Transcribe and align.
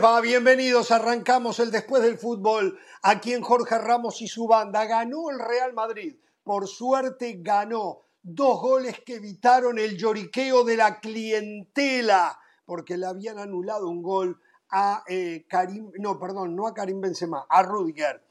va? 0.00 0.20
Bienvenidos. 0.20 0.90
Arrancamos 0.90 1.58
el 1.58 1.70
después 1.70 2.02
del 2.02 2.18
fútbol. 2.18 2.78
Aquí 3.02 3.32
en 3.32 3.40
Jorge 3.40 3.78
Ramos 3.78 4.20
y 4.20 4.28
su 4.28 4.46
banda. 4.46 4.84
Ganó 4.84 5.30
el 5.30 5.38
Real 5.38 5.72
Madrid. 5.72 6.16
Por 6.44 6.66
suerte 6.66 7.38
ganó. 7.40 8.02
Dos 8.22 8.60
goles 8.60 9.00
que 9.06 9.14
evitaron 9.14 9.78
el 9.78 9.96
lloriqueo 9.96 10.64
de 10.64 10.76
la 10.76 11.00
clientela. 11.00 12.38
Porque 12.66 12.98
le 12.98 13.06
habían 13.06 13.38
anulado 13.38 13.88
un 13.88 14.02
gol 14.02 14.38
a 14.70 15.02
eh, 15.08 15.46
Karim. 15.48 15.90
No, 15.98 16.18
perdón, 16.18 16.54
no 16.54 16.66
a 16.66 16.74
Karim 16.74 17.00
Benzema, 17.00 17.46
a 17.48 17.62
Rudiger. 17.62 18.22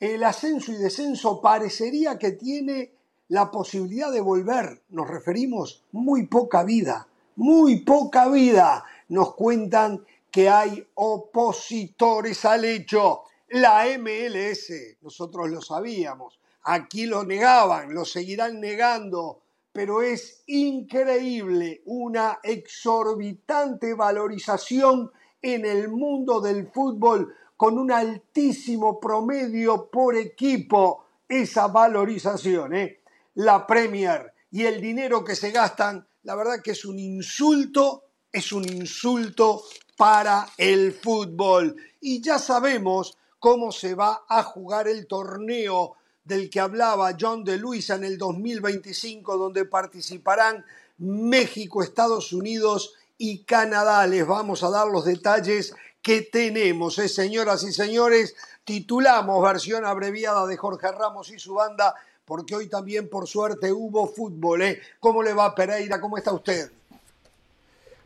El 0.00 0.24
ascenso 0.24 0.72
y 0.72 0.76
descenso 0.76 1.42
parecería 1.42 2.18
que 2.18 2.32
tiene 2.32 2.92
la 3.28 3.50
posibilidad 3.50 4.10
de 4.10 4.22
volver. 4.22 4.82
Nos 4.88 5.08
referimos 5.08 5.82
muy 5.92 6.26
poca 6.26 6.62
vida. 6.64 7.08
Muy 7.36 7.80
poca 7.80 8.28
vida. 8.28 8.84
Nos 9.08 9.34
cuentan 9.34 10.04
que 10.34 10.48
hay 10.48 10.84
opositores 10.94 12.44
al 12.44 12.64
hecho. 12.64 13.22
La 13.50 13.84
MLS, 13.96 14.96
nosotros 15.00 15.48
lo 15.48 15.62
sabíamos, 15.62 16.40
aquí 16.64 17.06
lo 17.06 17.22
negaban, 17.22 17.94
lo 17.94 18.04
seguirán 18.04 18.58
negando, 18.58 19.42
pero 19.72 20.02
es 20.02 20.42
increíble 20.48 21.82
una 21.84 22.40
exorbitante 22.42 23.94
valorización 23.94 25.12
en 25.40 25.64
el 25.64 25.88
mundo 25.88 26.40
del 26.40 26.66
fútbol 26.66 27.32
con 27.56 27.78
un 27.78 27.92
altísimo 27.92 28.98
promedio 28.98 29.88
por 29.88 30.16
equipo. 30.16 31.04
Esa 31.28 31.68
valorización, 31.68 32.74
¿eh? 32.74 33.02
la 33.34 33.64
Premier 33.64 34.34
y 34.50 34.64
el 34.64 34.80
dinero 34.80 35.24
que 35.24 35.36
se 35.36 35.52
gastan, 35.52 36.04
la 36.24 36.34
verdad 36.34 36.60
que 36.60 36.72
es 36.72 36.84
un 36.84 36.98
insulto, 36.98 38.02
es 38.32 38.50
un 38.50 38.64
insulto 38.68 39.62
para 39.96 40.48
el 40.56 40.92
fútbol. 40.92 41.76
Y 42.00 42.20
ya 42.20 42.38
sabemos 42.38 43.16
cómo 43.38 43.72
se 43.72 43.94
va 43.94 44.24
a 44.28 44.42
jugar 44.42 44.88
el 44.88 45.06
torneo 45.06 45.96
del 46.24 46.48
que 46.48 46.60
hablaba 46.60 47.16
John 47.20 47.44
de 47.44 47.58
Luisa 47.58 47.96
en 47.96 48.04
el 48.04 48.18
2025, 48.18 49.36
donde 49.36 49.66
participarán 49.66 50.64
México, 50.98 51.82
Estados 51.82 52.32
Unidos 52.32 52.94
y 53.18 53.44
Canadá. 53.44 54.06
Les 54.06 54.26
vamos 54.26 54.62
a 54.62 54.70
dar 54.70 54.88
los 54.88 55.04
detalles 55.04 55.74
que 56.02 56.22
tenemos, 56.22 56.98
¿eh? 56.98 57.08
señoras 57.08 57.62
y 57.62 57.72
señores. 57.72 58.34
Titulamos 58.64 59.42
versión 59.42 59.84
abreviada 59.84 60.46
de 60.46 60.56
Jorge 60.56 60.90
Ramos 60.92 61.30
y 61.30 61.38
su 61.38 61.54
banda, 61.54 61.94
porque 62.24 62.56
hoy 62.56 62.68
también, 62.68 63.08
por 63.10 63.26
suerte, 63.26 63.72
hubo 63.72 64.06
fútbol. 64.06 64.62
¿eh? 64.62 64.80
¿Cómo 65.00 65.22
le 65.22 65.34
va, 65.34 65.54
Pereira? 65.54 66.00
¿Cómo 66.00 66.16
está 66.16 66.32
usted? 66.32 66.70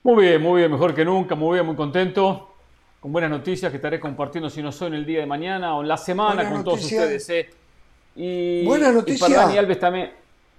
Muy 0.08 0.24
bien, 0.24 0.40
muy 0.40 0.60
bien, 0.60 0.72
mejor 0.72 0.94
que 0.94 1.04
nunca, 1.04 1.34
muy 1.34 1.56
bien, 1.56 1.66
muy 1.66 1.76
contento. 1.76 2.54
Con 2.98 3.12
buenas 3.12 3.28
noticias 3.28 3.70
que 3.70 3.76
estaré 3.76 4.00
compartiendo, 4.00 4.48
si 4.48 4.62
no 4.62 4.72
soy 4.72 4.88
en 4.88 4.94
el 4.94 5.04
día 5.04 5.20
de 5.20 5.26
mañana 5.26 5.76
o 5.76 5.82
en 5.82 5.88
la 5.88 5.98
semana 5.98 6.50
con 6.50 6.64
todos 6.64 6.82
ustedes. 6.82 7.28
¿eh? 7.28 7.50
Y, 8.16 8.64
buenas 8.64 8.94
noticias. 8.94 9.28
para 9.28 9.44
Dani 9.44 9.58
Alves 9.58 9.78
también. 9.78 10.10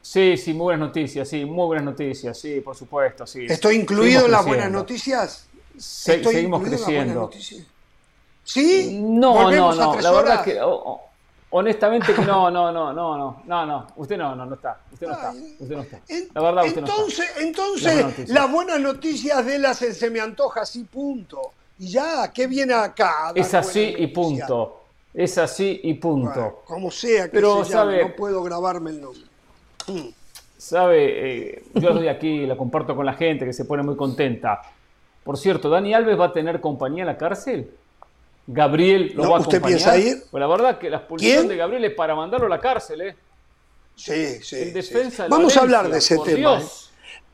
Sí, 0.04 0.38
sí, 0.38 0.54
muy 0.54 0.66
buenas 0.66 0.90
noticias, 0.90 1.28
sí, 1.28 1.46
muy 1.46 1.66
buenas 1.66 1.84
noticias, 1.84 2.40
sí, 2.40 2.62
por 2.62 2.76
supuesto, 2.76 3.26
sí. 3.26 3.48
¿Estoy 3.50 3.78
incluido 3.78 4.26
en 4.26 4.32
las 4.34 4.46
buenas 4.46 4.70
noticias? 4.70 5.48
seguimos 5.80 6.62
creciendo. 6.62 7.32
¿Sí? 8.44 9.00
No, 9.02 9.50
no, 9.50 9.74
no, 9.74 10.00
la 10.00 10.12
verdad 10.12 10.44
que... 10.44 10.60
Honestamente 11.52 12.14
que 12.14 12.22
no, 12.22 12.52
no, 12.52 12.72
no, 12.72 12.94
no, 12.94 13.18
no, 13.18 13.44
no, 13.44 13.66
no, 13.66 13.88
usted 13.96 14.18
no, 14.18 14.36
no, 14.36 14.46
no 14.46 14.54
está, 14.54 14.80
usted 14.92 15.08
no 15.08 15.14
está, 15.14 15.32
usted 15.32 15.76
no 15.76 15.82
está. 15.82 16.00
La 16.36 16.42
verdad, 16.42 16.66
usted 16.66 16.80
entonces, 16.82 17.18
no 17.18 17.24
está. 17.24 17.42
Entonces, 17.42 18.30
las 18.30 18.52
buenas 18.52 18.80
noticias 18.80 19.44
de 19.44 19.58
las 19.58 19.78
se 19.78 20.10
me 20.12 20.20
antoja 20.20 20.62
así, 20.62 20.84
punto. 20.84 21.54
Y 21.80 21.88
ya, 21.88 22.32
¿qué 22.32 22.46
viene 22.46 22.74
acá? 22.74 23.32
Es 23.34 23.54
así 23.54 23.96
y 23.98 24.08
punto. 24.08 24.84
Es 25.12 25.40
así 25.40 25.80
y 25.84 25.96
punto. 25.96 26.62
como 26.66 26.92
sea 26.92 27.26
que 27.26 27.32
Pero, 27.32 27.66
sabe, 27.66 28.04
no 28.04 28.16
puedo 28.16 28.44
grabarme 28.44 28.92
el 28.92 29.02
nombre. 29.02 29.24
Mm. 29.88 30.10
Sabe, 30.56 31.54
eh, 31.54 31.64
yo 31.74 31.90
estoy 31.90 32.10
aquí, 32.10 32.46
la 32.46 32.58
comparto 32.58 32.96
con 32.96 33.06
la 33.06 33.14
gente 33.14 33.46
que 33.46 33.54
se 33.54 33.66
pone 33.66 33.82
muy 33.82 33.96
contenta. 33.96 34.62
Por 35.24 35.38
cierto, 35.38 35.70
¿Dani 35.70 35.94
Alves 35.94 36.20
va 36.20 36.26
a 36.26 36.34
tener 36.34 36.62
compañía 36.62 37.04
en 37.04 37.08
la 37.08 37.18
cárcel? 37.18 37.72
Gabriel 38.52 39.14
lo 39.16 39.30
va 39.30 39.38
a 39.38 39.42
¿Usted 39.42 39.62
piensa 39.62 39.96
ir? 39.96 40.24
Pues 40.32 40.42
la 40.42 40.48
verdad 40.48 40.80
que 40.80 40.90
la 40.90 40.98
expulsión 40.98 41.48
de 41.48 41.56
Gabriel 41.56 41.86
es 41.86 41.94
para 41.94 42.16
mandarlo 42.16 42.48
a 42.48 42.50
la 42.50 42.60
cárcel, 42.60 43.02
¿eh? 43.02 43.16
Sí, 43.96 44.42
sí. 44.42 44.56
En 44.56 44.74
defensa 44.74 45.28
Vamos 45.30 45.56
a 45.56 45.62
hablar 45.62 45.88
de 45.88 46.00
ese 46.00 46.18
tema. 46.18 46.60
¿eh? 46.60 46.66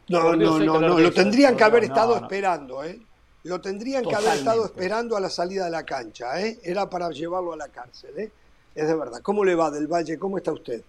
No, 0.09 0.35
no, 0.35 0.59
no, 0.59 0.79
no, 0.81 0.99
lo 0.99 1.11
tendrían 1.13 1.55
que 1.55 1.63
haber 1.63 1.85
estado 1.85 2.17
esperando, 2.17 2.83
¿eh? 2.83 2.99
Lo 3.43 3.61
tendrían 3.61 4.03
que 4.03 4.13
haber 4.13 4.33
estado 4.33 4.65
esperando 4.65 5.15
a 5.15 5.21
la 5.21 5.29
salida 5.29 5.65
de 5.65 5.71
la 5.71 5.83
cancha, 5.83 6.41
¿eh? 6.41 6.59
Era 6.63 6.89
para 6.89 7.09
llevarlo 7.11 7.53
a 7.53 7.57
la 7.57 7.69
cárcel, 7.69 8.11
¿eh? 8.17 8.31
Es 8.75 8.87
de 8.87 8.95
verdad. 8.95 9.21
¿Cómo 9.21 9.45
le 9.45 9.55
va 9.55 9.71
del 9.71 9.87
Valle? 9.87 10.19
¿Cómo 10.19 10.37
está 10.37 10.51
usted? 10.51 10.81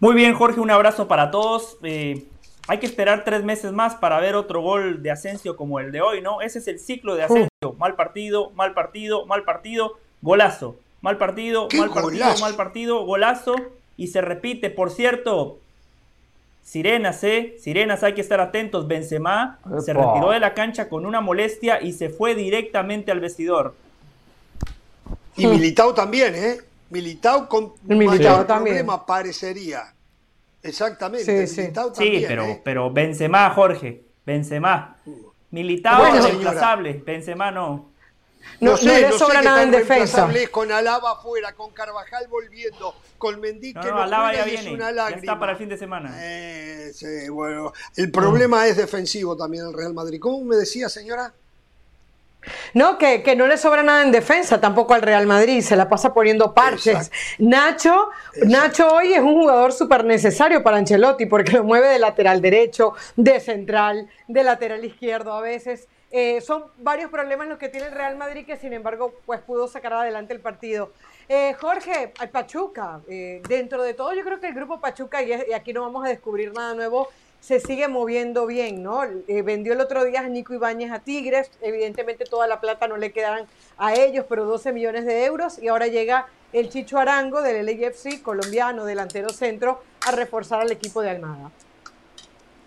Muy 0.00 0.14
bien, 0.14 0.34
Jorge, 0.34 0.60
un 0.60 0.70
abrazo 0.70 1.08
para 1.08 1.30
todos. 1.30 1.78
Eh, 1.82 2.26
hay 2.68 2.78
que 2.78 2.86
esperar 2.86 3.24
tres 3.24 3.42
meses 3.42 3.72
más 3.72 3.96
para 3.96 4.20
ver 4.20 4.34
otro 4.34 4.60
gol 4.60 5.02
de 5.02 5.10
Asensio 5.10 5.56
como 5.56 5.80
el 5.80 5.92
de 5.92 6.00
hoy, 6.00 6.20
¿no? 6.20 6.40
Ese 6.40 6.58
es 6.58 6.68
el 6.68 6.78
ciclo 6.78 7.14
de 7.14 7.24
Asensio. 7.24 7.48
Mal 7.78 7.96
partido, 7.96 8.50
mal 8.50 8.74
partido, 8.74 9.26
mal 9.26 9.44
partido, 9.44 9.98
golazo. 10.22 10.76
Mal 11.00 11.16
partido, 11.16 11.68
mal 11.76 11.90
partido, 11.90 12.38
mal 12.40 12.54
partido, 12.54 13.04
golazo. 13.04 13.54
Y 13.96 14.08
se 14.08 14.20
repite, 14.20 14.70
por 14.70 14.90
cierto, 14.90 15.58
Sirenas, 16.62 17.24
¿eh? 17.24 17.56
Sirenas, 17.58 18.02
hay 18.02 18.14
que 18.14 18.20
estar 18.20 18.40
atentos. 18.40 18.86
Benzema 18.86 19.58
se 19.84 19.92
retiró 19.92 20.30
de 20.30 20.40
la 20.40 20.54
cancha 20.54 20.88
con 20.88 21.06
una 21.06 21.20
molestia 21.20 21.82
y 21.82 21.92
se 21.92 22.10
fue 22.10 22.34
directamente 22.34 23.10
al 23.10 23.20
vestidor. 23.20 23.74
Y 25.36 25.46
Militao 25.46 25.94
también, 25.94 26.34
¿eh? 26.34 26.58
Militao 26.90 27.48
con 27.48 27.72
Militao 27.84 28.44
también. 28.46 28.76
problema 28.76 29.04
parecería. 29.06 29.94
Exactamente. 30.62 31.46
Sí, 31.46 31.72
sí. 31.94 32.24
pero, 32.26 32.44
¿eh? 32.44 32.60
pero 32.64 32.90
Benzema, 32.92 33.50
Jorge. 33.50 34.04
Benzema. 34.24 34.96
Militado 35.50 36.06
es 36.06 36.24
reemplazable. 36.24 37.02
Benzema 37.04 37.50
no. 37.50 37.90
No, 38.60 38.72
no, 38.72 38.76
sé, 38.76 39.08
no, 39.08 39.18
sobra 39.18 39.42
nada 39.42 39.62
en 39.62 39.70
defensa. 39.70 40.28
Con 40.50 40.72
Alaba 40.72 41.12
afuera, 41.12 41.54
con 41.54 41.70
Carvajal 41.72 42.26
volviendo, 42.28 42.94
con 43.18 43.40
Mendy 43.40 43.74
que 43.74 43.88
no, 43.88 44.02
Alaba 44.02 44.34
ya 44.34 44.44
viene, 44.44 44.78
ya 44.78 45.08
está 45.10 45.38
para 45.38 45.52
el 45.52 45.58
fin 45.58 45.68
de 45.68 45.78
semana. 45.78 46.14
Eh, 46.18 46.90
sí, 46.94 47.28
bueno, 47.28 47.72
el 47.96 48.10
problema 48.10 48.66
es 48.66 48.76
defensivo 48.76 49.36
también 49.36 49.66
el 49.66 49.72
Real 49.72 49.94
Madrid. 49.94 50.18
¿Cómo 50.20 50.42
me 50.44 50.56
decía, 50.56 50.88
señora? 50.88 51.32
No, 52.74 52.98
que, 52.98 53.34
no 53.36 53.46
le 53.46 53.56
sobra 53.56 53.82
nada 53.82 54.02
en 54.02 54.12
defensa 54.12 54.60
tampoco 54.60 54.94
al 54.94 55.02
Real 55.02 55.26
Madrid, 55.26 55.60
se 55.60 55.76
la 55.76 55.88
pasa 55.88 56.14
poniendo 56.14 56.54
parches. 56.54 57.10
Nacho, 57.38 58.10
Nacho 58.46 58.88
hoy 58.88 59.12
es 59.12 59.20
un 59.20 59.34
jugador 59.34 59.72
súper 59.72 60.04
necesario 60.04 60.62
para 60.62 60.78
Ancelotti 60.78 61.26
porque 61.26 61.52
lo 61.52 61.64
mueve 61.64 61.88
de 61.88 61.98
lateral 61.98 62.40
derecho, 62.40 62.94
de 63.16 63.40
central, 63.40 64.08
de 64.28 64.44
lateral 64.44 64.84
izquierdo 64.84 65.32
a 65.32 65.40
veces. 65.40 65.88
Eh, 66.12 66.40
son 66.40 66.64
varios 66.78 67.08
problemas 67.08 67.46
los 67.46 67.56
que 67.56 67.68
tiene 67.68 67.86
el 67.86 67.92
Real 67.92 68.16
Madrid 68.16 68.44
que 68.44 68.56
sin 68.56 68.72
embargo 68.72 69.14
pues 69.26 69.40
pudo 69.40 69.68
sacar 69.68 69.92
adelante 69.92 70.32
el 70.32 70.40
partido. 70.40 70.90
Eh, 71.28 71.54
Jorge, 71.60 72.12
Pachuca, 72.32 73.00
eh, 73.08 73.40
dentro 73.48 73.84
de 73.84 73.94
todo 73.94 74.12
yo 74.14 74.24
creo 74.24 74.40
que 74.40 74.48
el 74.48 74.54
grupo 74.54 74.80
Pachuca, 74.80 75.22
y 75.22 75.52
aquí 75.52 75.72
no 75.72 75.82
vamos 75.82 76.04
a 76.04 76.08
descubrir 76.08 76.52
nada 76.52 76.74
nuevo, 76.74 77.08
se 77.40 77.58
sigue 77.58 77.88
moviendo 77.88 78.46
bien, 78.46 78.82
¿no? 78.82 79.02
Eh, 79.04 79.42
vendió 79.42 79.72
el 79.72 79.80
otro 79.80 80.04
día 80.04 80.20
a 80.20 80.28
Nico 80.28 80.54
Ibáñez 80.54 80.92
a 80.92 81.00
Tigres, 81.00 81.50
evidentemente 81.62 82.24
toda 82.24 82.46
la 82.46 82.60
plata 82.60 82.86
no 82.86 82.96
le 82.96 83.12
quedan 83.12 83.46
a 83.78 83.94
ellos, 83.94 84.26
pero 84.28 84.44
12 84.44 84.72
millones 84.72 85.06
de 85.06 85.24
euros, 85.24 85.58
y 85.58 85.68
ahora 85.68 85.86
llega 85.86 86.26
el 86.52 86.68
Chicho 86.68 86.98
Arango 86.98 87.42
del 87.42 87.64
LAFC, 87.64 88.22
colombiano, 88.22 88.84
delantero 88.84 89.30
centro, 89.30 89.82
a 90.06 90.12
reforzar 90.12 90.60
al 90.60 90.70
equipo 90.70 91.00
de 91.00 91.10
Almada. 91.10 91.50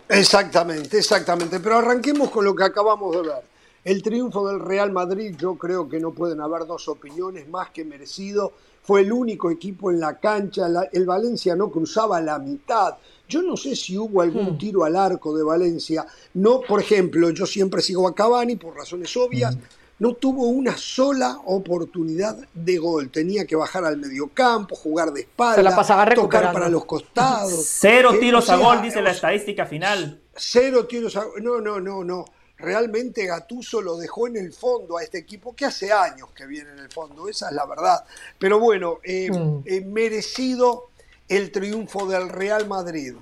Exactamente, 0.09 0.97
exactamente, 0.97 1.59
pero 1.59 1.77
arranquemos 1.77 2.29
con 2.29 2.45
lo 2.45 2.55
que 2.55 2.63
acabamos 2.63 3.15
de 3.15 3.21
ver. 3.21 3.43
El 3.83 4.01
triunfo 4.01 4.47
del 4.47 4.59
Real 4.59 4.91
Madrid, 4.91 5.35
yo 5.37 5.55
creo 5.55 5.89
que 5.89 5.99
no 5.99 6.11
pueden 6.11 6.39
haber 6.39 6.65
dos 6.65 6.87
opiniones 6.87 7.49
más 7.49 7.69
que 7.71 7.83
merecido. 7.83 8.53
Fue 8.83 9.01
el 9.01 9.11
único 9.11 9.49
equipo 9.49 9.89
en 9.91 9.99
la 9.99 10.19
cancha, 10.19 10.67
el 10.91 11.05
Valencia 11.05 11.55
no 11.55 11.71
cruzaba 11.71 12.21
la 12.21 12.37
mitad 12.37 12.95
yo 13.27 13.41
no 13.41 13.57
sé 13.57 13.75
si 13.75 13.97
hubo 13.97 14.21
algún 14.21 14.51
hmm. 14.51 14.57
tiro 14.57 14.83
al 14.83 14.95
arco 14.95 15.35
de 15.35 15.43
Valencia. 15.43 16.05
No, 16.35 16.61
por 16.61 16.79
ejemplo, 16.79 17.29
yo 17.31 17.45
siempre 17.45 17.81
sigo 17.81 18.07
a 18.07 18.13
Cavani 18.13 18.57
por 18.57 18.75
razones 18.75 19.15
obvias. 19.17 19.55
Hmm. 19.55 19.61
No 19.99 20.13
tuvo 20.13 20.47
una 20.47 20.75
sola 20.75 21.39
oportunidad 21.45 22.37
de 22.53 22.77
gol. 22.77 23.09
Tenía 23.09 23.45
que 23.45 23.55
bajar 23.55 23.85
al 23.85 23.97
mediocampo, 23.97 24.75
jugar 24.75 25.13
de 25.13 25.21
espalda, 25.21 26.13
tocar 26.13 26.51
para 26.51 26.67
los 26.67 26.85
costados. 26.85 27.65
Cero 27.65 28.11
eh, 28.13 28.19
tiros 28.19 28.49
a 28.49 28.57
gol, 28.57 28.81
dice 28.81 29.01
la 29.01 29.11
estadística 29.11 29.65
final. 29.65 30.21
Cero 30.35 30.85
tiros 30.85 31.15
a 31.15 31.23
gol. 31.23 31.41
No, 31.41 31.61
no, 31.61 31.79
no, 31.79 32.03
no. 32.03 32.25
Realmente 32.63 33.25
Gatuso 33.25 33.81
lo 33.81 33.97
dejó 33.97 34.27
en 34.27 34.37
el 34.37 34.53
fondo 34.53 34.97
a 34.97 35.03
este 35.03 35.17
equipo, 35.17 35.53
que 35.53 35.65
hace 35.65 35.91
años 35.91 36.29
que 36.33 36.45
viene 36.45 36.71
en 36.71 36.79
el 36.79 36.89
fondo, 36.89 37.27
esa 37.27 37.49
es 37.49 37.55
la 37.55 37.65
verdad. 37.65 38.05
Pero 38.39 38.57
bueno, 38.57 38.99
eh, 39.03 39.29
hmm. 39.29 39.63
eh, 39.65 39.81
merecido 39.81 40.87
el 41.27 41.51
triunfo 41.51 42.07
del 42.07 42.29
Real 42.29 42.65
Madrid, 42.65 43.15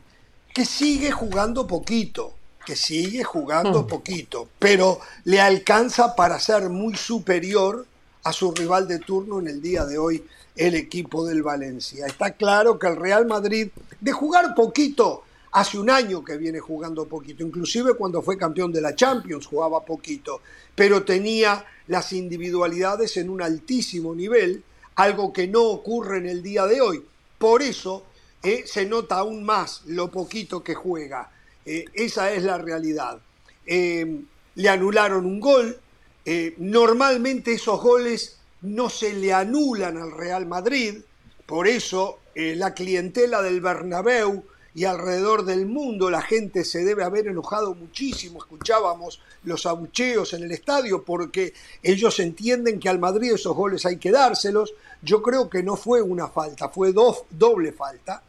que 0.53 0.63
sigue 0.63 1.09
jugando 1.09 1.65
poquito, 1.65 2.33
que 2.63 2.75
sigue 2.75 3.23
jugando 3.23 3.87
poquito, 3.87 4.47
pero 4.59 4.99
le 5.23 5.41
alcanza 5.41 6.15
para 6.15 6.39
ser 6.39 6.69
muy 6.69 6.95
superior 6.95 7.87
a 8.23 8.31
su 8.33 8.51
rival 8.51 8.87
de 8.87 8.99
turno 8.99 9.39
en 9.39 9.47
el 9.47 9.59
día 9.59 9.85
de 9.85 9.97
hoy, 9.97 10.23
el 10.55 10.75
equipo 10.75 11.25
del 11.25 11.41
Valencia. 11.41 12.05
Está 12.05 12.29
claro 12.31 12.77
que 12.77 12.85
el 12.85 12.97
Real 12.97 13.25
Madrid, 13.25 13.69
de 13.99 14.11
jugar 14.11 14.53
poquito, 14.53 15.23
hace 15.51 15.77
un 15.77 15.89
año 15.89 16.23
que 16.23 16.37
viene 16.37 16.59
jugando 16.59 17.05
poquito, 17.05 17.43
inclusive 17.43 17.93
cuando 17.93 18.21
fue 18.21 18.37
campeón 18.37 18.71
de 18.71 18.81
la 18.81 18.95
Champions 18.95 19.47
jugaba 19.47 19.83
poquito, 19.83 20.41
pero 20.75 21.03
tenía 21.03 21.65
las 21.87 22.13
individualidades 22.13 23.17
en 23.17 23.29
un 23.29 23.41
altísimo 23.41 24.15
nivel, 24.15 24.63
algo 24.95 25.33
que 25.33 25.47
no 25.47 25.63
ocurre 25.63 26.19
en 26.19 26.27
el 26.27 26.41
día 26.41 26.65
de 26.65 26.79
hoy. 26.79 27.03
Por 27.37 27.61
eso 27.61 28.05
eh, 28.43 28.63
se 28.65 28.85
nota 28.85 29.17
aún 29.19 29.43
más 29.43 29.83
lo 29.87 30.09
poquito 30.09 30.63
que 30.63 30.73
juega. 30.73 31.31
Eh, 31.65 31.85
esa 31.93 32.31
es 32.31 32.43
la 32.43 32.57
realidad. 32.57 33.19
Eh, 33.65 34.21
le 34.55 34.69
anularon 34.69 35.25
un 35.25 35.39
gol. 35.39 35.77
normalmente 36.57 37.53
esos 37.53 37.81
goles 37.81 38.37
no 38.61 38.89
se 38.89 39.13
le 39.13 39.33
anulan 39.33 39.97
al 39.97 40.11
Real 40.11 40.45
Madrid. 40.45 41.01
Por 41.45 41.67
eso 41.67 42.19
la 42.35 42.73
clientela 42.73 43.41
del 43.41 43.59
Bernabéu 43.59 44.45
y 44.73 44.85
alrededor 44.85 45.43
del 45.45 45.65
mundo 45.65 46.09
la 46.09 46.21
gente 46.21 46.63
se 46.63 46.83
debe 46.83 47.03
haber 47.03 47.27
enojado 47.27 47.75
muchísimo. 47.75 48.39
Escuchábamos 48.39 49.21
los 49.43 49.65
abucheos 49.65 50.33
en 50.33 50.43
el 50.43 50.51
estadio 50.51 51.03
porque 51.03 51.53
ellos 51.83 52.19
entienden 52.19 52.79
que 52.79 52.89
al 52.89 52.99
Madrid 52.99 53.33
esos 53.33 53.55
goles 53.55 53.85
hay 53.85 53.97
que 53.97 54.11
dárselos. 54.11 54.73
Yo 55.01 55.21
creo 55.21 55.49
que 55.49 55.63
no 55.63 55.75
fue 55.75 56.01
una 56.01 56.27
falta, 56.27 56.69
fue 56.69 56.93
doble 56.93 57.71
falta, 57.73 58.21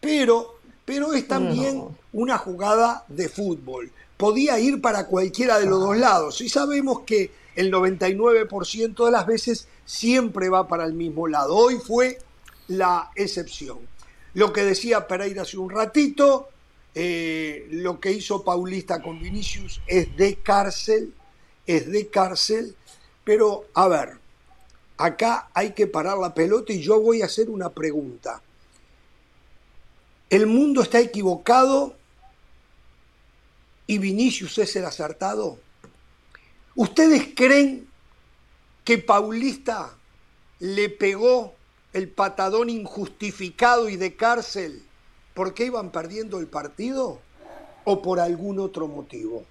pero, 0.00 0.58
pero 0.84 1.14
es 1.14 1.26
también 1.26 1.82
una 2.12 2.38
jugada 2.38 3.04
de 3.08 3.28
fútbol. 3.28 3.90
Podía 4.16 4.58
ir 4.58 4.80
para 4.80 5.06
cualquiera 5.06 5.58
de 5.58 5.66
los 5.66 5.80
dos 5.80 5.96
lados 5.96 6.40
y 6.40 6.48
sabemos 6.48 7.00
que 7.00 7.30
el 7.56 7.72
99% 7.72 9.04
de 9.04 9.10
las 9.10 9.26
veces 9.26 9.66
siempre 9.84 10.48
va 10.48 10.68
para 10.68 10.84
el 10.84 10.92
mismo 10.92 11.26
lado. 11.26 11.56
Hoy 11.56 11.78
fue 11.78 12.18
la 12.68 13.10
excepción. 13.16 13.78
Lo 14.34 14.52
que 14.52 14.64
decía 14.64 15.06
Pereira 15.06 15.42
hace 15.42 15.58
un 15.58 15.70
ratito, 15.70 16.48
eh, 16.94 17.66
lo 17.70 18.00
que 18.00 18.12
hizo 18.12 18.44
Paulista 18.44 19.00
con 19.02 19.20
Vinicius 19.20 19.80
es 19.86 20.16
de 20.16 20.36
cárcel, 20.36 21.14
es 21.66 21.90
de 21.90 22.08
cárcel, 22.08 22.74
pero 23.24 23.66
a 23.74 23.88
ver, 23.88 24.18
acá 24.96 25.48
hay 25.54 25.72
que 25.72 25.86
parar 25.86 26.18
la 26.18 26.34
pelota 26.34 26.72
y 26.72 26.80
yo 26.80 27.00
voy 27.00 27.22
a 27.22 27.26
hacer 27.26 27.50
una 27.50 27.70
pregunta. 27.70 28.42
¿El 30.30 30.46
mundo 30.46 30.82
está 30.82 31.00
equivocado 31.00 31.96
y 33.86 33.98
Vinicius 33.98 34.58
es 34.58 34.76
el 34.76 34.84
acertado? 34.84 35.58
¿Ustedes 36.74 37.28
creen 37.34 37.88
que 38.84 38.98
Paulista 38.98 39.94
le 40.58 40.88
pegó 40.88 41.54
el 41.92 42.10
patadón 42.10 42.70
injustificado 42.70 43.88
y 43.88 43.96
de 43.96 44.16
cárcel 44.16 44.82
porque 45.34 45.64
iban 45.64 45.90
perdiendo 45.90 46.40
el 46.40 46.46
partido 46.46 47.20
o 47.84 48.02
por 48.02 48.20
algún 48.20 48.58
otro 48.58 48.88
motivo? 48.88 49.44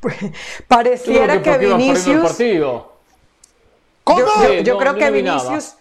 Pues, 0.00 0.16
pareciera 0.66 1.40
que, 1.40 1.58
Vinicius. 1.58 2.36
¿Cómo? 4.02 4.20
Yo, 4.64 4.76
creo 4.78 4.94
que 4.96 5.10
Vinicius. 5.12 5.76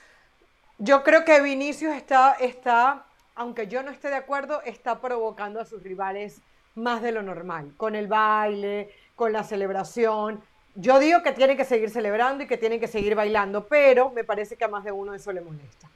Yo 0.78 1.04
creo 1.04 1.26
que 1.26 1.42
Vinicius 1.42 1.96
está, 1.96 2.34
está, 2.34 3.06
aunque 3.36 3.68
yo 3.68 3.82
no 3.82 3.90
esté 3.90 4.10
de 4.10 4.16
acuerdo, 4.16 4.62
está 4.64 5.02
provocando 5.02 5.60
a 5.60 5.66
sus 5.66 5.82
rivales 5.82 6.42
más 6.76 7.02
de 7.02 7.12
lo 7.12 7.24
normal, 7.24 7.74
con 7.78 7.96
el 7.96 8.08
baile, 8.08 8.94
con 9.16 9.34
la 9.34 9.44
celebración. 9.44 10.44
Yo 10.76 11.00
digo 11.00 11.22
que 11.22 11.34
tiene 11.34 11.58
que 11.58 11.66
seguir 11.66 11.90
celebrando 11.90 12.44
y 12.44 12.48
que 12.48 12.58
tiene 12.58 12.80
que 12.80 12.88
seguir 12.88 13.16
bailando, 13.16 13.68
pero 13.68 14.10
me 14.12 14.24
parece 14.24 14.56
que 14.56 14.64
a 14.64 14.68
más 14.68 14.84
de 14.84 14.92
uno 14.92 15.14
eso 15.14 15.32
le 15.32 15.42
molesta. 15.42 15.90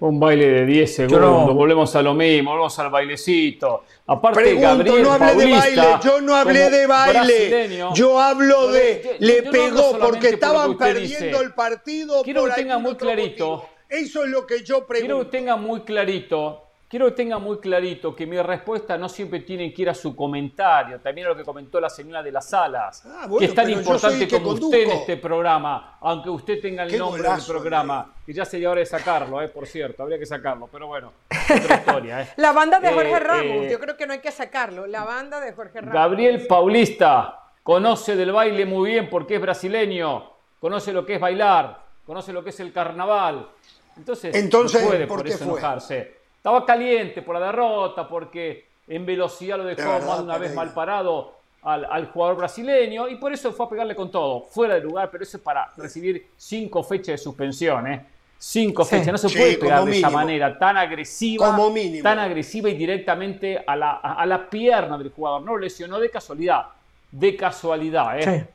Un 0.00 0.18
baile 0.18 0.48
de 0.48 0.66
10 0.66 0.94
segundos, 0.96 1.54
volvemos 1.54 1.94
a 1.94 2.02
lo 2.02 2.12
mismo, 2.12 2.50
volvemos 2.50 2.76
al 2.80 2.90
bailecito. 2.90 3.84
Aparte, 4.08 4.56
Gabriel 4.56 5.00
no 5.00 5.12
hablé 5.12 5.36
de 5.36 5.50
baile, 5.52 5.82
yo 6.02 6.20
no 6.20 6.34
hablé 6.34 6.70
de 6.70 6.86
baile. 6.88 7.84
Yo 7.94 8.18
hablo 8.18 8.72
de. 8.72 9.16
le 9.20 9.44
pegó 9.44 9.96
porque 10.00 10.30
estaban 10.30 10.76
perdiendo 10.76 11.40
el 11.40 11.54
partido. 11.54 12.24
Quiero 12.24 12.46
que 12.46 12.52
tenga 12.52 12.78
muy 12.78 12.96
clarito. 12.96 13.64
Eso 13.88 14.24
es 14.24 14.30
lo 14.30 14.44
que 14.44 14.64
yo 14.64 14.86
pregunto. 14.88 15.14
Quiero 15.14 15.30
que 15.30 15.36
tenga 15.38 15.54
muy 15.54 15.82
clarito 15.82 16.71
Quiero 16.92 17.06
que 17.06 17.12
tenga 17.12 17.38
muy 17.38 17.56
clarito 17.56 18.14
que 18.14 18.26
mi 18.26 18.38
respuesta 18.42 18.98
no 18.98 19.08
siempre 19.08 19.40
tiene 19.40 19.72
que 19.72 19.80
ir 19.80 19.88
a 19.88 19.94
su 19.94 20.14
comentario, 20.14 21.00
también 21.00 21.26
a 21.26 21.30
lo 21.30 21.36
que 21.38 21.42
comentó 21.42 21.80
la 21.80 21.88
señora 21.88 22.22
de 22.22 22.30
las 22.30 22.50
salas, 22.50 23.02
ah, 23.06 23.26
que 23.38 23.46
es 23.46 23.54
tan 23.54 23.70
importante 23.70 24.28
como 24.28 24.50
usted 24.50 24.82
en 24.82 24.90
este 24.90 25.16
programa, 25.16 25.96
aunque 26.02 26.28
usted 26.28 26.60
tenga 26.60 26.82
el 26.82 26.98
nombre 26.98 27.22
del 27.22 27.40
programa, 27.48 28.12
y 28.26 28.34
ya 28.34 28.44
sería 28.44 28.68
hora 28.68 28.80
de 28.80 28.84
sacarlo, 28.84 29.40
eh, 29.40 29.48
por 29.48 29.66
cierto, 29.66 30.02
habría 30.02 30.18
que 30.18 30.26
sacarlo, 30.26 30.68
pero 30.70 30.86
bueno, 30.86 31.14
otra 31.30 31.76
historia. 31.76 32.20
Eh. 32.20 32.28
La 32.36 32.52
banda 32.52 32.78
de 32.78 32.92
Jorge 32.92 33.10
eh, 33.10 33.20
Ramos, 33.20 33.70
yo 33.70 33.80
creo 33.80 33.96
que 33.96 34.06
no 34.06 34.12
hay 34.12 34.20
que 34.20 34.30
sacarlo, 34.30 34.86
la 34.86 35.04
banda 35.04 35.40
de 35.40 35.54
Jorge 35.54 35.80
Ramos. 35.80 35.94
Gabriel 35.94 36.46
Paulista 36.46 37.40
conoce 37.62 38.16
del 38.16 38.32
baile 38.32 38.66
muy 38.66 38.90
bien 38.90 39.08
porque 39.08 39.36
es 39.36 39.40
brasileño, 39.40 40.30
conoce 40.60 40.92
lo 40.92 41.06
que 41.06 41.14
es 41.14 41.20
bailar, 41.22 41.84
conoce 42.04 42.34
lo 42.34 42.44
que 42.44 42.50
es 42.50 42.60
el 42.60 42.70
carnaval, 42.70 43.48
entonces, 43.96 44.36
entonces 44.36 44.82
no 44.82 44.88
puede 44.88 45.06
por, 45.06 45.26
eso 45.26 45.44
enojarse. 45.44 46.20
Estaba 46.42 46.66
caliente 46.66 47.22
por 47.22 47.38
la 47.38 47.46
derrota, 47.46 48.08
porque 48.08 48.66
en 48.88 49.06
velocidad 49.06 49.58
lo 49.58 49.64
dejó 49.64 50.00
más 50.04 50.18
de 50.18 50.24
una 50.24 50.38
vez 50.38 50.52
mal 50.52 50.74
parado 50.74 51.34
al, 51.62 52.06
jugador 52.06 52.36
brasileño 52.36 53.06
y 53.06 53.14
por 53.14 53.32
eso 53.32 53.52
fue 53.52 53.66
a 53.66 53.68
pegarle 53.68 53.94
con 53.94 54.10
todo, 54.10 54.40
fuera 54.40 54.74
de 54.74 54.80
lugar, 54.80 55.08
pero 55.08 55.22
eso 55.22 55.36
es 55.36 55.42
para 55.44 55.70
recibir 55.76 56.30
cinco 56.36 56.82
fechas 56.82 57.12
de 57.12 57.18
suspensión, 57.18 57.86
¿eh? 57.86 58.06
Cinco 58.36 58.84
fechas, 58.84 59.12
no 59.12 59.18
se 59.18 59.38
puede 59.38 59.56
pegar 59.56 59.84
de 59.84 59.96
esa 59.96 60.10
manera 60.10 60.58
tan 60.58 60.76
agresiva, 60.76 61.56
tan 62.02 62.18
agresiva 62.18 62.68
y 62.70 62.74
directamente 62.74 63.62
a 63.64 63.76
la, 63.76 63.92
a, 63.92 64.26
la, 64.26 64.50
pierna 64.50 64.98
del 64.98 65.12
jugador. 65.12 65.42
No 65.42 65.52
lo 65.52 65.58
lesionó 65.58 66.00
de 66.00 66.10
casualidad, 66.10 66.66
de 67.12 67.36
casualidad, 67.36 68.18
¿eh? 68.18 68.48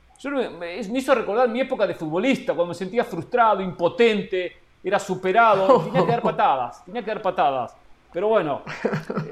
me, 0.58 0.76
hizo 0.76 1.14
recordar 1.14 1.48
mi 1.48 1.62
época 1.62 1.86
de 1.86 1.94
futbolista, 1.94 2.52
cuando 2.52 2.72
me 2.72 2.74
sentía 2.74 3.02
frustrado, 3.02 3.62
impotente, 3.62 4.52
era 4.82 4.98
superado, 4.98 5.82
tenía 5.84 6.04
que 6.04 6.12
dar 6.12 6.22
patadas, 6.22 6.84
tenía 6.84 7.02
que 7.02 7.08
dar 7.08 7.22
patadas. 7.22 7.74
Pero 8.12 8.28
bueno, 8.28 8.62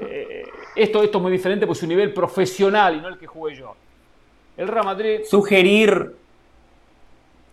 eh, 0.01 0.45
esto, 0.75 1.01
esto 1.01 1.17
es 1.17 1.21
muy 1.21 1.31
diferente 1.31 1.65
porque 1.65 1.77
es 1.79 1.83
un 1.83 1.89
nivel 1.89 2.13
profesional 2.13 2.95
y 2.95 3.01
no 3.01 3.07
el 3.07 3.17
que 3.17 3.27
jugué 3.27 3.55
yo. 3.55 3.75
El 4.55 4.67
Real 4.67 4.85
Madrid. 4.85 5.21
Sugerir. 5.27 6.15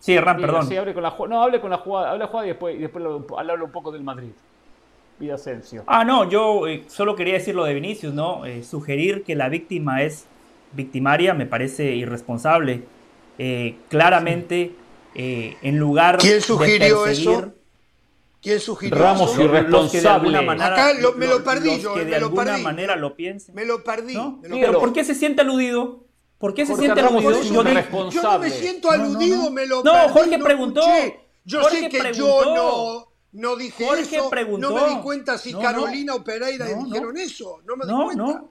Sí, 0.00 0.18
Ram, 0.18 0.38
perdón. 0.38 0.66
Sí, 0.66 0.76
hable 0.76 0.92
con 0.92 1.02
la, 1.02 1.14
no, 1.28 1.42
hable 1.42 1.60
con 1.60 1.70
la 1.70 1.78
jugada, 1.78 2.10
hable 2.10 2.20
la 2.20 2.26
jugada 2.26 2.46
y 2.46 2.50
después, 2.50 2.76
y 2.76 2.78
después 2.78 3.04
hablar 3.38 3.62
un 3.62 3.72
poco 3.72 3.90
del 3.90 4.02
Madrid. 4.02 4.32
Vida 5.18 5.36
Asensio. 5.36 5.84
Ah, 5.86 6.04
no, 6.04 6.28
yo 6.28 6.66
eh, 6.66 6.84
solo 6.88 7.14
quería 7.14 7.34
decir 7.34 7.54
lo 7.54 7.64
de 7.64 7.72
Vinicius, 7.72 8.12
¿no? 8.12 8.44
Eh, 8.44 8.62
sugerir 8.64 9.22
que 9.22 9.34
la 9.34 9.48
víctima 9.48 10.02
es 10.02 10.26
victimaria 10.72 11.34
me 11.34 11.46
parece 11.46 11.94
irresponsable. 11.94 12.82
claramente, 13.88 14.72
en 15.14 15.78
lugar 15.78 16.18
¿Quién 16.18 16.40
sugirió 16.40 17.06
eso? 17.06 17.52
¿Quién 18.44 18.60
sugirió 18.60 18.98
Ramos 18.98 19.32
eso? 19.32 19.42
irresponsable. 19.42 20.36
Acá 20.36 20.92
me 21.16 21.26
lo 21.26 21.42
perdí 21.42 21.80
yo. 21.80 21.94
Que 21.94 22.04
de 22.04 22.16
alguna 22.16 22.58
manera 22.58 22.94
lo 22.94 23.16
piensen. 23.16 23.54
Me 23.54 23.64
lo 23.64 23.82
perdí. 23.82 24.18
Pero 24.42 24.78
¿por 24.78 24.92
qué 24.92 25.02
se 25.02 25.14
siente 25.14 25.40
aludido? 25.40 26.04
¿Por 26.36 26.52
qué 26.52 26.66
se 26.66 26.76
siente 26.76 27.00
aludido? 27.00 27.42
Yo, 27.42 27.64
no 28.22 28.38
me 28.38 28.50
siento 28.50 28.90
aludido, 28.90 29.50
me 29.50 29.66
lo 29.66 29.82
No, 29.82 30.10
Jorge 30.10 30.38
preguntó. 30.38 30.82
Yo 31.46 31.64
sé 31.64 31.88
que 31.88 32.12
yo 32.12 32.54
no, 32.54 33.12
no 33.32 33.56
dije 33.56 33.86
Jorge 33.86 34.16
eso. 34.16 34.30
Preguntó. 34.30 34.70
No 34.70 34.86
me 34.86 34.94
di 34.94 35.00
cuenta 35.00 35.38
si 35.38 35.54
Carolina 35.54 36.14
o 36.14 36.22
Pereira 36.22 36.66
dijeron 36.66 37.16
eso. 37.16 37.62
No 37.64 37.76
me 37.76 37.86
di 37.86 37.92
cuenta. 37.92 38.24
No, 38.24 38.50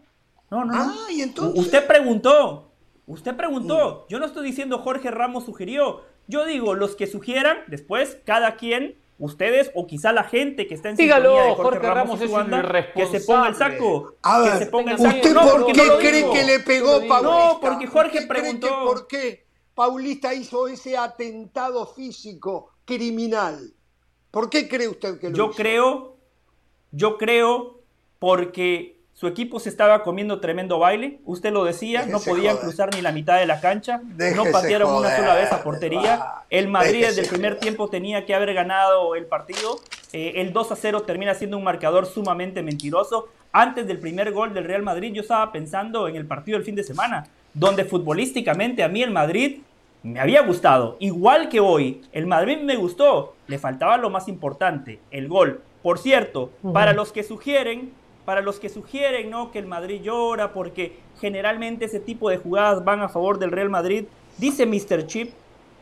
no, 0.49 0.65
no. 0.65 0.73
Ah, 0.73 1.07
y 1.11 1.21
entonces. 1.21 1.59
Usted 1.59 1.85
preguntó. 1.85 2.71
Usted 3.05 3.35
preguntó. 3.35 4.05
Mm. 4.05 4.11
Yo 4.11 4.19
no 4.19 4.25
estoy 4.25 4.43
diciendo 4.43 4.79
Jorge 4.79 5.11
Ramos 5.11 5.45
sugirió. 5.45 6.01
Yo 6.27 6.45
digo, 6.45 6.73
los 6.73 6.95
que 6.95 7.05
sugieran, 7.05 7.57
después 7.67 8.17
cada 8.25 8.55
quien 8.55 9.02
ustedes 9.23 9.71
o 9.73 9.87
quizá 9.87 10.11
la 10.11 10.23
gente 10.23 10.67
que 10.67 10.75
está 10.75 10.89
en 10.89 10.97
Dígalo, 10.97 11.29
sintonía 11.29 11.49
de 11.49 11.55
Jorge, 11.55 11.79
Ramos, 11.79 12.21
es 12.21 12.29
un 12.29 12.51
que 12.93 13.05
se 13.07 13.21
ponga 13.21 13.47
el 13.47 13.55
saco. 13.55 14.15
A 14.21 14.39
ver, 14.39 14.51
que 14.53 14.57
se 14.59 14.65
ponga 14.67 14.91
el 14.91 14.97
saco. 14.97 15.15
¿usted 15.15 15.33
por 15.33 15.65
qué 15.67 15.81
cree 15.99 16.29
que 16.31 16.43
le 16.43 16.59
pegó 16.59 17.07
Paulista? 17.07 17.21
No, 17.21 17.59
porque 17.61 17.87
Jorge 17.87 18.27
preguntó. 18.27 18.83
¿Por 18.85 19.07
qué 19.07 19.45
Paulista 19.73 20.33
hizo 20.33 20.67
ese 20.67 20.97
atentado 20.97 21.85
físico 21.85 22.71
criminal? 22.85 23.73
¿Por 24.29 24.49
qué 24.49 24.67
cree 24.67 24.89
usted 24.89 25.19
que 25.19 25.29
lo 25.29 25.35
yo 25.35 25.45
hizo? 25.45 25.55
creo, 25.55 26.17
yo 26.91 27.17
creo 27.17 27.79
porque 28.19 28.92
su 29.23 29.27
equipo 29.27 29.57
se 29.57 29.69
estaba 29.69 30.03
comiendo 30.03 30.41
tremendo 30.41 30.79
baile, 30.79 31.21
usted 31.23 31.53
lo 31.53 31.63
decía, 31.63 32.05
no 32.05 32.19
podían 32.19 32.57
cruzar 32.57 32.93
ni 32.93 33.01
la 33.01 33.13
mitad 33.13 33.39
de 33.39 33.45
la 33.45 33.61
cancha, 33.61 34.01
no 34.35 34.43
patearon 34.51 34.93
una 34.93 35.15
sola 35.15 35.33
vez 35.33 35.49
a 35.53 35.63
portería. 35.63 36.25
El 36.49 36.67
Madrid 36.67 37.05
desde 37.05 37.21
el 37.21 37.29
primer 37.29 37.57
tiempo 37.57 37.87
tenía 37.87 38.25
que 38.25 38.35
haber 38.35 38.53
ganado 38.53 39.15
el 39.15 39.25
partido 39.25 39.79
Eh, 40.15 40.41
el 40.41 40.53
2 40.53 40.71
a 40.73 40.75
0 40.75 41.03
termina 41.03 41.33
siendo 41.33 41.57
un 41.57 41.63
marcador 41.63 42.05
sumamente 42.05 42.61
mentiroso. 42.61 43.29
Antes 43.51 43.87
del 43.87 43.97
primer 43.97 44.31
gol 44.31 44.53
del 44.53 44.65
Real 44.65 44.83
Madrid, 44.83 45.11
yo 45.11 45.21
estaba 45.21 45.51
pensando 45.51 46.07
en 46.07 46.15
el 46.17 46.27
partido 46.27 46.57
del 46.57 46.65
fin 46.65 46.75
de 46.75 46.83
semana, 46.83 47.25
donde 47.53 47.83
futbolísticamente 47.83 48.83
a 48.83 48.89
mí 48.89 49.01
el 49.01 49.09
Madrid 49.09 49.61
me 50.03 50.19
había 50.19 50.41
gustado. 50.41 50.97
Igual 50.99 51.49
que 51.49 51.61
hoy, 51.61 52.01
el 52.11 52.27
Madrid 52.27 52.57
me 52.61 52.75
gustó. 52.75 53.33
Le 53.47 53.57
faltaba 53.57 53.97
lo 53.97 54.11
más 54.11 54.27
importante, 54.27 54.99
el 55.09 55.27
gol. 55.27 55.61
Por 55.81 55.97
cierto, 55.97 56.51
para 56.73 56.93
los 56.93 57.11
que 57.11 57.23
sugieren, 57.23 57.91
para 58.25 58.41
los 58.41 58.59
que 58.59 58.69
sugieren 58.69 59.29
¿no? 59.29 59.51
que 59.51 59.59
el 59.59 59.65
Madrid 59.65 60.01
llora 60.01 60.53
porque 60.53 60.97
generalmente 61.19 61.85
ese 61.85 61.99
tipo 61.99 62.29
de 62.29 62.37
jugadas 62.37 62.83
van 62.83 63.01
a 63.01 63.09
favor 63.09 63.39
del 63.39 63.51
Real 63.51 63.69
Madrid, 63.69 64.05
dice 64.37 64.65
Mr. 64.65 65.05
Chip 65.07 65.33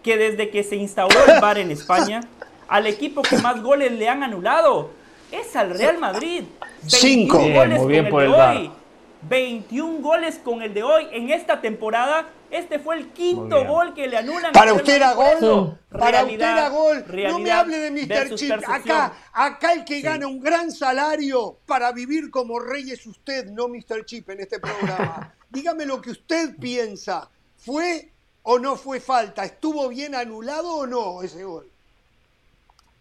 que 0.03 0.17
desde 0.17 0.49
que 0.49 0.63
se 0.63 0.75
instauró 0.75 1.17
el 1.27 1.39
VAR 1.39 1.59
en 1.59 1.69
España, 1.71 2.21
al 2.67 2.87
equipo 2.87 3.21
que 3.21 3.37
más 3.37 3.61
goles 3.61 3.91
le 3.91 4.09
han 4.09 4.23
anulado 4.23 4.89
es 5.31 5.55
al 5.55 5.77
Real 5.77 5.99
Madrid. 5.99 6.43
Cinco. 6.85 7.37
goles 7.37 7.79
muy 7.79 7.91
bien 7.91 8.05
con 8.05 8.11
por 8.11 8.23
el 8.23 8.27
el 8.27 8.31
de 8.31 8.37
VAR. 8.37 8.80
Hoy. 9.21 9.29
21 9.29 10.01
goles 10.01 10.39
con 10.43 10.61
el 10.61 10.73
de 10.73 10.83
hoy 10.83 11.07
en 11.11 11.29
esta 11.29 11.61
temporada. 11.61 12.29
Este 12.49 12.79
fue 12.79 12.97
el 12.97 13.09
quinto 13.13 13.65
gol 13.65 13.93
que 13.93 14.07
le 14.07 14.17
anulan. 14.17 14.51
Para 14.51 14.73
usted 14.73 14.95
era 14.95 15.13
gol. 15.13 15.37
eso, 15.37 15.77
Para 15.89 16.23
usted 16.23 16.41
era 16.41 16.69
gol. 16.69 17.05
No 17.29 17.39
me 17.39 17.51
hable 17.51 17.77
de 17.77 17.91
Mr. 17.91 18.35
Chip. 18.35 18.51
Acá, 18.67 19.13
acá 19.31 19.73
el 19.73 19.85
que 19.85 20.01
gana 20.01 20.27
un 20.27 20.41
gran 20.41 20.69
salario 20.71 21.59
para 21.65 21.91
vivir 21.93 22.29
como 22.29 22.59
rey 22.59 22.91
es 22.91 23.05
usted, 23.05 23.45
no 23.45 23.69
Mr. 23.69 24.05
Chip 24.05 24.29
en 24.29 24.41
este 24.41 24.59
programa. 24.59 25.33
Dígame 25.49 25.85
lo 25.85 26.01
que 26.01 26.11
usted 26.11 26.57
piensa. 26.57 27.29
¿Fue 27.55 28.11
o 28.43 28.59
no 28.59 28.75
fue 28.75 28.99
falta? 28.99 29.45
¿Estuvo 29.45 29.87
bien 29.87 30.15
anulado 30.15 30.75
o 30.75 30.87
no 30.87 31.21
ese 31.21 31.43
gol? 31.45 31.70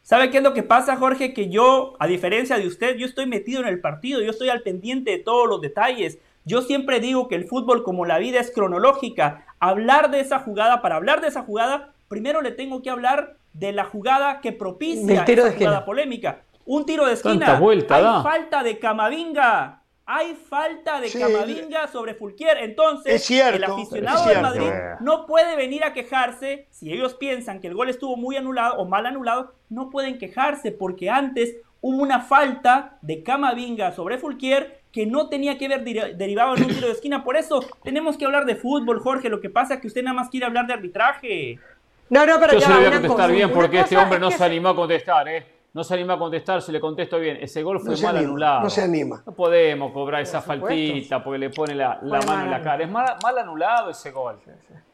¿Sabe 0.02 0.30
qué 0.30 0.38
es 0.38 0.42
lo 0.42 0.54
que 0.54 0.62
pasa, 0.62 0.96
Jorge? 0.96 1.34
Que 1.34 1.48
yo, 1.48 1.94
a 1.98 2.06
diferencia 2.06 2.58
de 2.58 2.66
usted, 2.66 2.96
yo 2.96 3.06
estoy 3.06 3.26
metido 3.26 3.60
en 3.60 3.68
el 3.68 3.80
partido, 3.80 4.20
yo 4.20 4.30
estoy 4.30 4.48
al 4.48 4.62
pendiente 4.62 5.10
de 5.10 5.18
todos 5.18 5.48
los 5.48 5.60
detalles. 5.60 6.18
Yo 6.44 6.62
siempre 6.62 7.00
digo 7.00 7.28
que 7.28 7.34
el 7.34 7.44
fútbol, 7.44 7.82
como 7.84 8.06
la 8.06 8.18
vida, 8.18 8.40
es 8.40 8.50
cronológica. 8.50 9.44
Hablar 9.60 10.10
de 10.10 10.20
esa 10.20 10.38
jugada, 10.38 10.82
para 10.82 10.96
hablar 10.96 11.20
de 11.20 11.28
esa 11.28 11.42
jugada, 11.42 11.92
primero 12.08 12.40
le 12.42 12.50
tengo 12.50 12.82
que 12.82 12.90
hablar 12.90 13.36
de 13.52 13.72
la 13.72 13.84
jugada 13.84 14.40
que 14.40 14.52
propicia 14.52 15.24
jugada 15.24 15.84
polémica. 15.84 16.42
Un 16.64 16.86
tiro 16.86 17.06
de 17.06 17.14
esquina. 17.14 17.46
Tanta 17.46 17.60
vuelta 17.60 17.96
Hay 17.96 18.02
da. 18.02 18.22
falta 18.22 18.62
de 18.62 18.78
Camavinga. 18.78 19.79
Hay 20.12 20.34
falta 20.34 21.00
de 21.00 21.08
Sí, 21.08 21.20
Camavinga 21.20 21.86
sobre 21.86 22.14
Fulquier. 22.14 22.58
Entonces, 22.58 23.14
Es 23.14 23.22
cierto, 23.24 23.56
el 23.56 23.64
aficionado 23.64 24.24
cierto. 24.24 24.42
Madrid 24.42 24.70
no 24.98 25.24
puede 25.24 25.54
venir 25.54 25.84
a 25.84 25.92
quejarse 25.92 26.66
si 26.70 26.92
ellos 26.92 27.14
piensan 27.14 27.60
que 27.60 27.68
el 27.68 27.74
gol 27.74 27.88
estuvo 27.90 28.16
muy 28.16 28.36
anulado 28.36 28.74
o 28.78 28.86
mal 28.86 29.06
anulado, 29.06 29.54
no 29.68 29.88
pueden 29.88 30.18
quejarse 30.18 30.72
porque 30.72 31.08
antes 31.10 31.54
hubo 31.80 32.02
una 32.02 32.20
falta 32.22 32.98
de 33.02 33.22
Camavinga 33.22 33.92
sobre 33.92 34.18
Fulquier 34.18 34.80
que 34.90 35.06
no 35.06 35.28
tenía 35.28 35.56
que 35.56 35.68
deri- 35.68 36.16
derivado 36.16 36.56
en 36.56 36.64
un 36.64 36.70
tiro 36.74 36.88
de 36.88 36.92
esquina. 36.94 37.22
Por 37.22 37.36
eso 37.36 37.64
tenemos 37.84 38.16
que 38.16 38.24
hablar 38.24 38.46
de 38.46 38.56
fútbol, 38.56 38.98
Jorge. 38.98 39.28
Lo 39.28 39.40
que 39.40 39.48
pasa 39.48 39.74
es 39.74 39.80
que 39.80 39.86
usted 39.86 40.02
nada 40.02 40.14
más 40.14 40.28
quiere 40.28 40.44
hablar 40.46 40.66
de 40.66 40.72
arbitraje. 40.72 41.60
No, 42.08 42.26
no, 42.26 42.40
pero 42.40 42.54
Yo 42.54 42.58
ya 42.58 42.66
se 42.66 42.72
le 42.72 42.78
voy 42.78 42.84
a 42.84 42.88
una 42.88 42.96
contestar 42.96 43.26
cosa. 43.26 43.32
bien 43.36 43.52
porque 43.52 43.78
este 43.78 43.96
hombre 43.96 44.16
es 44.16 44.20
no 44.22 44.28
que 44.30 44.36
se 44.38 44.44
animó 44.44 44.70
a 44.70 44.74
contestar, 44.74 45.28
¿eh? 45.28 45.46
No 45.72 45.84
se 45.84 45.94
animó 45.94 46.14
a 46.14 46.18
contestar, 46.18 46.60
se 46.62 46.72
le 46.72 46.80
contesto 46.80 47.18
bien. 47.18 47.38
Ese 47.40 47.62
gol 47.62 47.78
fue 47.78 47.90
No 47.90 47.96
se 47.96 48.04
mal 48.04 48.16
anima, 48.16 48.28
anulado. 48.30 48.60
no 48.62 48.70
se 48.70 48.82
anima. 48.82 49.22
No 49.24 49.32
podemos 49.32 49.92
cobrar 49.92 50.22
esa 50.22 50.40
supuesto. 50.40 50.66
faltita 50.66 51.22
porque 51.22 51.38
le 51.38 51.50
pone 51.50 51.74
la, 51.76 52.00
mano 52.02 52.44
en 52.44 52.50
la 52.50 52.60
cara. 52.60 52.82
Es 52.84 52.90
mal, 52.90 53.16
mal 53.22 53.38
anulado 53.38 53.90
ese 53.90 54.10
gol. 54.10 54.36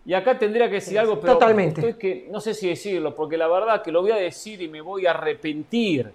Y 0.05 0.13
acá 0.13 0.39
tendría 0.39 0.67
que 0.69 0.75
decir 0.75 0.99
algo, 0.99 1.19
pero 1.19 1.33
Totalmente. 1.35 1.81
estoy 1.81 1.95
que 1.99 2.29
no 2.31 2.41
sé 2.41 2.53
si 2.53 2.69
decirlo, 2.69 3.15
porque 3.15 3.39
la 3.39 3.49
verdad 3.49 3.83
que 3.83 3.91
lo 3.91 4.03
voy 4.03 4.11
a 4.13 4.17
decir 4.17 4.61
y 4.61 4.69
me 4.69 4.81
voy 4.83 5.07
a 5.07 5.11
arrepentir. 5.11 6.13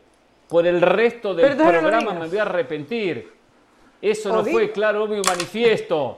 Por 0.48 0.68
el 0.68 0.82
resto 0.82 1.34
del 1.34 1.56
Pero 1.58 1.70
programa 1.70 2.13
me 2.13 2.27
voy 2.27 2.38
a 2.38 2.41
arrepentir. 2.41 3.32
Eso 4.01 4.36
no 4.36 4.44
fue 4.44 4.72
claro, 4.72 5.06
obvio 5.06 5.22
y 5.24 5.27
manifiesto. 5.27 6.18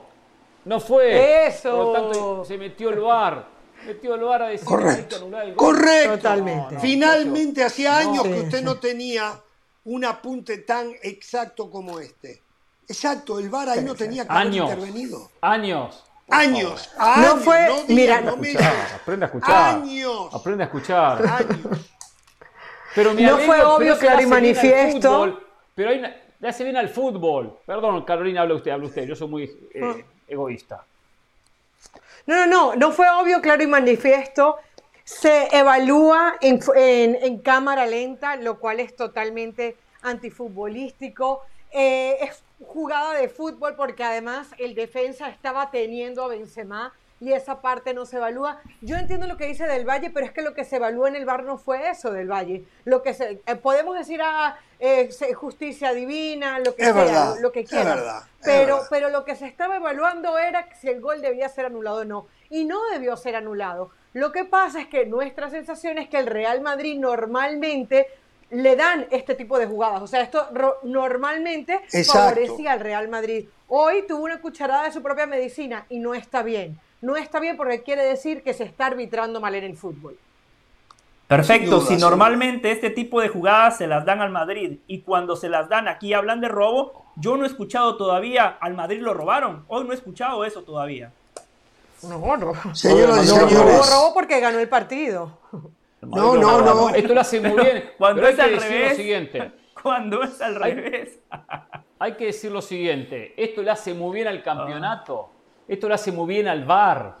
No 0.64 0.80
fue. 0.80 1.46
Eso. 1.46 1.70
Por 1.70 1.86
lo 1.86 1.92
tanto, 1.92 2.44
se 2.44 2.58
metió 2.58 2.90
el 2.90 3.00
VAR. 3.00 3.53
Metió 3.86 4.14
el 4.14 4.20
VAR 4.22 4.42
a 4.42 4.46
decir 4.48 4.66
que 4.66 4.74
hay 4.74 4.78
que 4.80 4.84
Correcto. 4.86 5.16
anular 5.16 5.44
el 5.46 5.54
gol. 5.54 5.74
Correcto. 5.74 6.16
Totalmente. 6.16 6.78
Finalmente, 6.80 7.64
hacía 7.64 7.98
años 7.98 8.22
que 8.22 8.40
usted 8.40 8.58
sí. 8.58 8.64
no 8.64 8.78
tenía 8.78 9.40
un 9.84 10.04
apunte 10.04 10.58
tan 10.58 10.90
exacto 11.02 11.70
como 11.70 11.98
este. 12.00 12.42
Exacto, 12.88 13.38
el 13.38 13.48
VAR 13.48 13.68
ahí 13.70 13.84
no 13.84 13.94
tenía 13.94 14.24
que 14.26 14.32
haber 14.32 14.46
Años. 14.46 14.70
intervenido. 14.70 15.30
Años. 15.40 16.04
Años, 16.30 16.90
años, 16.96 17.34
No 17.34 17.36
fue- 17.42 17.68
mira, 17.88 18.22
no 18.22 18.30
Aprende 18.32 18.48
a 18.58 18.62
escuchar, 18.62 18.94
aprende 19.02 19.24
a 19.24 19.26
escuchar. 19.26 19.74
Años. 19.74 20.28
Aprende 20.34 20.62
a 20.62 20.66
escuchar. 20.66 21.26
Años. 21.26 21.90
Pero 22.94 23.12
me 23.14 23.22
No 23.22 23.38
fue 23.38 23.62
obvio, 23.62 23.98
claro 23.98 24.22
y 24.22 24.26
manifiesto. 24.26 25.00
fútbol, 25.10 25.46
Pero 25.74 25.90
hay 25.90 25.98
una- 25.98 26.16
le 26.40 26.48
hace 26.48 26.64
bien 26.64 26.76
al 26.78 26.88
fútbol. 26.88 27.58
Perdón, 27.66 28.02
Carolina, 28.04 28.40
habla 28.40 28.54
usted, 28.54 28.70
habla 28.70 28.86
usted. 28.86 29.04
Yo 29.06 29.14
soy 29.16 29.28
muy 29.28 29.44
eh, 29.74 29.80
Ah. 29.82 29.96
egoísta. 30.28 30.84
No, 32.26 32.36
no, 32.36 32.46
no, 32.46 32.74
no 32.74 32.92
fue 32.92 33.06
obvio, 33.10 33.40
claro 33.40 33.62
y 33.62 33.66
manifiesto. 33.66 34.56
Se 35.04 35.48
evalúa 35.56 36.36
en, 36.40 37.38
cámara 37.38 37.86
lenta, 37.86 38.36
lo 38.36 38.58
cual 38.58 38.80
es 38.80 38.96
totalmente 38.96 39.76
antifutbolístico. 40.02 41.42
Eh, 41.70 42.16
es 42.22 42.42
jugada 42.64 43.14
de 43.14 43.28
fútbol 43.28 43.74
porque 43.76 44.04
además 44.04 44.48
el 44.58 44.74
defensa 44.74 45.28
estaba 45.28 45.70
teniendo 45.70 46.24
a 46.24 46.28
Benzema 46.28 46.94
y 47.20 47.32
esa 47.32 47.60
parte 47.60 47.94
no 47.94 48.06
se 48.06 48.16
evalúa. 48.16 48.60
Yo 48.80 48.96
entiendo 48.96 49.26
lo 49.26 49.36
que 49.36 49.46
dice 49.46 49.66
del 49.66 49.88
Valle, 49.88 50.10
pero 50.10 50.26
es 50.26 50.32
que 50.32 50.42
lo 50.42 50.52
que 50.54 50.64
se 50.64 50.76
evaluó 50.76 51.06
en 51.06 51.16
el 51.16 51.24
bar 51.24 51.44
no 51.44 51.56
fue 51.58 51.88
eso 51.88 52.10
del 52.10 52.30
Valle. 52.30 52.64
Lo 52.84 53.02
que 53.02 53.14
se, 53.14 53.40
eh, 53.46 53.56
podemos 53.56 53.96
decir 53.96 54.20
a 54.22 54.58
justicia 55.34 55.94
divina, 55.94 56.58
lo 56.58 56.74
que 56.74 56.82
Es 56.82 56.92
sea, 56.92 57.04
verdad, 57.04 57.34
lo 57.40 57.52
que 57.52 57.60
es 57.60 57.70
quieran. 57.70 57.96
verdad, 57.96 58.18
es 58.18 58.44
pero, 58.44 58.74
verdad. 58.76 58.88
pero 58.90 59.08
lo 59.10 59.24
que 59.24 59.36
se 59.36 59.46
estaba 59.46 59.76
evaluando 59.76 60.36
era 60.38 60.68
si 60.78 60.88
el 60.88 61.00
gol 61.00 61.22
debía 61.22 61.48
ser 61.48 61.66
anulado 61.66 61.98
o 61.98 62.04
no. 62.04 62.26
Y 62.50 62.64
no 62.64 62.82
debió 62.90 63.16
ser 63.16 63.36
anulado. 63.36 63.90
Lo 64.12 64.30
que 64.30 64.44
pasa 64.44 64.80
es 64.82 64.88
que 64.88 65.06
nuestra 65.06 65.48
sensación 65.50 65.98
es 65.98 66.08
que 66.08 66.18
el 66.18 66.26
Real 66.26 66.60
Madrid 66.60 66.98
normalmente 66.98 68.06
le 68.50 68.76
dan 68.76 69.06
este 69.10 69.34
tipo 69.34 69.58
de 69.58 69.66
jugadas. 69.66 70.02
O 70.02 70.06
sea, 70.06 70.20
esto 70.20 70.46
normalmente 70.82 71.74
Exacto. 71.92 72.12
favorecía 72.12 72.72
al 72.72 72.80
Real 72.80 73.08
Madrid. 73.08 73.48
Hoy 73.68 74.04
tuvo 74.06 74.24
una 74.24 74.40
cucharada 74.40 74.84
de 74.84 74.92
su 74.92 75.02
propia 75.02 75.26
medicina 75.26 75.86
y 75.88 75.98
no 75.98 76.14
está 76.14 76.42
bien. 76.42 76.78
No 77.04 77.16
está 77.16 77.38
bien 77.38 77.58
porque 77.58 77.82
quiere 77.82 78.02
decir 78.02 78.42
que 78.42 78.54
se 78.54 78.64
está 78.64 78.86
arbitrando 78.86 79.38
mal 79.38 79.54
en 79.54 79.64
el 79.64 79.76
fútbol. 79.76 80.16
Perfecto, 81.26 81.80
duda, 81.80 81.86
si 81.86 81.96
normalmente 81.96 82.70
este 82.70 82.88
tipo 82.88 83.20
de 83.20 83.28
jugadas 83.28 83.76
se 83.76 83.86
las 83.86 84.06
dan 84.06 84.22
al 84.22 84.30
Madrid 84.30 84.78
y 84.86 85.02
cuando 85.02 85.36
se 85.36 85.50
las 85.50 85.68
dan 85.68 85.86
aquí 85.86 86.14
hablan 86.14 86.40
de 86.40 86.48
robo, 86.48 87.04
yo 87.16 87.36
no 87.36 87.44
he 87.44 87.46
escuchado 87.46 87.98
todavía 87.98 88.56
al 88.58 88.72
Madrid 88.72 89.00
lo 89.02 89.12
robaron. 89.12 89.66
Hoy 89.68 89.84
no 89.84 89.92
he 89.92 89.96
escuchado 89.96 90.46
eso 90.46 90.62
todavía. 90.62 91.12
No, 92.02 92.38
no. 92.38 92.54
Señoras 92.74 93.26
y 93.26 93.28
No, 93.34 93.40
no, 93.40 93.50
no. 93.50 93.82
Robó, 93.82 94.14
porque 94.14 94.40
ganó 94.40 94.58
el 94.58 94.68
partido. 94.70 95.38
No, 96.00 96.36
no, 96.36 96.62
no. 96.62 96.88
Esto 96.88 97.12
lo 97.12 97.20
hace 97.20 97.38
muy 97.38 97.62
bien. 97.62 97.90
Cuando 97.98 98.22
pero 98.22 98.28
hay 98.28 98.32
es 98.32 98.38
que 98.38 98.42
al 98.42 98.50
decir 98.54 98.70
lo 98.70 98.78
revés. 98.78 98.96
siguiente. 98.96 99.52
Cuando 99.82 100.22
es 100.22 100.40
al 100.40 100.54
revés. 100.54 101.18
Hay 101.98 102.14
que 102.14 102.26
decir 102.26 102.50
lo 102.50 102.62
siguiente, 102.62 103.34
esto 103.36 103.62
le 103.62 103.70
hace 103.70 103.92
muy 103.92 104.14
bien 104.14 104.26
al 104.28 104.42
campeonato, 104.42 105.30
esto 105.66 105.88
le 105.88 105.94
hace 105.94 106.12
muy 106.12 106.26
bien 106.26 106.48
al 106.48 106.64
VAR, 106.64 107.16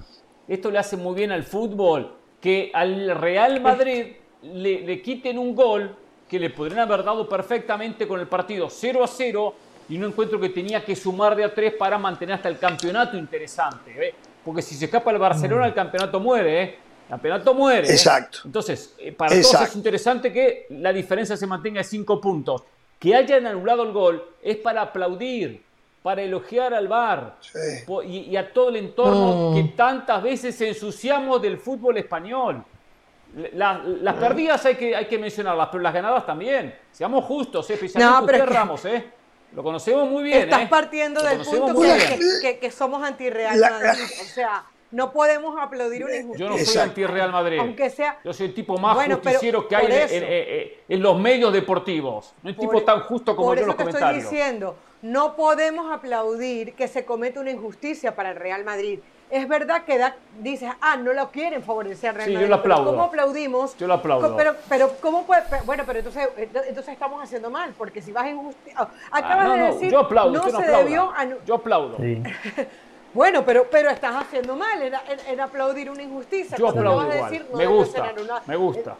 esto 0.46 0.70
le 0.70 0.78
hace 0.78 0.96
muy 0.96 1.14
bien 1.14 1.32
al 1.32 1.44
fútbol, 1.44 2.14
que 2.40 2.70
al 2.74 3.10
Real 3.18 3.60
Madrid 3.60 4.06
le, 4.42 4.80
le 4.80 5.02
quiten 5.02 5.38
un 5.38 5.54
gol 5.54 5.96
que 6.28 6.38
le 6.38 6.50
podrían 6.50 6.80
haber 6.80 7.04
dado 7.04 7.28
perfectamente 7.28 8.06
con 8.06 8.20
el 8.20 8.26
partido 8.26 8.68
0 8.68 9.04
a 9.04 9.06
0 9.06 9.54
y 9.88 9.98
no 9.98 10.06
encuentro 10.06 10.40
que 10.40 10.48
tenía 10.48 10.84
que 10.84 10.96
sumar 10.96 11.36
de 11.36 11.44
a 11.44 11.54
3 11.54 11.74
para 11.74 11.98
mantener 11.98 12.36
hasta 12.36 12.48
el 12.48 12.58
campeonato 12.58 13.16
interesante, 13.16 14.08
¿eh? 14.08 14.14
porque 14.44 14.62
si 14.62 14.74
se 14.74 14.84
escapa 14.86 15.10
el 15.10 15.18
Barcelona 15.18 15.66
el 15.66 15.74
campeonato 15.74 16.20
muere, 16.20 16.62
¿eh? 16.62 16.78
el 17.04 17.10
campeonato 17.10 17.54
muere. 17.54 17.88
¿eh? 17.88 17.92
Exacto. 17.92 18.40
Entonces, 18.44 18.94
eh, 18.98 19.12
para 19.12 19.30
todos 19.30 19.44
Exacto. 19.46 19.68
es 19.68 19.76
interesante 19.76 20.32
que 20.32 20.66
la 20.70 20.92
diferencia 20.92 21.36
se 21.36 21.46
mantenga 21.46 21.78
de 21.78 21.84
5 21.84 22.20
puntos. 22.20 22.62
Que 22.98 23.14
hayan 23.14 23.46
anulado 23.46 23.82
el 23.82 23.92
gol 23.92 24.24
es 24.42 24.56
para 24.56 24.82
aplaudir, 24.82 25.62
para 26.04 26.20
elogiar 26.20 26.74
al 26.74 26.86
VAR 26.86 27.36
Sí. 27.40 27.58
po- 27.86 28.02
y, 28.02 28.18
y 28.28 28.36
a 28.36 28.52
todo 28.52 28.68
el 28.68 28.76
entorno 28.76 29.52
Mm. 29.52 29.54
que 29.54 29.62
tantas 29.74 30.22
veces 30.22 30.60
ensuciamos 30.60 31.40
del 31.40 31.56
fútbol 31.56 31.96
español. 31.96 32.62
La- 33.54 33.80
las 33.82 34.14
perdidas 34.16 34.66
hay 34.66 34.74
que, 34.74 34.94
hay 34.94 35.06
que 35.06 35.18
mencionarlas, 35.18 35.68
pero 35.72 35.82
las 35.82 35.94
ganadas 35.94 36.26
también. 36.26 36.74
Seamos 36.92 37.24
justos, 37.24 37.68
¿eh? 37.70 37.74
especialmente 37.74 38.14
No, 38.20 38.20
usted, 38.26 38.34
es 38.34 38.42
que- 38.42 38.54
Ramos. 38.54 38.84
¿eh? 38.84 39.04
Lo 39.52 39.62
conocemos 39.62 40.06
muy 40.10 40.24
bien. 40.24 40.42
Estás 40.42 40.60
¿eh? 40.60 40.66
partiendo 40.68 41.22
Lo 41.22 41.28
del 41.30 41.38
punto 41.38 41.80
que, 41.80 41.88
que- 41.88 42.18
que- 42.42 42.58
que 42.58 42.70
somos 42.70 43.02
anti-Real 43.02 43.58
La- 43.58 43.70
Madrid. 43.70 44.04
O 44.20 44.24
sea, 44.26 44.62
no 44.90 45.10
podemos 45.10 45.56
aplaudir 45.58 46.04
una 46.04 46.16
injusticia. 46.16 46.46
Yo 46.46 46.52
no 46.54 46.58
soy 46.62 46.82
anti-Real 46.82 47.32
Madrid. 47.32 47.58
Aunque 47.60 47.88
sea- 47.88 48.18
Yo 48.22 48.34
soy 48.34 48.46
el 48.48 48.54
tipo 48.54 48.76
más 48.76 48.94
Bueno, 48.94 49.16
justiciero 49.16 49.66
que 49.66 49.74
hay 49.74 49.82
por 49.86 49.90
en, 49.94 50.02
eso. 50.02 50.14
en- 50.16 50.24
en- 50.24 50.70
en 50.90 51.02
los 51.02 51.18
medios 51.18 51.50
deportivos. 51.50 52.34
No 52.42 52.50
hay 52.50 52.56
tipo 52.56 52.72
Por- 52.72 52.84
tan 52.84 53.00
justo 53.00 53.34
como 53.34 53.48
por 53.48 53.56
yo 53.56 53.62
en 53.64 53.68
eso 53.70 53.76
los 53.76 53.76
te 53.78 53.82
comentarios. 53.84 54.22
estoy 54.24 54.36
diciendo, 54.38 54.76
no 55.04 55.36
podemos 55.36 55.92
aplaudir 55.92 56.72
que 56.74 56.88
se 56.88 57.04
cometa 57.04 57.38
una 57.40 57.50
injusticia 57.50 58.14
para 58.16 58.30
el 58.30 58.36
Real 58.36 58.64
Madrid. 58.64 59.00
es 59.30 59.46
verdad 59.48 59.84
que 59.84 59.98
da, 59.98 60.14
dices, 60.40 60.70
ah, 60.80 60.96
no 60.96 61.12
lo 61.12 61.30
quieren 61.30 61.62
favorecer 61.62 62.10
al 62.10 62.14
Real 62.16 62.26
Sí, 62.28 62.32
yo 62.32 62.38
Madrid. 62.38 62.48
lo 62.50 62.54
aplaudo. 62.56 62.84
¿Cómo 62.86 63.02
aplaudimos? 63.04 63.76
Yo 63.76 63.86
lo 63.86 63.94
aplaudo. 63.94 64.34
Pero, 64.36 64.54
pero 64.68 64.92
¿cómo 65.02 65.26
puede? 65.26 65.42
Bueno, 65.66 65.82
pero 65.86 65.98
entonces, 65.98 66.28
entonces 66.36 66.88
estamos 66.88 67.22
haciendo 67.22 67.50
mal, 67.50 67.74
porque 67.76 68.00
si 68.00 68.12
vas 68.12 68.26
en 68.28 68.38
justicia. 68.38 68.74
Ah, 68.80 68.88
Acabas 69.10 69.44
no, 69.48 69.52
de 69.54 69.58
no, 69.60 69.66
decir, 69.74 69.90
yo 69.90 69.98
aplaudo, 70.00 70.32
no 70.32 70.46
no 70.50 70.60
se 70.60 70.66
debió. 70.66 71.12
anu- 71.12 71.38
Yo 71.44 71.54
aplaudo. 71.56 71.96
Sí. 71.98 72.22
Bueno, 73.14 73.44
pero, 73.44 73.68
pero 73.70 73.90
estás 73.90 74.16
haciendo 74.16 74.56
mal 74.56 74.82
en, 74.82 74.92
en- 74.94 75.20
en 75.28 75.40
aplaudir 75.40 75.88
una 75.88 76.02
injusticia. 76.02 76.56
Yo 76.56 76.68
aplaudo 76.68 77.00
acabas 77.02 77.14
igual. 77.16 77.30
decir, 77.30 77.46
no 77.52 77.58
me 77.58 77.66
gusta, 77.66 78.12
me 78.46 78.56
gusta. 78.56 78.96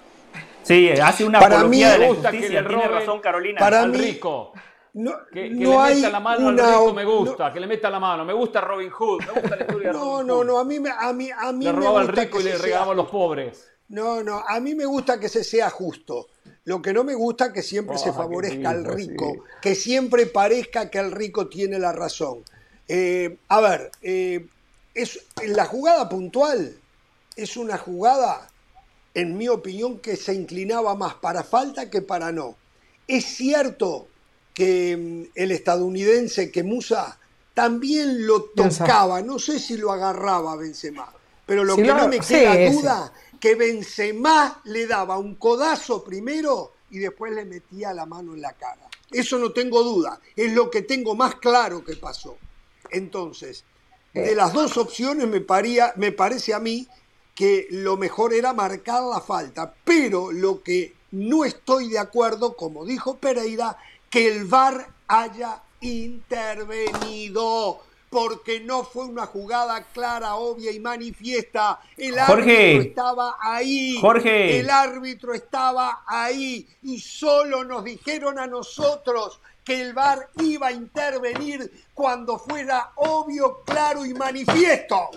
Sí, 0.62 0.90
hace 0.90 1.24
una 1.24 1.40
Para 1.40 1.56
apología 1.56 1.86
mí- 1.88 1.92
de 1.92 1.98
la 1.98 2.06
injusticia. 2.08 2.66
Tiene 2.68 2.88
razón, 2.88 3.20
Carolina. 3.20 3.58
Para 3.58 3.86
mí- 3.86 3.98
rico. 3.98 4.52
No, 4.94 5.12
Que, 5.32 5.48
que 5.48 5.50
no 5.50 5.70
le 5.70 5.76
hay 5.78 5.94
meta 5.96 6.10
la 6.10 6.20
mano 6.20 6.48
una- 6.48 6.64
al 6.66 6.72
rico 6.80 6.94
me 6.94 7.02
no- 7.04 7.16
gusta, 7.18 7.52
que 7.52 7.60
le 7.60 7.66
meta 7.66 7.90
la 7.90 7.98
mano. 8.00 8.24
Me 8.24 8.32
gusta 8.32 8.60
Robin 8.60 8.90
Hood, 8.90 9.20
me 9.24 9.40
gusta 9.40 9.56
la 9.56 9.62
historia 9.62 9.88
de 9.88 9.92
No, 9.98 10.04
Robin 10.14 10.26
no, 10.28 10.34
Hood. 10.36 10.46
no, 10.46 10.58
a 10.58 10.64
mí, 10.64 10.80
me- 10.80 10.90
a 10.90 11.12
mí, 11.12 11.30
a 11.36 11.52
mí 11.52 11.64
Le 11.64 11.72
me 11.72 11.78
robaba 11.80 12.00
al 12.00 12.06
gusta 12.06 12.22
rico 12.22 12.36
que 12.38 12.42
y 12.42 12.46
le 12.46 12.50
se 12.52 12.56
sea 12.58 12.64
regalaba 12.66 12.92
a 12.92 12.94
los 12.94 13.08
pobres. 13.10 13.70
No, 13.88 14.22
no, 14.22 14.42
a 14.46 14.60
mí 14.60 14.74
me 14.74 14.84
gusta 14.86 15.18
que 15.20 15.28
se 15.28 15.42
sea 15.44 15.68
justo. 15.68 16.28
Lo 16.64 16.80
que 16.80 16.92
no 16.92 17.04
me 17.04 17.14
gusta 17.14 17.46
es 17.46 17.52
que 17.52 17.62
siempre 17.62 17.98
se 17.98 18.10
Ah, 18.10 18.14
favorezca 18.14 18.70
al 18.70 18.84
rico, 18.84 19.32
sí. 19.34 19.40
que 19.60 19.74
siempre 19.74 20.26
parezca 20.26 20.88
que 20.88 20.98
el 20.98 21.10
rico 21.12 21.48
tiene 21.48 21.78
la 21.78 21.92
razón. 21.92 22.42
Eh, 22.88 23.36
a 23.48 23.60
ver, 23.60 23.90
eh, 24.00 24.46
es, 24.94 25.20
la 25.46 25.66
jugada 25.66 26.08
puntual 26.08 26.72
es 27.36 27.56
una 27.56 27.76
jugada, 27.78 28.48
en 29.12 29.36
mi 29.36 29.48
opinión, 29.48 29.98
que 29.98 30.16
se 30.16 30.32
inclinaba 30.34 30.94
más 30.94 31.14
para 31.14 31.42
falta 31.42 31.90
que 31.90 32.00
para 32.00 32.30
no. 32.32 32.56
Es 33.08 33.24
cierto 33.26 34.06
que 34.54 34.96
mm, 34.96 35.32
el 35.34 35.50
estadounidense, 35.50 36.50
que 36.50 36.62
Musa, 36.62 37.18
también 37.52 38.26
lo 38.26 38.44
tocaba, 38.44 39.20
no 39.20 39.38
sé 39.38 39.58
si 39.58 39.76
lo 39.76 39.92
agarraba 39.92 40.52
a 40.52 40.56
Benzema, 40.56 41.12
pero 41.44 41.64
lo 41.64 41.76
que 41.76 41.82
no 41.82 42.08
me 42.08 42.22
sí, 42.22 42.34
queda 42.34 42.58
ese. 42.58 42.76
duda 42.76 43.12
que 43.38 43.54
Benzema 43.54 44.60
le 44.64 44.86
daba 44.86 45.18
un 45.18 45.34
codazo 45.34 46.02
primero 46.02 46.72
y 46.90 46.98
después 46.98 47.32
le 47.32 47.44
metía 47.44 47.92
la 47.92 48.06
mano 48.06 48.34
en 48.34 48.40
la 48.40 48.54
cara. 48.54 48.88
Eso 49.10 49.38
no 49.38 49.52
tengo 49.52 49.82
duda, 49.82 50.18
es 50.34 50.52
lo 50.52 50.70
que 50.70 50.82
tengo 50.82 51.14
más 51.14 51.34
claro 51.36 51.84
que 51.84 51.96
pasó. 51.96 52.38
Entonces, 52.90 53.64
de 54.12 54.34
las 54.34 54.52
dos 54.52 54.76
opciones 54.76 55.26
me, 55.28 55.40
paría, 55.40 55.92
me 55.96 56.12
parece 56.12 56.54
a 56.54 56.58
mí 56.58 56.88
que 57.34 57.66
lo 57.70 57.96
mejor 57.96 58.32
era 58.32 58.52
marcar 58.52 59.02
la 59.02 59.20
falta, 59.20 59.74
pero 59.84 60.32
lo 60.32 60.62
que 60.62 60.94
no 61.10 61.44
estoy 61.44 61.88
de 61.88 61.98
acuerdo, 61.98 62.56
como 62.56 62.84
dijo 62.84 63.18
Pereira, 63.18 63.76
que 64.14 64.28
el 64.28 64.44
VAR 64.44 64.86
haya 65.08 65.60
intervenido, 65.80 67.80
porque 68.08 68.60
no 68.60 68.84
fue 68.84 69.06
una 69.06 69.26
jugada 69.26 69.82
clara, 69.92 70.36
obvia 70.36 70.70
y 70.70 70.78
manifiesta. 70.78 71.80
El 71.96 72.20
Jorge. 72.20 72.76
árbitro 72.76 72.88
estaba 72.90 73.36
ahí. 73.40 73.98
Jorge. 74.00 74.60
El 74.60 74.70
árbitro 74.70 75.34
estaba 75.34 76.04
ahí 76.06 76.64
y 76.84 77.00
solo 77.00 77.64
nos 77.64 77.82
dijeron 77.82 78.38
a 78.38 78.46
nosotros 78.46 79.40
que 79.64 79.82
el 79.82 79.94
VAR 79.94 80.28
iba 80.40 80.68
a 80.68 80.72
intervenir 80.72 81.72
cuando 81.92 82.38
fuera 82.38 82.92
obvio, 82.94 83.62
claro 83.64 84.06
y 84.06 84.14
manifiesto. 84.14 85.10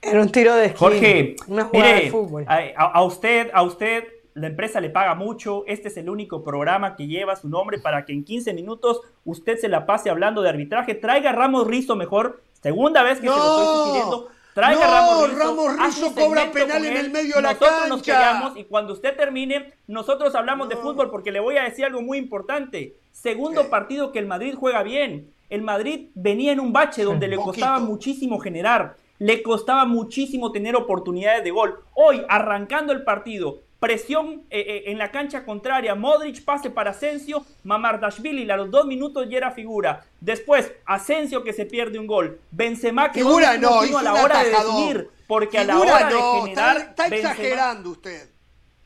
Era 0.00 0.22
un 0.22 0.30
tiro 0.30 0.54
de 0.54 0.66
esquina. 0.66 0.78
Jorge, 0.78 1.34
Una 1.48 1.64
jugada 1.64 1.92
mire, 1.92 2.04
de 2.04 2.10
fútbol. 2.12 2.44
a, 2.46 3.02
usted, 3.02 3.50
a 3.52 3.62
usted, 3.64 4.04
la 4.38 4.46
empresa 4.46 4.80
le 4.80 4.90
paga 4.90 5.14
mucho. 5.14 5.64
Este 5.66 5.88
es 5.88 5.96
el 5.96 6.08
único 6.08 6.42
programa 6.44 6.96
que 6.96 7.06
lleva 7.06 7.36
su 7.36 7.48
nombre 7.48 7.78
para 7.78 8.04
que 8.04 8.12
en 8.12 8.24
15 8.24 8.54
minutos 8.54 9.00
usted 9.24 9.58
se 9.58 9.68
la 9.68 9.86
pase 9.86 10.10
hablando 10.10 10.42
de 10.42 10.48
arbitraje. 10.48 10.94
Traiga 10.94 11.32
Ramos 11.32 11.66
Rizo 11.66 11.96
mejor. 11.96 12.40
Segunda 12.62 13.02
vez 13.02 13.20
que 13.20 13.28
se 13.28 13.36
lo 13.36 13.36
estoy 13.36 13.66
sugiriendo. 13.84 14.28
Traiga 14.54 14.86
no, 14.86 14.92
Ramos 14.92 15.28
Rizo. 15.30 15.38
Ramos 15.76 16.02
un 16.02 16.14
cobra 16.14 16.50
penal 16.50 16.84
en 16.84 16.96
el 16.96 17.10
medio 17.10 17.36
de 17.36 17.42
la 17.42 17.52
Nosotros 17.52 17.88
nos 17.88 18.02
cancha. 18.02 18.14
callamos 18.14 18.56
y 18.56 18.64
cuando 18.64 18.92
usted 18.92 19.16
termine, 19.16 19.74
nosotros 19.86 20.34
hablamos 20.34 20.68
de 20.68 20.76
fútbol 20.76 21.10
porque 21.10 21.30
le 21.32 21.40
voy 21.40 21.56
a 21.56 21.64
decir 21.64 21.84
algo 21.84 22.02
muy 22.02 22.18
importante. 22.18 22.96
Segundo 23.12 23.62
¿Qué? 23.62 23.68
partido 23.68 24.12
que 24.12 24.18
el 24.18 24.26
Madrid 24.26 24.54
juega 24.58 24.82
bien. 24.82 25.32
El 25.50 25.62
Madrid 25.62 26.10
venía 26.14 26.52
en 26.52 26.60
un 26.60 26.72
bache 26.72 27.04
donde 27.04 27.26
le 27.28 27.36
Poquito. 27.36 27.52
costaba 27.52 27.78
muchísimo 27.78 28.38
generar, 28.38 28.96
le 29.18 29.42
costaba 29.42 29.84
muchísimo 29.86 30.52
tener 30.52 30.76
oportunidades 30.76 31.42
de 31.42 31.50
gol. 31.50 31.80
Hoy, 31.94 32.22
arrancando 32.28 32.92
el 32.92 33.02
partido, 33.02 33.60
presión 33.80 34.42
eh, 34.50 34.60
eh, 34.60 34.82
en 34.86 34.98
la 34.98 35.10
cancha 35.10 35.44
contraria, 35.44 35.94
Modric 35.94 36.44
pase 36.44 36.70
para 36.70 36.90
Asensio, 36.90 37.44
Mamardashvili 37.64 38.50
a 38.50 38.56
los 38.56 38.70
dos 38.70 38.86
minutos 38.86 39.28
ya 39.28 39.38
era 39.38 39.50
figura. 39.52 40.04
Después, 40.20 40.72
Asensio 40.84 41.44
que 41.44 41.52
se 41.52 41.66
pierde 41.66 41.98
un 41.98 42.06
gol, 42.06 42.40
Benzema 42.50 43.12
que 43.12 43.20
Figura 43.20 43.56
no, 43.56 43.84
hizo 43.84 43.98
a 43.98 44.02
la 44.02 44.14
hora 44.14 44.42
de 44.42 44.50
definir, 44.50 45.10
porque 45.26 45.58
a 45.58 45.64
la 45.64 45.78
hora 45.78 46.10
no, 46.10 46.34
de 46.34 46.40
generar, 46.40 46.76
está, 46.76 46.90
está 46.90 47.08
Benzema- 47.08 47.30
exagerando 47.30 47.90
usted. 47.90 48.28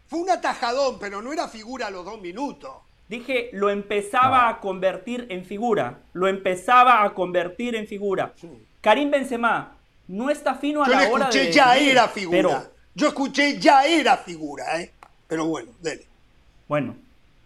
Fue 0.08 0.20
un 0.20 0.30
atajadón, 0.30 0.98
pero 0.98 1.22
no 1.22 1.32
era 1.32 1.48
figura 1.48 1.86
a 1.86 1.90
los 1.90 2.04
dos 2.04 2.20
minutos. 2.20 2.70
Dije, 3.08 3.48
lo 3.52 3.70
empezaba 3.70 4.48
a 4.48 4.60
convertir 4.60 5.26
en 5.30 5.44
figura. 5.44 6.00
Lo 6.12 6.28
empezaba 6.28 7.02
a 7.02 7.14
convertir 7.14 7.74
en 7.76 7.86
figura. 7.86 8.34
Karim 8.82 9.10
Benzema 9.10 9.76
no 10.08 10.28
está 10.30 10.54
fino 10.54 10.82
a 10.82 10.86
Yo 10.86 10.92
la 10.92 11.00
le 11.00 11.06
hora 11.08 11.24
escuché, 11.24 11.46
de 11.46 11.52
ya 11.52 11.70
definir, 11.72 11.92
era 11.92 12.08
figura. 12.08 12.36
Pero, 12.36 12.71
Yo 12.94 13.08
escuché, 13.08 13.58
ya 13.58 13.84
era 13.86 14.16
figura, 14.18 14.80
¿eh? 14.80 14.92
Pero 15.28 15.46
bueno, 15.46 15.70
dele. 15.80 16.06
bueno, 16.68 16.94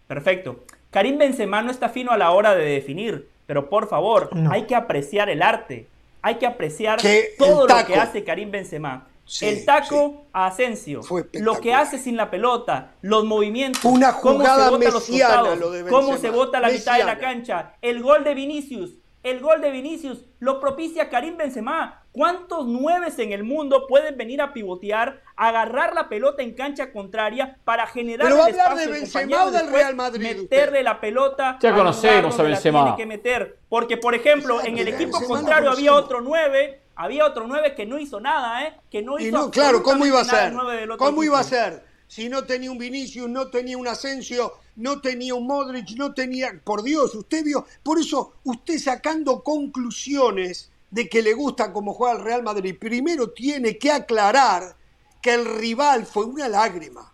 perfecto. 0.07 0.63
Karim 0.91 1.17
Benzema 1.17 1.61
no 1.61 1.71
está 1.71 1.89
fino 1.89 2.11
a 2.11 2.17
la 2.17 2.31
hora 2.31 2.53
de 2.55 2.65
definir. 2.65 3.29
Pero 3.45 3.69
por 3.69 3.87
favor, 3.87 4.35
No. 4.35 4.51
hay 4.51 4.63
que 4.65 4.75
apreciar 4.75 5.29
el 5.29 5.41
arte. 5.41 5.87
Hay 6.21 6.35
que 6.35 6.45
apreciar 6.45 6.99
Que 6.99 7.29
todo 7.37 7.65
lo 7.65 7.85
que 7.85 7.95
hace 7.95 8.23
Karim 8.25 8.51
Benzema. 8.51 9.07
Sí, 9.25 9.45
el 9.45 9.65
taco 9.65 10.25
a 10.31 10.47
Asensio, 10.47 11.03
Fue 11.03 11.25
lo 11.33 11.59
que 11.59 11.73
hace 11.73 11.97
sin 11.97 12.15
la 12.15 12.29
pelota, 12.29 12.91
los 13.01 13.25
movimientos, 13.25 13.81
Fue 13.81 13.91
una 13.91 14.13
cómo 14.13 14.35
se 14.41 14.49
jugada 14.49 14.69
bota 14.69 14.85
los 14.89 15.09
mesiana 15.09 15.35
costados, 15.35 15.59
lo 15.59 15.71
de 15.71 15.83
cómo 15.89 16.17
se 16.17 16.29
bota 16.29 16.59
la 16.61 16.69
mitad 16.69 16.97
de 16.97 17.03
la 17.03 17.17
cancha, 17.17 17.73
el 17.81 18.01
gol 18.01 18.23
de 18.23 18.33
Vinicius, 18.33 18.91
el 19.23 19.41
gol 19.41 19.59
de 19.59 19.71
Vinicius 19.71 20.19
lo 20.39 20.61
propicia 20.61 21.09
Karim 21.09 21.35
Benzema. 21.35 22.03
¿Cuántos 22.17 22.65
nueves 22.65 23.19
en 23.19 23.31
el 23.31 23.43
mundo 23.43 23.85
pueden 23.87 24.17
venir 24.17 24.41
a 24.41 24.51
pivotear, 24.51 25.21
agarrar 25.35 25.93
la 25.93 26.09
pelota 26.09 26.41
en 26.41 26.55
cancha 26.55 26.91
contraria 26.91 27.59
para 27.63 27.85
generar 27.85 28.25
Pero 28.25 28.39
va 28.39 28.45
a 28.45 28.49
el 28.49 28.59
hablar 28.59 28.71
espacio 28.71 28.91
de 28.91 28.99
Benzema 28.99 29.43
o 29.43 29.51
del 29.51 29.61
después 29.61 29.83
Real 29.83 29.95
Madrid, 29.95 30.29
usted? 30.29 30.41
Meterle 30.41 30.81
la 30.81 30.99
pelota. 30.99 31.59
Ya 31.61 31.75
conocemos 31.75 32.39
a 32.39 32.41
la 32.41 32.49
Benzema. 32.49 32.83
tiene 32.85 32.97
que 32.97 33.05
meter. 33.05 33.59
Porque, 33.69 33.97
por 33.97 34.15
ejemplo, 34.15 34.63
en 34.63 34.79
el 34.79 34.87
equipo 34.87 35.19
Benzema 35.19 35.27
contrario 35.27 35.69
había 35.69 35.93
otro 35.93 36.21
nueve, 36.21 36.81
había 36.95 37.23
otro 37.23 37.45
nueve 37.45 37.75
que 37.75 37.85
no 37.85 37.99
hizo 37.99 38.19
nada, 38.19 38.65
¿eh? 38.65 38.73
Que 38.89 39.03
no 39.03 39.19
hizo 39.19 39.27
Y 39.27 39.31
no, 39.31 39.51
claro, 39.51 39.83
¿cómo 39.83 40.03
iba 40.03 40.19
a 40.19 40.25
ser? 40.25 40.47
el 40.47 40.53
nueve 40.55 40.75
del 40.75 40.89
otro 40.89 41.05
¿Cómo 41.05 41.23
iba 41.23 41.39
a 41.39 41.43
ser? 41.43 41.85
Si 42.07 42.29
no 42.29 42.45
tenía 42.45 42.71
un 42.71 42.79
Vinicius, 42.79 43.29
no 43.29 43.51
tenía 43.51 43.77
un 43.77 43.87
Asensio, 43.87 44.53
no 44.77 45.01
tenía 45.01 45.35
un 45.35 45.45
Modric, 45.45 45.91
no 45.95 46.15
tenía. 46.15 46.59
Por 46.63 46.81
Dios, 46.81 47.13
usted 47.13 47.43
vio. 47.43 47.67
Por 47.83 47.99
eso, 47.99 48.33
usted 48.43 48.79
sacando 48.79 49.43
conclusiones 49.43 50.71
de 50.89 51.09
que 51.09 51.21
le 51.21 51.33
gusta 51.33 51.73
cómo 51.73 51.93
juega 51.93 52.17
el 52.17 52.23
Real 52.23 52.43
Madrid, 52.43 52.75
primero 52.79 53.31
tiene 53.31 53.77
que 53.77 53.91
aclarar 53.91 54.75
que 55.21 55.33
el 55.33 55.45
rival 55.57 56.05
fue 56.05 56.25
una 56.25 56.47
lágrima. 56.47 57.11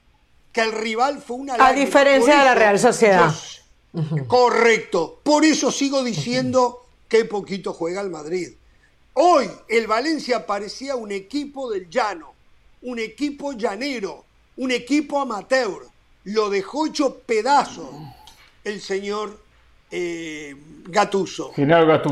Que 0.52 0.62
el 0.62 0.72
rival 0.72 1.22
fue 1.22 1.38
una 1.38 1.58
lágrima. 1.58 1.86
diferencia 1.86 2.34
Por 2.34 2.40
de 2.40 2.46
la 2.46 2.56
Real 2.56 2.80
Sociedad. 2.80 3.34
yo- 3.94 4.28
Correcto. 4.28 5.20
Por 5.24 5.46
eso 5.46 5.72
sigo 5.72 6.04
diciendo 6.04 6.86
que 7.08 7.26
poquito 7.26 7.74
juega 7.74 8.02
el 8.02 8.10
Madrid. 8.10 8.50
Hoy 9.14 9.50
el 9.70 9.88
Valencia 9.88 10.46
parecía 10.46 10.96
un 10.96 11.12
equipo 11.12 11.72
del 11.72 11.90
llano, 11.90 12.34
un 12.84 13.00
equipo 13.00 13.54
llanero, 13.54 14.26
un 14.58 14.72
equipo 14.72 15.20
amateur. 15.22 15.84
Lo 16.26 16.50
dejó 16.50 16.88
hecho 16.88 17.20
pedazos 17.20 17.90
el 18.64 18.82
señor 18.82 19.40
eh, 19.92 20.56
Gatuso. 20.86 21.52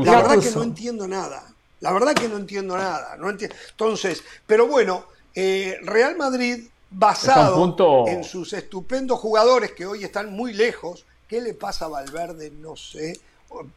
La 0.04 0.16
verdad 0.16 0.34
que 0.40 0.50
no 0.50 0.62
entiendo 0.62 1.08
nada. 1.08 1.51
La 1.82 1.92
verdad 1.92 2.14
que 2.14 2.28
no 2.28 2.36
entiendo 2.38 2.76
nada. 2.76 3.16
No 3.18 3.28
enti- 3.30 3.52
Entonces, 3.70 4.24
pero 4.46 4.66
bueno, 4.66 5.04
eh, 5.34 5.76
Real 5.82 6.16
Madrid, 6.16 6.64
basado 6.90 7.56
punto- 7.56 8.06
en 8.08 8.24
sus 8.24 8.52
estupendos 8.54 9.18
jugadores 9.18 9.72
que 9.72 9.84
hoy 9.86 10.04
están 10.04 10.32
muy 10.32 10.52
lejos, 10.54 11.04
¿qué 11.28 11.40
le 11.40 11.54
pasa 11.54 11.84
a 11.86 11.88
Valverde? 11.88 12.50
No 12.50 12.76
sé. 12.76 13.18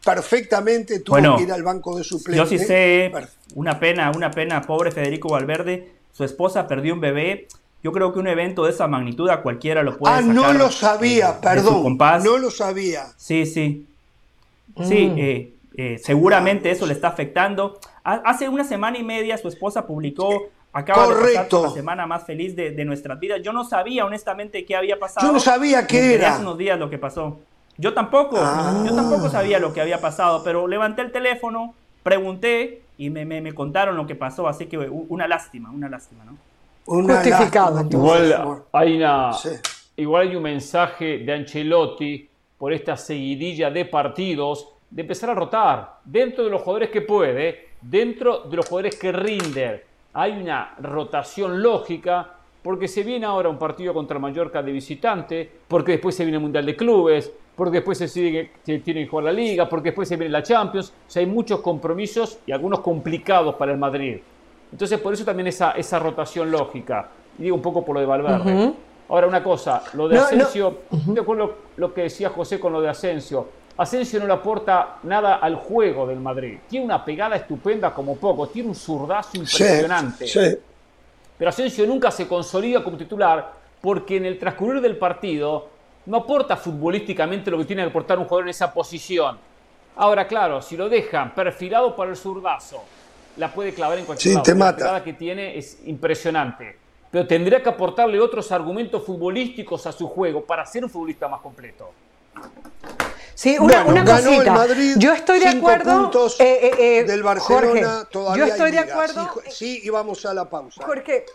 Perfectamente 0.03 0.99
tuvo 0.99 1.15
Bueno, 1.15 1.35
que 1.37 1.43
ir 1.43 1.51
al 1.51 1.63
banco 1.63 1.97
de 1.97 2.03
Yo 2.03 2.09
suplentes. 2.09 2.49
sí 2.49 2.59
sé, 2.59 3.11
una 3.55 3.79
pena, 3.79 4.11
una 4.15 4.31
pena, 4.31 4.61
pobre 4.61 4.91
Federico 4.91 5.29
Valverde, 5.29 5.91
su 6.13 6.23
esposa 6.23 6.67
perdió 6.67 6.93
un 6.93 7.01
bebé. 7.01 7.47
Yo 7.83 7.91
creo 7.91 8.13
que 8.13 8.19
un 8.19 8.27
evento 8.27 8.63
de 8.65 8.71
esa 8.71 8.87
magnitud 8.87 9.29
a 9.29 9.41
cualquiera 9.41 9.83
lo 9.83 9.97
puede 9.97 10.13
Ah, 10.15 10.19
sacar 10.21 10.33
no 10.33 10.53
lo 10.53 10.71
sabía, 10.71 11.27
de 11.27 11.33
su 11.35 11.41
perdón. 11.41 11.83
compás. 11.83 12.23
No 12.23 12.37
lo 12.37 12.49
sabía. 12.51 13.07
Sí, 13.17 13.45
sí. 13.45 13.85
Sí, 14.83 15.07
Mm. 15.07 15.17
eh, 15.19 15.53
eh, 15.77 16.01
seguramente 16.03 16.71
eso 16.71 16.85
le 16.85 16.93
está 16.93 17.09
afectando. 17.09 17.79
Ha- 18.05 18.21
Hace 18.23 18.47
una 18.47 18.63
semana 18.63 18.97
y 18.97 19.03
media 19.03 19.37
su 19.37 19.47
esposa 19.49 19.85
publicó, 19.85 20.47
acaba 20.71 21.03
de 21.03 21.07
pasar 21.13 21.21
Correcto. 21.21 21.63
la 21.63 21.69
semana 21.71 22.05
más 22.07 22.23
feliz 22.23 22.55
de, 22.55 22.71
de 22.71 22.85
nuestras 22.85 23.19
vidas. 23.19 23.41
Yo 23.43 23.51
no 23.51 23.63
sabía 23.65 24.05
honestamente 24.05 24.63
qué 24.65 24.75
había 24.75 24.97
pasado. 24.99 25.25
Yo 25.27 25.33
no 25.33 25.39
sabía 25.39 25.85
qué 25.87 25.99
Me 26.01 26.13
era. 26.13 26.33
Hace 26.35 26.41
unos 26.43 26.57
días 26.57 26.79
lo 26.79 26.89
que 26.89 26.97
pasó. 26.97 27.37
Yo 27.77 27.93
tampoco, 27.93 28.37
Ah. 28.39 28.83
yo 28.87 28.95
tampoco 28.95 29.27
sabía 29.29 29.59
lo 29.59 29.73
que 29.73 29.81
había 29.81 29.99
pasado, 29.99 30.41
pero 30.45 30.65
levanté 30.67 31.01
el 31.01 31.11
teléfono, 31.11 31.73
pregunté 32.03 32.83
y 32.97 33.09
me, 33.09 33.25
me, 33.25 33.53
contaron 33.53 33.97
lo 33.97 34.07
que 34.07 34.15
pasó, 34.15 34.47
así 34.47 34.67
que 34.67 34.77
una 34.77 35.27
lástima, 35.27 35.69
una 35.71 35.89
lástima, 35.89 36.23
¿no? 36.23 36.37
Justificado. 36.85 37.81
igual, 37.91 38.63
hay 38.71 38.95
una, 38.97 39.31
igual 39.97 40.27
hay 40.29 40.35
un 40.35 40.43
mensaje 40.43 41.17
de 41.19 41.33
Ancelotti 41.33 42.29
por 42.57 42.71
esta 42.71 42.95
seguidilla 42.95 43.69
de 43.69 43.85
partidos 43.85 44.69
de 44.89 45.01
empezar 45.01 45.31
a 45.31 45.33
rotar 45.33 45.95
dentro 46.05 46.43
de 46.45 46.49
los 46.51 46.61
jugadores 46.61 46.89
que 46.89 47.01
puede, 47.01 47.69
dentro 47.89 48.41
de 48.41 48.57
los 48.57 48.67
jugadores 48.67 48.95
que 48.97 49.11
rinden. 49.11 49.81
Hay 50.13 50.31
una 50.33 50.75
rotación 50.79 51.61
lógica 51.61 52.31
porque 52.63 52.87
se 52.87 53.03
viene 53.03 53.25
ahora 53.25 53.49
un 53.49 53.59
partido 53.59 53.93
contra 53.93 54.17
Mallorca 54.17 54.63
de 54.63 54.71
visitante, 54.71 55.49
porque 55.67 55.93
después 55.93 56.15
se 56.15 56.23
viene 56.23 56.37
el 56.37 56.41
Mundial 56.41 56.65
de 56.65 56.75
Clubes, 56.75 57.31
porque 57.55 57.77
después 57.77 57.97
se, 57.97 58.07
sigue, 58.07 58.51
se 58.63 58.79
tiene 58.79 59.03
que 59.03 59.07
jugar 59.07 59.25
la 59.25 59.31
Liga, 59.31 59.69
porque 59.69 59.89
después 59.89 60.09
se 60.09 60.17
viene 60.17 60.31
la 60.31 60.41
Champions. 60.41 60.89
O 60.89 61.11
sea, 61.11 61.19
hay 61.19 61.27
muchos 61.27 61.59
compromisos 61.59 62.39
y 62.47 62.51
algunos 62.51 62.79
complicados 62.79 63.55
para 63.55 63.71
el 63.71 63.77
Madrid. 63.77 64.17
Entonces, 64.71 64.99
por 64.99 65.13
eso 65.13 65.23
también 65.23 65.47
esa, 65.47 65.71
esa 65.71 65.99
rotación 65.99 66.49
lógica. 66.49 67.09
Y 67.37 67.43
digo 67.43 67.55
un 67.55 67.61
poco 67.61 67.85
por 67.85 67.95
lo 67.95 67.99
de 67.99 68.07
Valverde. 68.07 68.73
Ahora, 69.07 69.27
una 69.27 69.43
cosa, 69.43 69.83
lo 69.93 70.07
de 70.07 70.17
Asensio, 70.17 70.79
de 70.89 71.21
acuerdo 71.21 71.55
lo 71.77 71.93
que 71.93 72.01
decía 72.01 72.29
José 72.29 72.59
con 72.59 72.73
lo 72.73 72.81
de 72.81 72.89
Asensio. 72.89 73.47
Asensio 73.77 74.19
no 74.19 74.27
le 74.27 74.33
aporta 74.33 74.97
nada 75.03 75.35
al 75.35 75.55
juego 75.55 76.07
del 76.07 76.19
Madrid. 76.19 76.59
Tiene 76.69 76.85
una 76.85 77.03
pegada 77.03 77.35
estupenda 77.35 77.93
como 77.93 78.15
poco, 78.15 78.47
tiene 78.47 78.69
un 78.69 78.75
zurdazo 78.75 79.37
impresionante. 79.37 80.27
sí. 80.27 80.57
Pero 81.37 81.49
Asensio 81.49 81.85
nunca 81.85 82.11
se 82.11 82.27
consolida 82.27 82.83
como 82.83 82.97
titular 82.97 83.51
porque 83.81 84.17
en 84.17 84.25
el 84.25 84.39
transcurrir 84.39 84.81
del 84.81 84.97
partido 84.97 85.67
no 86.05 86.17
aporta 86.17 86.55
futbolísticamente 86.55 87.51
lo 87.51 87.57
que 87.57 87.65
tiene 87.65 87.83
que 87.83 87.89
aportar 87.89 88.17
un 88.17 88.25
jugador 88.25 88.45
en 88.45 88.49
esa 88.49 88.73
posición. 88.73 89.37
Ahora, 89.97 90.27
claro, 90.27 90.61
si 90.61 90.77
lo 90.77 90.87
dejan 90.87 91.33
perfilado 91.33 91.95
para 91.95 92.11
el 92.11 92.17
zurdazo, 92.17 92.83
la 93.37 93.51
puede 93.51 93.73
clavar 93.73 93.97
en 93.97 94.05
cualquier 94.05 94.41
sí, 94.43 94.53
lado. 94.53 94.93
La 94.93 95.03
que 95.03 95.13
tiene 95.13 95.57
es 95.57 95.79
impresionante. 95.85 96.77
Pero 97.11 97.27
tendría 97.27 97.61
que 97.61 97.69
aportarle 97.69 98.19
otros 98.19 98.51
argumentos 98.51 99.03
futbolísticos 99.03 99.85
a 99.87 99.91
su 99.91 100.07
juego 100.07 100.43
para 100.43 100.65
ser 100.65 100.83
un 100.83 100.89
futbolista 100.89 101.27
más 101.27 101.41
completo. 101.41 101.91
Sí, 103.35 103.57
una, 103.59 103.83
cosita. 104.05 104.65
yo 104.97 105.11
estoy 105.11 105.39
de 105.39 105.49
acuerdo. 105.49 106.09
Eh, 106.39 106.43
eh, 106.43 106.71
eh, 106.79 107.03
del 107.03 107.21
Barcelona 107.21 108.07
todavía 108.09 108.45
yo 108.45 108.51
estoy 108.51 108.71
de 108.71 108.79
acuerdo. 108.79 109.29
Sí, 109.49 109.81
y 109.83 109.89
vamos 109.89 110.25
a 110.25 110.33
la 110.33 110.49
pausa. 110.49 110.85
Porque 110.85 111.25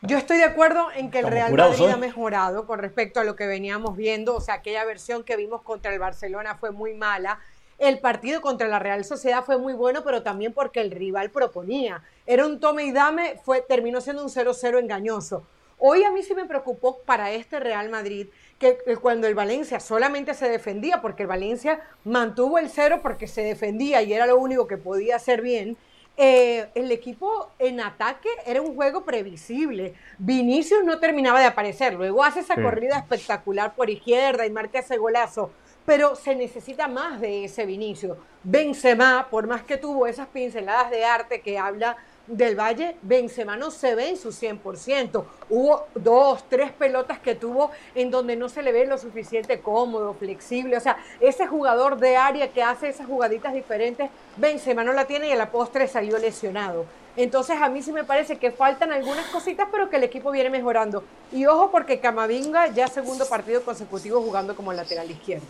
yo 0.00 0.16
estoy 0.16 0.38
de 0.38 0.44
acuerdo 0.44 0.88
en 0.94 1.10
que 1.10 1.18
el 1.18 1.26
Real 1.26 1.52
Madrid 1.54 1.88
ha 1.88 1.98
mejorado 1.98 2.66
con 2.66 2.78
respecto 2.78 3.20
a 3.20 3.24
lo 3.24 3.36
que 3.36 3.46
veníamos 3.46 3.96
viendo. 3.96 4.34
O 4.34 4.40
sea, 4.40 4.54
aquella 4.54 4.84
versión 4.86 5.24
que 5.24 5.36
vimos 5.36 5.60
contra 5.60 5.92
el 5.92 5.98
Barcelona 5.98 6.56
fue 6.56 6.70
muy 6.70 6.94
mala. 6.94 7.38
El 7.78 7.98
partido 7.98 8.40
contra 8.40 8.66
la 8.66 8.78
Real 8.78 9.04
Sociedad 9.04 9.44
fue 9.44 9.58
muy 9.58 9.74
bueno, 9.74 10.02
pero 10.02 10.22
también 10.22 10.54
porque 10.54 10.80
el 10.80 10.90
rival 10.90 11.30
proponía. 11.30 12.02
Era 12.24 12.46
un 12.46 12.60
tome 12.60 12.84
y 12.84 12.92
dame, 12.92 13.38
fue, 13.44 13.60
terminó 13.60 14.00
siendo 14.00 14.22
un 14.22 14.30
0-0 14.30 14.78
engañoso. 14.78 15.46
Hoy 15.78 16.02
a 16.04 16.10
mí 16.10 16.22
sí 16.22 16.34
me 16.34 16.46
preocupó 16.46 17.02
para 17.02 17.32
este 17.32 17.60
Real 17.60 17.90
Madrid 17.90 18.28
que 18.58 18.78
cuando 19.00 19.26
el 19.26 19.34
Valencia 19.34 19.80
solamente 19.80 20.34
se 20.34 20.48
defendía, 20.48 21.02
porque 21.02 21.22
el 21.22 21.28
Valencia 21.28 21.80
mantuvo 22.04 22.58
el 22.58 22.70
cero 22.70 23.00
porque 23.02 23.26
se 23.26 23.42
defendía 23.42 24.02
y 24.02 24.12
era 24.12 24.26
lo 24.26 24.38
único 24.38 24.66
que 24.66 24.78
podía 24.78 25.16
hacer 25.16 25.42
bien, 25.42 25.76
eh, 26.18 26.70
el 26.74 26.90
equipo 26.92 27.50
en 27.58 27.78
ataque 27.78 28.30
era 28.46 28.62
un 28.62 28.74
juego 28.74 29.04
previsible. 29.04 29.94
Vinicius 30.16 30.82
no 30.82 30.98
terminaba 30.98 31.40
de 31.40 31.46
aparecer, 31.46 31.92
luego 31.92 32.24
hace 32.24 32.40
esa 32.40 32.54
corrida 32.54 32.96
espectacular 32.96 33.74
por 33.74 33.90
izquierda 33.90 34.46
y 34.46 34.50
marca 34.50 34.78
ese 34.78 34.96
golazo, 34.96 35.50
pero 35.84 36.16
se 36.16 36.34
necesita 36.34 36.88
más 36.88 37.20
de 37.20 37.44
ese 37.44 37.66
Vinicius. 37.66 38.16
Benzema, 38.42 39.28
por 39.30 39.46
más 39.46 39.62
que 39.62 39.76
tuvo 39.76 40.06
esas 40.06 40.28
pinceladas 40.28 40.90
de 40.90 41.04
arte 41.04 41.42
que 41.42 41.58
habla 41.58 41.98
del 42.26 42.58
Valle, 42.58 42.96
Benzema 43.02 43.56
no 43.56 43.70
se 43.70 43.94
ve 43.94 44.10
en 44.10 44.16
su 44.16 44.30
100%. 44.30 45.24
Hubo 45.48 45.86
dos, 45.94 46.44
tres 46.48 46.72
pelotas 46.72 47.18
que 47.18 47.34
tuvo 47.34 47.70
en 47.94 48.10
donde 48.10 48.36
no 48.36 48.48
se 48.48 48.62
le 48.62 48.72
ve 48.72 48.86
lo 48.86 48.98
suficiente 48.98 49.60
cómodo, 49.60 50.14
flexible. 50.14 50.76
O 50.76 50.80
sea, 50.80 50.96
ese 51.20 51.46
jugador 51.46 51.98
de 51.98 52.16
área 52.16 52.52
que 52.52 52.62
hace 52.62 52.88
esas 52.88 53.06
jugaditas 53.06 53.54
diferentes, 53.54 54.10
Benzema 54.36 54.84
no 54.84 54.92
la 54.92 55.06
tiene 55.06 55.28
y 55.28 55.32
a 55.32 55.36
la 55.36 55.50
postre 55.50 55.88
salió 55.88 56.18
lesionado. 56.18 56.84
Entonces 57.16 57.56
a 57.60 57.70
mí 57.70 57.82
sí 57.82 57.92
me 57.92 58.04
parece 58.04 58.36
que 58.38 58.50
faltan 58.50 58.92
algunas 58.92 59.26
cositas, 59.28 59.68
pero 59.72 59.88
que 59.88 59.96
el 59.96 60.04
equipo 60.04 60.30
viene 60.30 60.50
mejorando. 60.50 61.02
Y 61.32 61.46
ojo 61.46 61.70
porque 61.70 61.98
Camavinga 61.98 62.68
ya 62.68 62.88
segundo 62.88 63.26
partido 63.26 63.62
consecutivo 63.62 64.20
jugando 64.20 64.54
como 64.54 64.72
lateral 64.72 65.10
izquierdo. 65.10 65.46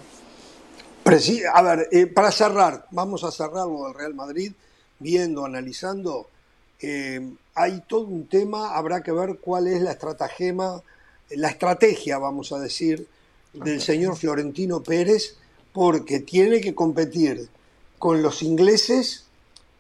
A 1.52 1.62
ver, 1.62 1.88
eh, 1.92 2.06
para 2.06 2.30
cerrar, 2.30 2.86
vamos 2.90 3.24
a 3.24 3.30
cerrar 3.30 3.66
lo 3.66 3.84
del 3.84 3.94
Real 3.94 4.14
Madrid, 4.14 4.52
viendo, 4.98 5.44
analizando 5.44 6.28
eh, 6.80 7.20
hay 7.54 7.82
todo 7.88 8.02
un 8.02 8.26
tema, 8.26 8.76
habrá 8.76 9.02
que 9.02 9.12
ver 9.12 9.38
cuál 9.40 9.66
es 9.66 9.80
la 9.80 9.92
estratagema, 9.92 10.82
la 11.30 11.48
estrategia, 11.48 12.18
vamos 12.18 12.52
a 12.52 12.58
decir, 12.58 13.08
del 13.52 13.80
señor 13.80 14.16
Florentino 14.16 14.82
Pérez, 14.82 15.36
porque 15.72 16.20
tiene 16.20 16.60
que 16.60 16.74
competir 16.74 17.48
con 17.98 18.22
los 18.22 18.42
ingleses, 18.42 19.24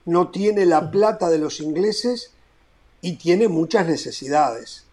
no 0.04 0.30
tiene 0.30 0.66
la 0.66 0.90
plata 0.90 1.28
de 1.28 1.38
los 1.38 1.60
ingleses 1.60 2.30
y 3.02 3.16
tiene 3.16 3.48
muchas 3.48 3.86
necesidades. 3.86 4.84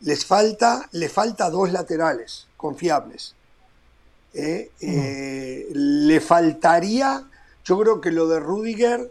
Les 0.00 0.24
falta, 0.24 0.88
le 0.92 1.08
falta 1.08 1.50
dos 1.50 1.72
laterales 1.72 2.46
confiables. 2.56 3.34
Eh, 4.32 4.70
eh, 4.80 5.68
le 5.72 6.20
faltaría, 6.20 7.28
yo 7.64 7.78
creo 7.80 8.00
que 8.00 8.12
lo 8.12 8.28
de 8.28 8.40
Rudiger 8.40 9.10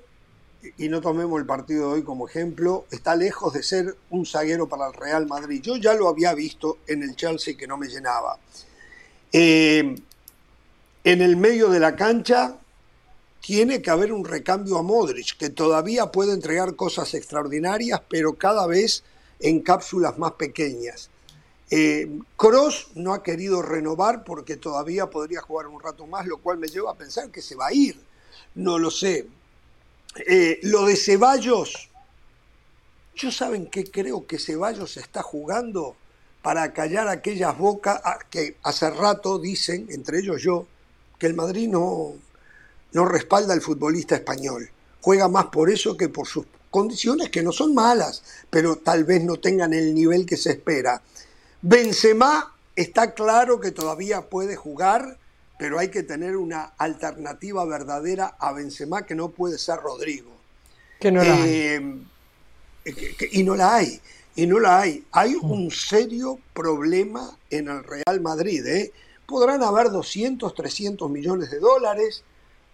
y 0.78 0.90
no 0.90 1.02
tomemos 1.02 1.40
el 1.40 1.46
partido 1.46 1.88
de 1.88 1.94
hoy 1.96 2.04
como 2.04 2.28
ejemplo, 2.28 2.86
está 2.92 3.16
lejos 3.16 3.54
de 3.54 3.64
ser 3.64 3.96
un 4.10 4.26
zaguero 4.26 4.68
para 4.68 4.88
el 4.88 4.94
Real 4.94 5.28
Madrid. 5.28 5.62
Yo 5.62 5.78
ya 5.78 5.94
lo 5.94 6.08
había 6.08 6.34
visto 6.34 6.80
en 6.88 7.04
el 7.04 7.16
Chelsea 7.16 7.56
que 7.56 7.68
no 7.68 7.78
me 7.78 7.88
llenaba. 7.88 8.38
Eh, 9.32 9.96
en 11.04 11.22
el 11.22 11.38
medio 11.38 11.70
de 11.70 11.80
la 11.80 11.96
cancha 11.96 12.58
tiene 13.42 13.82
que 13.82 13.90
haber 13.90 14.12
un 14.12 14.26
recambio 14.26 14.78
a 14.78 14.84
Modric, 14.84 15.38
que 15.38 15.50
todavía 15.50 16.12
puede 16.12 16.34
entregar 16.34 16.76
cosas 16.76 17.14
extraordinarias, 17.14 18.02
pero 18.10 18.34
cada 18.34 18.68
vez 18.68 19.04
en 19.40 19.62
cápsulas 19.62 20.18
más 20.18 20.34
pequeñas. 20.34 21.10
Cross 22.36 22.88
eh, 22.90 22.92
no 22.96 23.14
ha 23.14 23.24
querido 23.24 23.62
renovar 23.62 24.24
porque 24.24 24.58
todavía 24.58 25.10
podría 25.10 25.42
jugar 25.42 25.68
un 25.68 25.82
rato 25.82 26.06
más, 26.08 26.26
lo 26.26 26.40
cual 26.40 26.58
me 26.58 26.68
lleva 26.68 26.92
a 26.92 26.96
pensar 26.96 27.30
que 27.30 27.42
se 27.42 27.56
va 27.56 27.68
a 27.68 27.74
ir. 27.74 28.00
No 28.56 28.78
lo 28.78 28.92
sé, 28.92 29.28
eh, 30.16 30.60
lo 30.64 30.86
de 30.86 30.96
Ceballos, 30.96 31.90
yo 33.16 33.32
saben 33.32 33.68
que 33.68 33.90
creo 33.90 34.26
que 34.26 34.40
Ceballos 34.40 34.98
está 34.98 35.22
jugando 35.22 35.96
para 36.42 36.74
callar 36.74 37.08
aquellas 37.08 37.58
bocas 37.58 38.02
que 38.30 38.56
hace 38.64 38.90
rato 38.90 39.40
dicen, 39.40 39.88
entre 39.90 40.20
ellos 40.20 40.42
yo, 40.42 40.66
que 41.18 41.28
el 41.28 41.34
Madrid 41.34 41.68
no, 41.68 42.14
no 42.94 43.06
respalda 43.06 43.54
al 43.54 43.62
futbolista 43.62 44.16
español. 44.16 44.70
Juega 45.02 45.28
más 45.28 45.46
por 45.48 45.70
eso 45.70 45.98
que 45.98 46.10
por 46.10 46.28
sus 46.28 46.46
condiciones 46.72 47.30
que 47.30 47.44
no 47.44 47.52
son 47.52 47.74
malas, 47.74 48.24
pero 48.50 48.78
tal 48.78 49.04
vez 49.04 49.24
no 49.24 49.38
tengan 49.38 49.74
el 49.74 49.94
nivel 49.94 50.26
que 50.26 50.38
se 50.38 50.52
espera. 50.52 51.02
Benzema 51.62 52.56
está 52.76 53.14
claro 53.14 53.60
que 53.60 53.72
todavía 53.72 54.22
puede 54.22 54.56
jugar 54.56 55.19
pero 55.60 55.78
hay 55.78 55.90
que 55.90 56.04
tener 56.04 56.38
una 56.38 56.72
alternativa 56.78 57.66
verdadera 57.66 58.38
a 58.40 58.54
Benzema 58.54 59.06
que 59.06 59.14
no 59.14 59.28
puede 59.28 59.58
ser 59.58 59.82
Rodrigo. 59.82 60.32
Que 61.02 61.12
no 61.12 61.22
la 61.22 61.36
hay. 61.36 61.52
Eh, 61.54 62.06
y 63.34 63.44
no 63.44 63.56
la 63.56 63.76
hay. 63.76 64.00
Y 64.38 64.48
no 64.48 64.58
la 64.58 64.80
hay. 64.80 65.06
Hay 65.12 65.36
mm. 65.36 65.52
un 65.52 65.70
serio 65.70 66.40
problema 66.54 67.38
en 67.50 67.68
el 67.68 67.84
Real 67.84 68.22
Madrid. 68.22 68.66
¿eh? 68.66 68.94
Podrán 69.28 69.62
haber 69.62 69.92
200, 69.92 70.56
300 70.56 71.12
millones 71.12 71.52
de 71.52 71.60
dólares, 71.60 72.24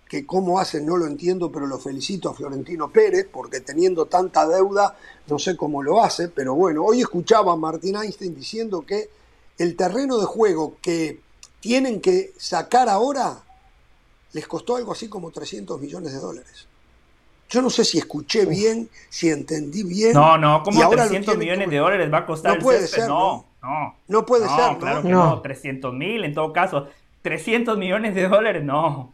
que 0.08 0.28
cómo 0.28 0.60
hacen 0.60 0.86
no 0.86 0.96
lo 0.96 1.08
entiendo, 1.08 1.52
pero 1.52 1.66
lo 1.66 1.80
felicito 1.80 2.30
a 2.30 2.36
Florentino 2.36 2.92
Pérez, 2.92 3.28
porque 3.32 3.62
teniendo 3.62 4.06
tanta 4.06 4.48
deuda, 4.48 4.96
no 5.26 5.40
sé 5.40 5.58
cómo 5.58 5.82
lo 5.82 6.04
hace, 6.04 6.28
pero 6.28 6.54
bueno, 6.54 6.86
hoy 6.86 7.02
escuchaba 7.02 7.54
a 7.54 7.58
Martin 7.58 7.96
Einstein 7.96 8.36
diciendo 8.36 8.86
que 8.86 9.10
el 9.58 9.76
terreno 9.76 10.20
de 10.20 10.26
juego 10.26 10.78
que 10.84 11.25
tienen 11.66 12.00
que 12.00 12.32
sacar 12.38 12.88
ahora, 12.88 13.40
les 14.34 14.48
costó 14.48 14.76
algo 14.76 14.92
así 14.92 15.10
como 15.10 15.32
300 15.32 15.82
millones 15.82 16.14
de 16.14 16.20
dólares. 16.20 16.68
Yo 17.50 17.60
no 17.64 17.72
sé 17.72 17.84
si 17.84 17.98
escuché 17.98 18.46
bien, 18.46 18.88
si 19.10 19.32
entendí 19.32 19.82
bien. 19.84 20.14
No, 20.14 20.38
no, 20.38 20.62
¿cómo 20.62 20.88
300 20.88 21.36
millones 21.36 21.68
de 21.72 21.78
dólares 21.78 22.14
va 22.14 22.20
a 22.20 22.26
costar 22.28 22.58
no 22.58 22.64
puede 22.64 22.86
Ser, 22.86 23.08
no, 23.08 23.48
no. 23.64 23.96
No 24.08 24.26
puede 24.28 24.48
ser, 24.48 24.78
claro 24.78 25.02
que 25.02 25.10
no. 25.10 25.42
300 25.42 25.92
mil 25.92 26.24
en 26.24 26.36
todo 26.36 26.54
caso. 26.54 26.88
300 27.24 27.80
millones 27.80 28.14
de 28.14 28.28
dólares, 28.28 28.64
no. 28.64 29.12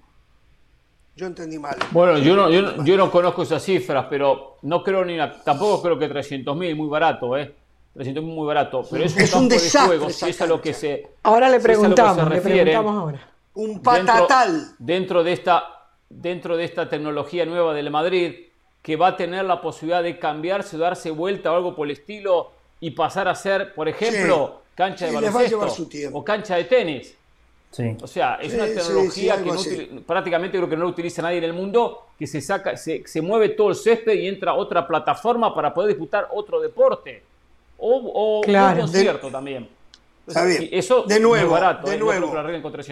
Yo 1.16 1.28
entendí 1.28 1.58
mal. 1.58 1.78
Bueno, 1.92 2.18
yo 2.18 2.36
no, 2.36 2.50
yo, 2.84 2.98
no 2.98 3.10
conozco 3.10 3.44
esas 3.44 3.64
cifras, 3.64 4.08
pero 4.10 4.58
no 4.64 4.84
creo 4.84 5.06
ni 5.06 5.18
tampoco 5.46 5.82
creo 5.82 5.98
que 5.98 6.10
300 6.10 6.58
mil, 6.58 6.76
muy 6.76 6.90
barato, 6.90 7.38
¿eh? 7.38 7.56
300 7.94 8.24
muy 8.24 8.48
barato, 8.48 8.84
pero 8.90 9.04
es 9.04 9.16
un, 9.16 9.22
es 9.22 9.34
un 9.34 9.50
desastre 9.50 10.00
de 10.00 10.14
si 10.14 10.30
es 10.30 10.42
a 10.42 10.46
lo 10.46 10.62
que 10.62 10.74
se 10.74 11.08
Ahora 11.24 11.50
le 11.50 11.60
preguntamos, 11.60 12.30
le 12.30 12.42
preguntamos 12.42 12.96
ahora. 12.96 13.28
Un 13.54 13.82
patatal. 13.82 14.76
Dentro, 14.80 15.24
de 15.24 15.34
esta 15.34 15.82
dentro 16.10 16.58
de 16.58 16.66
esta 16.66 16.90
tecnología 16.90 17.46
nueva 17.46 17.74
del 17.74 17.90
Madrid, 17.90 18.36
que 18.82 18.96
va 18.96 19.08
a 19.08 19.18
tener 19.18 19.46
la 19.46 19.62
posibilidad 19.62 20.04
de 20.04 20.20
cambiarse, 20.20 20.78
darse 20.78 21.12
vuelta 21.12 21.52
o 21.52 21.56
algo 21.56 21.76
por 21.76 21.88
el 21.88 21.92
estilo 21.92 22.52
y 22.80 22.92
pasar 22.92 23.28
a 23.28 23.36
ser, 23.36 23.74
por 23.74 23.88
ejemplo, 23.88 24.62
cancha 24.76 25.08
de 25.08 25.14
baloncesto 25.14 26.10
o 26.14 26.24
cancha 26.24 26.56
de 26.56 26.64
tenis. 26.66 27.16
Sí. 27.70 27.96
O 28.02 28.08
sea, 28.08 28.36
es 28.36 28.54
una 28.54 28.66
tecnología 28.66 29.42
que 29.42 30.02
prácticamente 30.06 30.58
creo 30.58 30.70
que 30.70 30.76
no 30.76 30.84
lo 30.84 30.90
utiliza 30.90 31.22
nadie 31.22 31.38
en 31.38 31.46
el 31.46 31.54
mundo, 31.54 32.08
que 32.20 32.28
se 32.28 32.42
saca, 32.42 32.76
se, 32.76 33.04
se, 33.08 33.22
mueve 33.22 33.50
todo 33.50 33.70
el 33.70 33.76
césped 33.76 34.14
y 34.14 34.28
entra 34.28 34.56
otra 34.56 34.86
plataforma 34.86 35.56
para 35.56 35.74
poder 35.74 35.90
disputar 35.90 36.28
otro 36.34 36.60
deporte. 36.60 37.24
O, 37.84 38.42
un 38.46 38.80
concierto 38.80 39.32
también. 39.32 39.68
eso 40.72 41.04
de 41.04 41.20
nuevo, 41.20 41.52
barato, 41.52 41.90
de 41.90 41.96
¿eh? 41.96 42.00
nuevo 42.00 42.32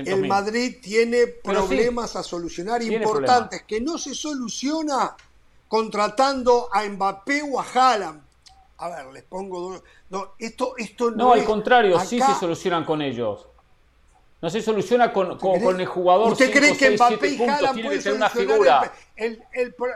el 0.05 0.27
Madrid 0.27 0.77
tiene 0.81 1.27
problemas 1.27 2.15
a 2.15 2.23
solucionar 2.23 2.81
importantes 2.81 3.63
que 3.67 3.79
no 3.79 3.99
se 3.99 4.15
soluciona 4.15 5.15
contratando 5.67 6.69
a 6.73 6.83
Mbappé 6.85 7.43
o 7.43 7.59
a 7.59 7.65
Haaland. 7.71 8.21
A 8.77 8.89
ver, 8.89 9.13
les 9.13 9.23
pongo... 9.23 9.81
No, 10.09 10.31
esto, 10.39 10.73
esto 10.77 11.11
no, 11.11 11.33
al 11.33 11.43
contrario, 11.43 11.99
sí 11.99 12.19
se 12.19 12.33
solucionan 12.39 12.83
con 12.83 13.01
ellos. 13.03 13.45
No 14.41 14.49
se 14.49 14.61
soluciona 14.61 15.11
con, 15.13 15.37
con, 15.37 15.79
el 15.79 15.85
jugador. 15.85 16.31
¿Usted 16.31 16.51
cree 16.51 16.75
que 16.75 16.91
Mbappé 16.91 17.29
y 17.29 17.43
Haaland 17.43 17.83
pueden 17.83 18.01
solucionar 18.01 18.91
el, 19.15 19.43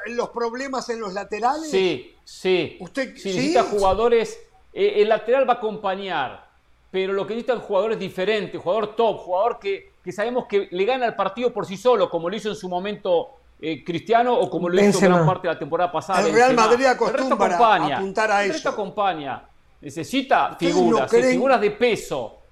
los 0.08 0.30
problemas 0.30 0.88
en 0.90 1.00
los 1.00 1.14
laterales? 1.14 1.72
Sí, 1.72 2.14
sí. 2.24 2.78
¿Usted, 2.80 3.16
si 3.16 3.30
necesita 3.30 3.64
jugadores, 3.64 4.38
eh, 4.74 4.94
el 4.98 5.10
lateral 5.10 5.48
va 5.48 5.54
a 5.54 5.58
acompañar, 5.58 6.48
pero 6.92 7.14
lo 7.14 7.26
que 7.26 7.34
necesitan 7.36 7.60
jugadores 7.60 8.00
diferentes, 8.00 8.62
jugador 8.62 8.96
top, 8.96 9.20
jugador 9.20 9.60
que, 9.60 9.94
que 10.04 10.12
sabemos 10.12 10.46
que 10.48 10.68
le 10.72 10.86
gana 10.86 11.06
el 11.06 11.16
partido 11.16 11.54
por 11.54 11.66
sí 11.66 11.78
solo, 11.78 12.10
como 12.10 12.30
lo 12.30 12.36
hizo 12.36 12.50
en 12.50 12.56
su 12.56 12.70
momento 12.70 13.32
eh, 13.62 13.84
Cristiano 13.84 14.34
o 14.38 14.50
como 14.50 14.70
lo 14.70 14.84
hizo 14.84 15.00
gran 15.00 15.26
parte 15.26 15.48
de 15.48 15.54
la 15.54 15.60
temporada 15.60 15.92
pasada. 15.92 16.28
El 16.28 16.34
Real 16.34 16.56
Madrid 16.56 16.86
acostumbra 16.86 17.58
a 17.58 17.96
apuntar 17.96 18.32
a 18.32 18.44
eso. 18.44 18.68
El 18.70 18.74
acompaña. 18.74 19.44
Necesita 19.82 20.56
figuras, 20.58 21.10
figuras 21.12 21.60
de 21.60 21.72
peso 21.72 22.44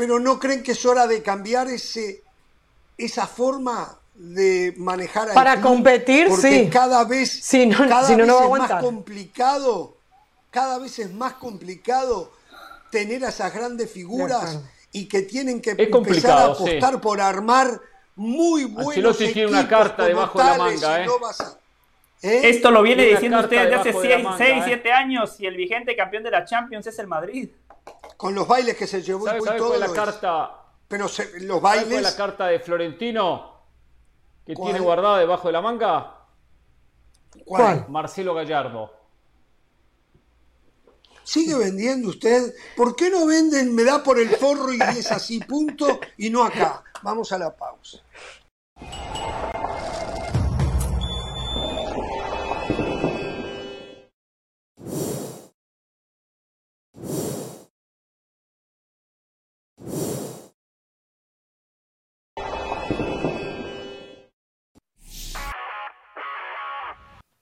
pero 0.00 0.18
¿no 0.18 0.38
creen 0.38 0.62
que 0.62 0.72
es 0.72 0.86
hora 0.86 1.06
de 1.06 1.22
cambiar 1.22 1.68
ese, 1.68 2.22
esa 2.96 3.26
forma 3.26 3.98
de 4.14 4.72
manejar 4.78 5.30
a 5.30 5.34
Para 5.34 5.60
competir, 5.60 6.28
porque 6.28 6.70
cada 6.72 7.04
vez, 7.04 7.46
cada 7.86 8.08
vez 8.08 8.18
es 8.18 8.58
más 8.58 8.82
complicado, 8.82 9.96
cada 10.50 10.78
vez 10.78 10.98
es 10.98 11.12
más 11.12 11.34
complicado 11.34 12.32
tener 12.90 13.24
a 13.24 13.28
esas 13.28 13.52
grandes 13.54 13.90
figuras 13.90 14.60
y 14.92 15.06
que 15.06 15.22
tienen 15.22 15.60
que 15.60 15.70
empezar 15.70 16.38
a 16.38 16.44
apostar 16.46 17.00
por 17.00 17.20
armar 17.20 17.80
muy 18.16 18.64
buenos 18.64 19.20
equipos 19.20 19.32
tiene 19.32 19.48
una 19.48 19.68
carta 19.68 20.04
debajo 20.04 20.38
de 20.38 20.44
la 20.44 20.58
manga, 20.58 21.04
¿eh? 21.04 21.08
¿eh? 22.22 22.40
Esto 22.50 22.70
lo 22.70 22.82
viene 22.82 23.04
diciendo 23.04 23.38
usted 23.40 23.70
desde 23.70 23.74
hace 23.76 23.92
6, 23.92 24.62
7 24.64 24.88
¿eh? 24.88 24.92
años 24.92 25.40
y 25.40 25.46
el 25.46 25.56
vigente 25.56 25.96
campeón 25.96 26.22
de 26.22 26.30
la 26.30 26.44
Champions 26.44 26.86
es 26.86 26.98
el 26.98 27.06
Madrid 27.06 27.48
con 28.20 28.34
los 28.34 28.46
bailes 28.46 28.76
que 28.76 28.86
se 28.86 29.00
llevó 29.00 29.26
y 29.34 29.56
todo. 29.56 29.78
la 29.78 29.90
carta? 29.92 30.56
Pero 30.86 31.06
los 31.40 31.62
bailes. 31.62 31.88
fue 31.88 32.02
la 32.02 32.14
carta 32.14 32.48
de 32.48 32.60
Florentino 32.60 33.60
que 34.44 34.54
tiene 34.54 34.78
guardada 34.78 35.18
debajo 35.18 35.48
de 35.48 35.52
la 35.52 35.62
manga? 35.62 36.16
¿Cuál? 37.46 37.86
Marcelo 37.88 38.34
Gallardo. 38.34 38.92
¿Sigue 41.24 41.54
vendiendo 41.54 42.08
usted? 42.08 42.54
¿Por 42.76 42.96
qué 42.96 43.10
no 43.10 43.26
venden 43.26 43.74
me 43.74 43.84
da 43.84 44.02
por 44.02 44.18
el 44.18 44.30
forro 44.30 44.72
y 44.72 44.80
es 44.80 45.12
así, 45.12 45.38
punto, 45.40 46.00
y 46.16 46.30
no 46.30 46.44
acá? 46.44 46.82
Vamos 47.02 47.32
a 47.32 47.38
la 47.38 47.54
pausa. 47.54 48.02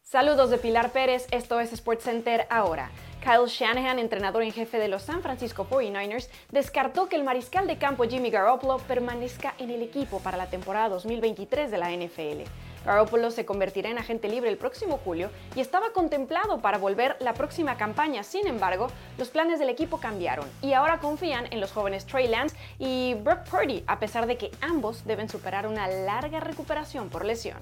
Saludos 0.02 0.48
de 0.48 0.56
Pilar 0.56 0.90
Pérez, 0.90 1.26
esto 1.30 1.60
es 1.60 1.70
SportsCenter 1.70 2.46
ahora. 2.48 2.90
Kyle 3.28 3.46
Shanahan, 3.46 3.98
entrenador 3.98 4.42
en 4.42 4.52
jefe 4.52 4.78
de 4.78 4.88
los 4.88 5.02
San 5.02 5.20
Francisco 5.20 5.66
49ers, 5.68 6.30
descartó 6.50 7.10
que 7.10 7.16
el 7.16 7.24
mariscal 7.24 7.66
de 7.66 7.76
campo 7.76 8.04
Jimmy 8.04 8.30
Garoppolo 8.30 8.78
permanezca 8.78 9.52
en 9.58 9.70
el 9.70 9.82
equipo 9.82 10.20
para 10.20 10.38
la 10.38 10.46
temporada 10.46 10.88
2023 10.88 11.70
de 11.70 11.76
la 11.76 11.90
NFL. 11.90 12.48
Garoppolo 12.86 13.30
se 13.30 13.44
convertirá 13.44 13.90
en 13.90 13.98
agente 13.98 14.30
libre 14.30 14.48
el 14.48 14.56
próximo 14.56 14.98
julio 15.04 15.28
y 15.54 15.60
estaba 15.60 15.90
contemplado 15.92 16.62
para 16.62 16.78
volver 16.78 17.18
la 17.20 17.34
próxima 17.34 17.76
campaña. 17.76 18.22
Sin 18.22 18.46
embargo, 18.46 18.88
los 19.18 19.28
planes 19.28 19.58
del 19.58 19.68
equipo 19.68 20.00
cambiaron 20.00 20.48
y 20.62 20.72
ahora 20.72 20.98
confían 20.98 21.48
en 21.50 21.60
los 21.60 21.70
jóvenes 21.70 22.06
Trey 22.06 22.28
Lance 22.28 22.56
y 22.78 23.12
Brock 23.12 23.46
Purdy, 23.50 23.84
a 23.86 23.98
pesar 23.98 24.26
de 24.26 24.38
que 24.38 24.52
ambos 24.62 25.04
deben 25.04 25.28
superar 25.28 25.66
una 25.66 25.86
larga 25.86 26.40
recuperación 26.40 27.10
por 27.10 27.26
lesión. 27.26 27.58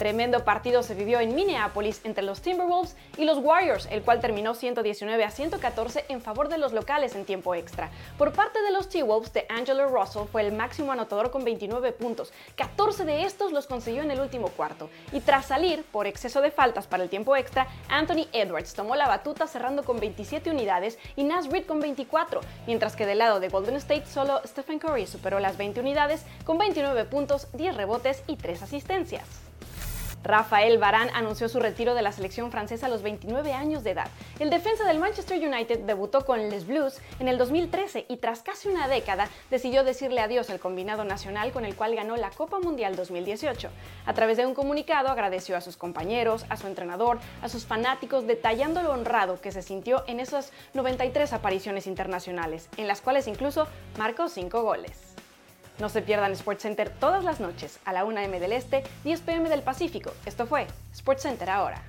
Tremendo 0.00 0.46
partido 0.46 0.82
se 0.82 0.94
vivió 0.94 1.20
en 1.20 1.34
Minneapolis 1.34 2.00
entre 2.04 2.24
los 2.24 2.40
Timberwolves 2.40 2.96
y 3.18 3.26
los 3.26 3.36
Warriors, 3.36 3.86
el 3.90 4.00
cual 4.00 4.22
terminó 4.22 4.54
119 4.54 5.22
a 5.22 5.30
114 5.30 6.06
en 6.08 6.22
favor 6.22 6.48
de 6.48 6.56
los 6.56 6.72
locales 6.72 7.14
en 7.14 7.26
tiempo 7.26 7.54
extra. 7.54 7.90
Por 8.16 8.32
parte 8.32 8.62
de 8.62 8.70
los 8.70 8.88
T-Wolves, 8.88 9.34
de 9.34 9.44
Angelo 9.50 9.88
Russell 9.88 10.24
fue 10.32 10.40
el 10.40 10.52
máximo 10.52 10.90
anotador 10.90 11.30
con 11.30 11.44
29 11.44 11.92
puntos. 11.92 12.32
14 12.56 13.04
de 13.04 13.24
estos 13.24 13.52
los 13.52 13.66
consiguió 13.66 14.00
en 14.00 14.10
el 14.10 14.20
último 14.20 14.48
cuarto. 14.48 14.88
Y 15.12 15.20
tras 15.20 15.44
salir 15.44 15.84
por 15.92 16.06
exceso 16.06 16.40
de 16.40 16.50
faltas 16.50 16.86
para 16.86 17.02
el 17.02 17.10
tiempo 17.10 17.36
extra, 17.36 17.68
Anthony 17.90 18.26
Edwards 18.32 18.72
tomó 18.72 18.96
la 18.96 19.06
batuta 19.06 19.46
cerrando 19.48 19.84
con 19.84 20.00
27 20.00 20.50
unidades 20.50 20.98
y 21.14 21.24
Nas 21.24 21.46
Reed 21.48 21.66
con 21.66 21.78
24, 21.78 22.40
mientras 22.66 22.96
que 22.96 23.04
del 23.04 23.18
lado 23.18 23.38
de 23.38 23.50
Golden 23.50 23.76
State 23.76 24.06
solo 24.06 24.40
Stephen 24.46 24.78
Curry 24.78 25.06
superó 25.06 25.40
las 25.40 25.58
20 25.58 25.78
unidades 25.80 26.24
con 26.46 26.56
29 26.56 27.04
puntos, 27.04 27.48
10 27.52 27.76
rebotes 27.76 28.22
y 28.26 28.36
3 28.36 28.62
asistencias. 28.62 29.49
Rafael 30.22 30.78
Barán 30.78 31.08
anunció 31.14 31.48
su 31.48 31.60
retiro 31.60 31.94
de 31.94 32.02
la 32.02 32.12
selección 32.12 32.50
francesa 32.50 32.86
a 32.86 32.88
los 32.88 33.02
29 33.02 33.52
años 33.52 33.82
de 33.84 33.92
edad. 33.92 34.08
El 34.38 34.50
defensa 34.50 34.84
del 34.84 34.98
Manchester 34.98 35.38
United 35.38 35.80
debutó 35.80 36.26
con 36.26 36.50
Les 36.50 36.66
Blues 36.66 36.98
en 37.18 37.28
el 37.28 37.38
2013 37.38 38.04
y 38.08 38.18
tras 38.18 38.42
casi 38.42 38.68
una 38.68 38.86
década 38.86 39.28
decidió 39.50 39.82
decirle 39.82 40.20
adiós 40.20 40.50
al 40.50 40.60
combinado 40.60 41.04
nacional 41.04 41.52
con 41.52 41.64
el 41.64 41.74
cual 41.74 41.94
ganó 41.94 42.16
la 42.16 42.30
Copa 42.30 42.60
Mundial 42.60 42.96
2018. 42.96 43.70
A 44.04 44.14
través 44.14 44.36
de 44.36 44.46
un 44.46 44.54
comunicado 44.54 45.08
agradeció 45.08 45.56
a 45.56 45.60
sus 45.62 45.76
compañeros, 45.76 46.44
a 46.50 46.56
su 46.56 46.66
entrenador, 46.66 47.18
a 47.40 47.48
sus 47.48 47.64
fanáticos, 47.64 48.26
detallando 48.26 48.82
lo 48.82 48.92
honrado 48.92 49.40
que 49.40 49.52
se 49.52 49.62
sintió 49.62 50.04
en 50.06 50.20
esas 50.20 50.52
93 50.74 51.32
apariciones 51.32 51.86
internacionales, 51.86 52.68
en 52.76 52.86
las 52.86 53.00
cuales 53.00 53.26
incluso 53.26 53.66
marcó 53.96 54.28
5 54.28 54.62
goles. 54.62 55.09
No 55.80 55.88
se 55.88 56.02
pierdan 56.02 56.36
SportsCenter 56.36 56.90
todas 56.90 57.24
las 57.24 57.40
noches 57.40 57.78
a 57.86 57.94
la 57.94 58.04
1 58.04 58.20
m 58.20 58.38
del 58.38 58.52
Este, 58.52 58.84
10 59.04 59.20
pm 59.22 59.48
del 59.48 59.62
Pacífico. 59.62 60.12
Esto 60.26 60.46
fue 60.46 60.66
SportsCenter 60.94 61.48
ahora. 61.48 61.82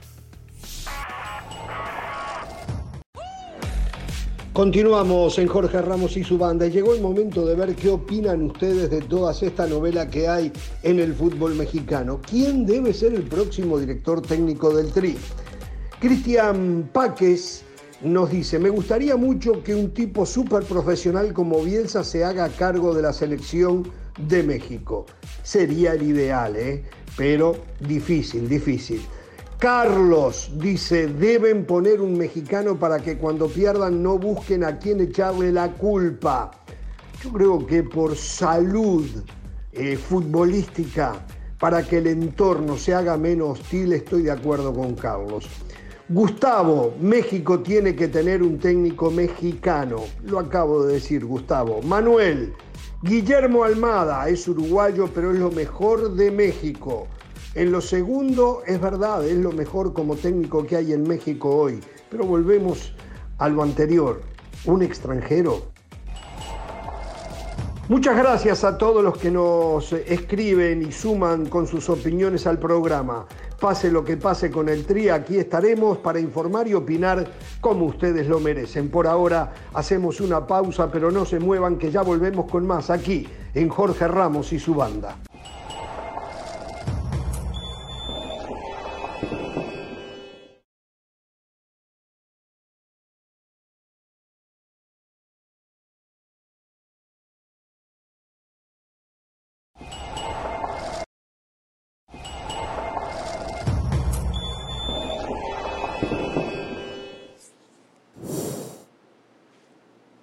Continuamos 4.53 5.37
en 5.39 5.47
Jorge 5.47 5.81
Ramos 5.81 6.15
y 6.15 6.23
su 6.23 6.37
banda. 6.37 6.67
Llegó 6.67 6.93
el 6.93 7.01
momento 7.01 7.45
de 7.45 7.55
ver 7.55 7.75
qué 7.75 7.89
opinan 7.89 8.43
ustedes 8.43 8.89
de 8.89 9.01
toda 9.01 9.33
esta 9.33 9.67
novela 9.67 10.09
que 10.09 10.27
hay 10.27 10.53
en 10.83 10.99
el 10.99 11.13
fútbol 11.13 11.55
mexicano. 11.55 12.21
¿Quién 12.29 12.65
debe 12.65 12.93
ser 12.93 13.13
el 13.13 13.23
próximo 13.23 13.77
director 13.77 14.21
técnico 14.21 14.73
del 14.73 14.91
Tri? 14.91 15.17
Cristian 15.99 16.89
Páquez 16.93 17.63
nos 18.03 18.31
dice, 18.31 18.57
me 18.57 18.69
gustaría 18.69 19.15
mucho 19.15 19.63
que 19.63 19.75
un 19.75 19.93
tipo 19.93 20.25
súper 20.25 20.63
profesional 20.63 21.33
como 21.33 21.61
Bielsa 21.63 22.03
se 22.03 22.23
haga 22.23 22.49
cargo 22.49 22.93
de 22.93 23.03
la 23.03 23.13
selección 23.13 23.87
de 24.27 24.43
México. 24.43 25.05
Sería 25.43 25.93
el 25.93 26.03
ideal, 26.03 26.55
¿eh? 26.55 26.83
pero 27.15 27.55
difícil, 27.79 28.49
difícil. 28.49 29.01
Carlos 29.59 30.51
dice, 30.55 31.07
deben 31.07 31.65
poner 31.65 32.01
un 32.01 32.17
mexicano 32.17 32.79
para 32.79 32.99
que 32.99 33.17
cuando 33.17 33.47
pierdan 33.47 34.01
no 34.01 34.17
busquen 34.17 34.63
a 34.63 34.79
quién 34.79 35.01
echarle 35.01 35.51
la 35.51 35.71
culpa. 35.73 36.51
Yo 37.23 37.31
creo 37.31 37.67
que 37.67 37.83
por 37.83 38.15
salud 38.15 39.05
eh, 39.71 39.95
futbolística, 39.95 41.23
para 41.59 41.83
que 41.83 41.99
el 41.99 42.07
entorno 42.07 42.75
se 42.75 42.95
haga 42.95 43.15
menos 43.17 43.59
hostil, 43.59 43.93
estoy 43.93 44.23
de 44.23 44.31
acuerdo 44.31 44.73
con 44.73 44.95
Carlos. 44.95 45.47
Gustavo, 46.13 46.93
México 46.99 47.61
tiene 47.61 47.95
que 47.95 48.09
tener 48.09 48.43
un 48.43 48.59
técnico 48.59 49.09
mexicano. 49.09 50.01
Lo 50.25 50.39
acabo 50.39 50.83
de 50.83 50.95
decir, 50.95 51.23
Gustavo. 51.23 51.81
Manuel, 51.83 52.53
Guillermo 53.01 53.63
Almada 53.63 54.27
es 54.27 54.45
uruguayo, 54.45 55.07
pero 55.15 55.31
es 55.31 55.39
lo 55.39 55.51
mejor 55.51 56.13
de 56.15 56.29
México. 56.29 57.07
En 57.55 57.71
lo 57.71 57.79
segundo, 57.79 58.61
es 58.67 58.81
verdad, 58.81 59.25
es 59.25 59.37
lo 59.37 59.53
mejor 59.53 59.93
como 59.93 60.17
técnico 60.17 60.65
que 60.65 60.75
hay 60.75 60.91
en 60.91 61.07
México 61.07 61.47
hoy. 61.47 61.79
Pero 62.09 62.25
volvemos 62.25 62.93
a 63.37 63.47
lo 63.47 63.63
anterior. 63.63 64.21
Un 64.65 64.81
extranjero. 64.81 65.71
Muchas 67.87 68.17
gracias 68.17 68.65
a 68.65 68.77
todos 68.77 69.01
los 69.01 69.17
que 69.17 69.31
nos 69.31 69.93
escriben 69.93 70.81
y 70.81 70.91
suman 70.91 71.45
con 71.45 71.67
sus 71.67 71.89
opiniones 71.89 72.47
al 72.47 72.59
programa. 72.59 73.27
Pase 73.61 73.91
lo 73.91 74.03
que 74.03 74.17
pase 74.17 74.49
con 74.49 74.69
el 74.69 74.85
Tri, 74.87 75.09
aquí 75.09 75.37
estaremos 75.37 75.99
para 75.99 76.19
informar 76.19 76.67
y 76.67 76.73
opinar 76.73 77.27
como 77.61 77.85
ustedes 77.85 78.27
lo 78.27 78.39
merecen. 78.39 78.89
Por 78.89 79.05
ahora 79.05 79.53
hacemos 79.75 80.19
una 80.19 80.47
pausa, 80.47 80.91
pero 80.91 81.11
no 81.11 81.25
se 81.25 81.39
muevan 81.39 81.77
que 81.77 81.91
ya 81.91 82.01
volvemos 82.01 82.49
con 82.49 82.65
más 82.65 82.89
aquí 82.89 83.27
en 83.53 83.69
Jorge 83.69 84.07
Ramos 84.07 84.51
y 84.51 84.57
su 84.57 84.73
banda. 84.73 85.15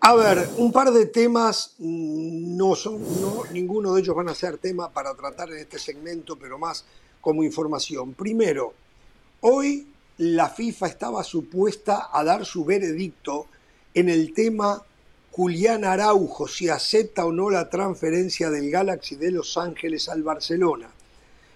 A 0.09 0.15
ver, 0.15 0.49
un 0.57 0.73
par 0.73 0.91
de 0.91 1.05
temas, 1.05 1.75
mm, 1.77 2.57
no 2.57 2.75
son, 2.75 2.99
no, 3.21 3.43
ninguno 3.53 3.93
de 3.93 4.01
ellos 4.01 4.17
van 4.17 4.31
a 4.31 4.35
ser 4.35 4.57
tema 4.57 4.91
para 4.91 5.15
tratar 5.15 5.51
en 5.51 5.59
este 5.59 5.79
segmento, 5.79 6.35
pero 6.37 6.59
más 6.59 6.87
como 7.21 7.45
información. 7.45 8.15
Primero, 8.15 8.73
hoy 9.43 9.87
la 10.17 10.49
FIFA 10.49 10.87
estaba 10.87 11.23
supuesta 11.23 12.09
a 12.11 12.25
dar 12.25 12.47
su 12.47 12.65
veredicto 12.65 13.49
en 13.93 14.09
el 14.09 14.33
tema 14.33 14.83
Julián 15.31 15.85
Araujo, 15.85 16.49
si 16.49 16.71
acepta 16.71 17.27
o 17.27 17.31
no 17.31 17.51
la 17.51 17.69
transferencia 17.69 18.49
del 18.49 18.71
Galaxy 18.71 19.15
de 19.17 19.31
Los 19.31 19.59
Ángeles 19.59 20.09
al 20.09 20.23
Barcelona. 20.23 20.89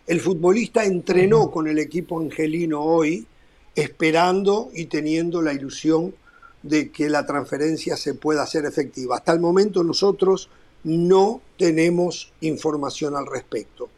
El 0.07 0.21
futbolista 0.21 0.85
entrenó 0.85 1.51
con 1.51 1.69
el 1.69 1.79
equipo 1.79 2.21
angelino 2.21 2.83
hoy, 2.83 3.27
esperando 3.75 4.69
y 4.75 4.85
teniendo 4.85 5.41
la 5.41 5.55
ilusión 5.55 6.15
de 6.63 6.91
que 6.91 7.09
la 7.09 7.27
transferencia 7.27 7.97
se 7.97 8.15
pueda 8.15 8.43
hacer 8.43 8.65
efectiva. 8.65 9.17
Hasta 9.17 9.33
el 9.33 9.41
momento 9.41 9.83
nosotros 9.83 10.49
no 10.85 11.41
tenemos 11.59 12.33
información 12.41 13.17
al 13.17 13.27
respecto. 13.27 13.89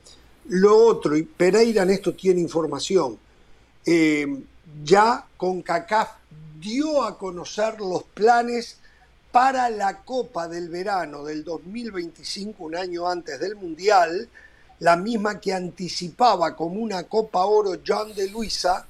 Lo 0.49 0.77
otro, 0.77 1.17
y 1.17 1.23
Pereira 1.23 1.83
en 1.83 1.91
esto 1.91 2.15
tiene 2.15 2.41
información, 2.41 3.19
eh, 3.87 4.27
ya 4.83 5.27
CONCACAF 5.37 6.09
dio 6.61 7.03
a 7.03 7.19
conocer 7.19 7.81
los 7.81 8.03
planes 8.03 8.79
para 9.31 9.69
la 9.69 10.03
Copa 10.05 10.49
del 10.49 10.69
Verano 10.69 11.25
del 11.25 11.45
2025, 11.45 12.65
un 12.65 12.77
año 12.77 13.09
antes 13.09 13.41
del 13.41 13.57
Mundial, 13.57 14.29
la 14.81 14.97
misma 14.97 15.41
que 15.41 15.53
anticipaba 15.53 16.55
como 16.55 16.81
una 16.81 17.05
Copa 17.05 17.45
Oro 17.45 17.81
John 17.87 18.15
de 18.15 18.29
Luisa, 18.29 18.87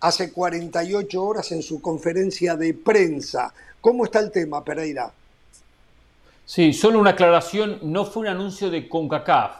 hace 0.00 0.32
48 0.32 1.22
horas 1.22 1.52
en 1.52 1.62
su 1.62 1.80
conferencia 1.80 2.56
de 2.56 2.74
prensa. 2.74 3.52
¿Cómo 3.80 4.04
está 4.04 4.20
el 4.20 4.30
tema, 4.30 4.64
Pereira? 4.64 5.12
Sí, 6.44 6.72
solo 6.72 6.98
una 6.98 7.10
aclaración, 7.10 7.78
no 7.82 8.04
fue 8.04 8.22
un 8.22 8.28
anuncio 8.28 8.70
de 8.70 8.88
CONCACAF. 8.88 9.52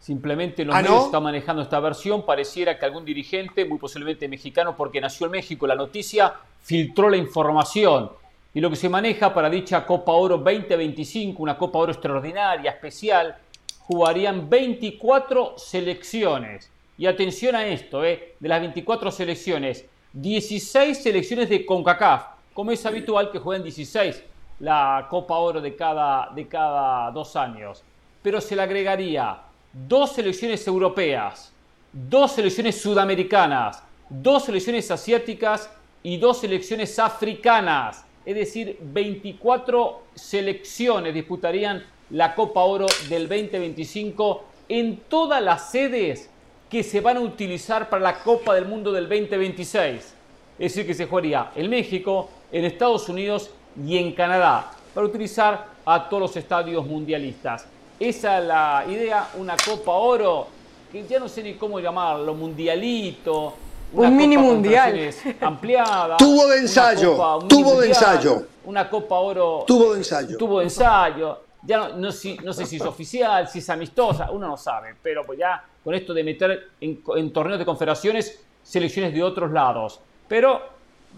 Simplemente 0.00 0.64
los 0.64 0.74
¿Ah, 0.74 0.82
medios 0.82 1.06
están 1.06 1.22
manejando 1.22 1.62
esta 1.62 1.80
versión. 1.80 2.24
Pareciera 2.24 2.78
que 2.78 2.84
algún 2.84 3.04
dirigente, 3.04 3.64
muy 3.64 3.78
posiblemente 3.78 4.28
mexicano, 4.28 4.76
porque 4.76 5.00
nació 5.00 5.26
en 5.26 5.32
México 5.32 5.66
la 5.66 5.74
noticia, 5.74 6.32
filtró 6.62 7.10
la 7.10 7.16
información. 7.16 8.10
Y 8.54 8.60
lo 8.60 8.70
que 8.70 8.76
se 8.76 8.88
maneja 8.88 9.34
para 9.34 9.50
dicha 9.50 9.84
Copa 9.84 10.12
Oro 10.12 10.38
2025, 10.38 11.42
una 11.42 11.58
Copa 11.58 11.80
Oro 11.80 11.92
extraordinaria, 11.92 12.70
especial, 12.70 13.36
jugarían 13.80 14.48
24 14.48 15.54
selecciones. 15.58 16.70
Y 16.98 17.06
atención 17.06 17.54
a 17.54 17.66
esto, 17.66 18.04
eh, 18.04 18.34
de 18.40 18.48
las 18.48 18.60
24 18.60 19.12
selecciones, 19.12 19.86
16 20.12 21.00
selecciones 21.00 21.48
de 21.48 21.64
CONCACAF, 21.64 22.24
como 22.52 22.72
es 22.72 22.84
habitual 22.84 23.30
que 23.30 23.38
jueguen 23.38 23.62
16 23.62 24.24
la 24.58 25.06
Copa 25.08 25.36
Oro 25.36 25.60
de 25.60 25.76
cada, 25.76 26.30
de 26.34 26.48
cada 26.48 27.12
dos 27.12 27.36
años. 27.36 27.84
Pero 28.20 28.40
se 28.40 28.56
le 28.56 28.62
agregaría 28.62 29.38
dos 29.72 30.12
selecciones 30.12 30.66
europeas, 30.66 31.52
dos 31.92 32.32
selecciones 32.32 32.80
sudamericanas, 32.80 33.80
dos 34.08 34.46
selecciones 34.46 34.90
asiáticas 34.90 35.70
y 36.02 36.16
dos 36.16 36.40
selecciones 36.40 36.98
africanas. 36.98 38.04
Es 38.26 38.34
decir, 38.34 38.76
24 38.80 40.02
selecciones 40.14 41.14
disputarían 41.14 41.84
la 42.10 42.34
Copa 42.34 42.62
Oro 42.62 42.86
del 43.08 43.28
2025 43.28 44.44
en 44.68 44.96
todas 45.08 45.40
las 45.40 45.70
sedes 45.70 46.30
que 46.70 46.82
se 46.82 47.00
van 47.00 47.16
a 47.16 47.20
utilizar 47.20 47.88
para 47.88 48.02
la 48.02 48.18
Copa 48.18 48.54
del 48.54 48.66
Mundo 48.66 48.92
del 48.92 49.08
2026. 49.08 49.96
Es 49.96 50.14
decir, 50.58 50.86
que 50.86 50.94
se 50.94 51.06
jugaría 51.06 51.50
en 51.54 51.70
México, 51.70 52.28
en 52.50 52.64
Estados 52.64 53.08
Unidos 53.08 53.50
y 53.86 53.96
en 53.96 54.12
Canadá, 54.12 54.70
para 54.92 55.06
utilizar 55.06 55.66
a 55.84 56.08
todos 56.08 56.20
los 56.20 56.36
estadios 56.36 56.84
mundialistas. 56.84 57.66
Esa 57.98 58.38
es 58.38 58.44
la 58.44 58.84
idea, 58.88 59.28
una 59.38 59.56
Copa 59.56 59.92
Oro, 59.92 60.46
que 60.90 61.06
ya 61.06 61.18
no 61.18 61.28
sé 61.28 61.42
ni 61.42 61.54
cómo 61.54 61.80
llamarlo, 61.80 62.34
mundialito. 62.34 63.54
un 63.92 64.16
mini 64.16 64.36
mundial. 64.36 65.10
Ampliada. 65.40 66.16
Tuvo 66.16 66.46
de 66.48 66.58
ensayo. 66.58 67.16
tuvo 67.48 67.80
de 67.80 67.88
ensayo. 67.88 68.46
Una 68.64 68.88
Copa 68.88 69.16
Oro. 69.16 69.64
Tuvo 69.66 69.92
de 69.92 69.98
ensayo. 69.98 70.36
Tuvo 70.36 70.58
de 70.58 70.64
ensayo. 70.64 71.40
Ya 71.62 71.88
no, 71.88 72.12
sé 72.12 72.66
si 72.66 72.76
es 72.76 72.82
oficial, 72.82 73.48
si 73.48 73.58
es 73.58 73.68
amistosa, 73.68 74.30
uno 74.30 74.46
no 74.46 74.56
sabe, 74.56 74.94
pero 75.02 75.24
pues 75.24 75.38
ya 75.38 75.62
con 75.88 75.94
esto 75.94 76.12
de 76.12 76.22
meter 76.22 76.68
en, 76.82 77.32
torneos 77.32 77.58
de 77.58 77.64
confederaciones 77.64 78.44
selecciones 78.62 79.14
de 79.14 79.22
otros 79.22 79.50
lados. 79.50 79.98
Pero 80.28 80.60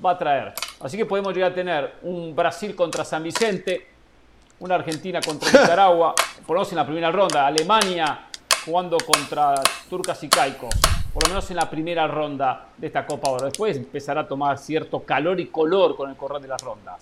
va 0.07 0.13
a 0.13 0.17
traer. 0.17 0.53
Así 0.79 0.97
que 0.97 1.07
podemos 1.07 1.35
llegar 1.35 1.51
a 1.51 1.55
tener 1.57 1.95
un 2.03 2.37
Brasil 2.37 2.77
contra 2.77 3.05
San 3.05 3.25
Vicente, 3.25 3.89
una 4.61 4.77
Argentina 4.77 5.21
contra 5.21 5.51
Nicaragua, 5.61 6.15
por 6.47 6.55
lo 6.55 6.61
menos 6.61 6.71
en 6.71 6.77
la 6.77 6.87
primera 6.87 7.11
ronda, 7.11 7.49
Alemania 7.49 8.29
jugando 8.65 8.97
contra 8.99 9.57
Turcas 9.89 10.23
y 10.23 10.29
Caicos, 10.29 10.73
por 11.13 11.25
lo 11.25 11.31
menos 11.31 11.51
en 11.51 11.57
la 11.57 11.69
primera 11.69 12.07
ronda 12.07 12.69
de 12.77 12.87
esta 12.87 13.05
Copa 13.05 13.29
Oro. 13.29 13.47
Después 13.47 13.77
empezará 13.77 14.21
a 14.21 14.29
tomar 14.29 14.57
cierto 14.57 15.01
calor 15.01 15.41
y 15.41 15.47
color 15.47 15.97
con 15.97 16.11
el 16.11 16.17
correr 16.17 16.43
de 16.43 16.47
la 16.47 16.59
ronda. 16.59 16.97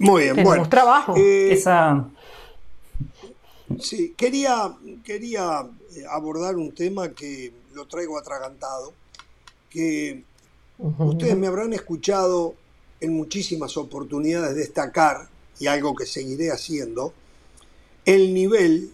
Muy 0.00 0.24
bien, 0.24 0.34
Tenemos 0.34 0.68
trabajo. 0.68 1.14
Eh, 1.16 1.52
Esa... 1.52 2.04
Sí, 3.80 4.14
quería, 4.16 4.76
quería 5.04 5.68
eh, 5.94 6.04
abordar 6.10 6.56
un 6.56 6.72
tema 6.72 7.12
que 7.12 7.52
lo 7.74 7.86
traigo 7.86 8.18
atragantado, 8.18 8.92
que 9.70 10.24
ustedes 10.78 11.36
me 11.36 11.46
habrán 11.46 11.72
escuchado 11.72 12.54
en 13.00 13.14
muchísimas 13.14 13.76
oportunidades 13.76 14.56
destacar, 14.56 15.28
y 15.58 15.66
algo 15.66 15.94
que 15.94 16.06
seguiré 16.06 16.50
haciendo, 16.50 17.14
el 18.04 18.34
nivel 18.34 18.92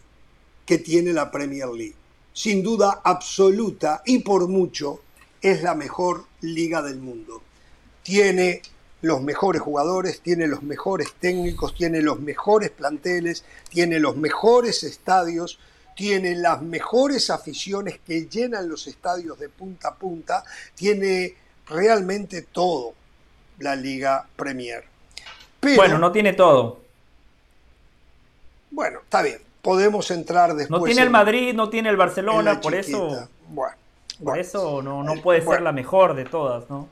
que 0.66 0.78
tiene 0.78 1.12
la 1.12 1.30
Premier 1.30 1.68
League. 1.68 1.94
Sin 2.32 2.62
duda 2.62 3.00
absoluta 3.02 4.02
y 4.04 4.18
por 4.18 4.48
mucho 4.48 5.00
es 5.40 5.62
la 5.62 5.74
mejor 5.74 6.26
liga 6.42 6.82
del 6.82 6.98
mundo. 6.98 7.42
Tiene 8.02 8.62
los 9.00 9.22
mejores 9.22 9.62
jugadores, 9.62 10.20
tiene 10.20 10.46
los 10.46 10.62
mejores 10.62 11.14
técnicos, 11.20 11.74
tiene 11.74 12.02
los 12.02 12.20
mejores 12.20 12.70
planteles, 12.70 13.44
tiene 13.68 14.00
los 14.00 14.16
mejores 14.16 14.82
estadios, 14.82 15.58
tiene 15.94 16.34
las 16.34 16.62
mejores 16.62 17.30
aficiones 17.30 18.00
que 18.06 18.26
llenan 18.26 18.68
los 18.68 18.86
estadios 18.86 19.38
de 19.38 19.48
punta 19.48 19.88
a 19.88 19.94
punta, 19.94 20.44
tiene 20.74 21.34
realmente 21.68 22.42
todo 22.42 22.94
la 23.58 23.76
Liga 23.76 24.26
Premier. 24.36 24.84
bueno, 25.76 25.98
no 25.98 26.12
tiene 26.12 26.32
todo. 26.32 26.80
Bueno, 28.70 29.00
está 29.00 29.22
bien. 29.22 29.40
Podemos 29.62 30.10
entrar 30.10 30.54
después. 30.54 30.80
No 30.80 30.84
tiene 30.84 31.02
el 31.02 31.10
Madrid, 31.10 31.54
no 31.54 31.68
tiene 31.68 31.88
el 31.88 31.96
Barcelona, 31.96 32.60
por 32.60 32.74
eso. 32.74 33.28
Bueno, 33.48 33.76
por 34.22 34.38
eso 34.38 34.82
no, 34.82 35.02
no 35.02 35.20
puede 35.20 35.42
ser 35.42 35.62
la 35.62 35.72
mejor 35.72 36.14
de 36.14 36.24
todas, 36.24 36.68
¿no? 36.70 36.88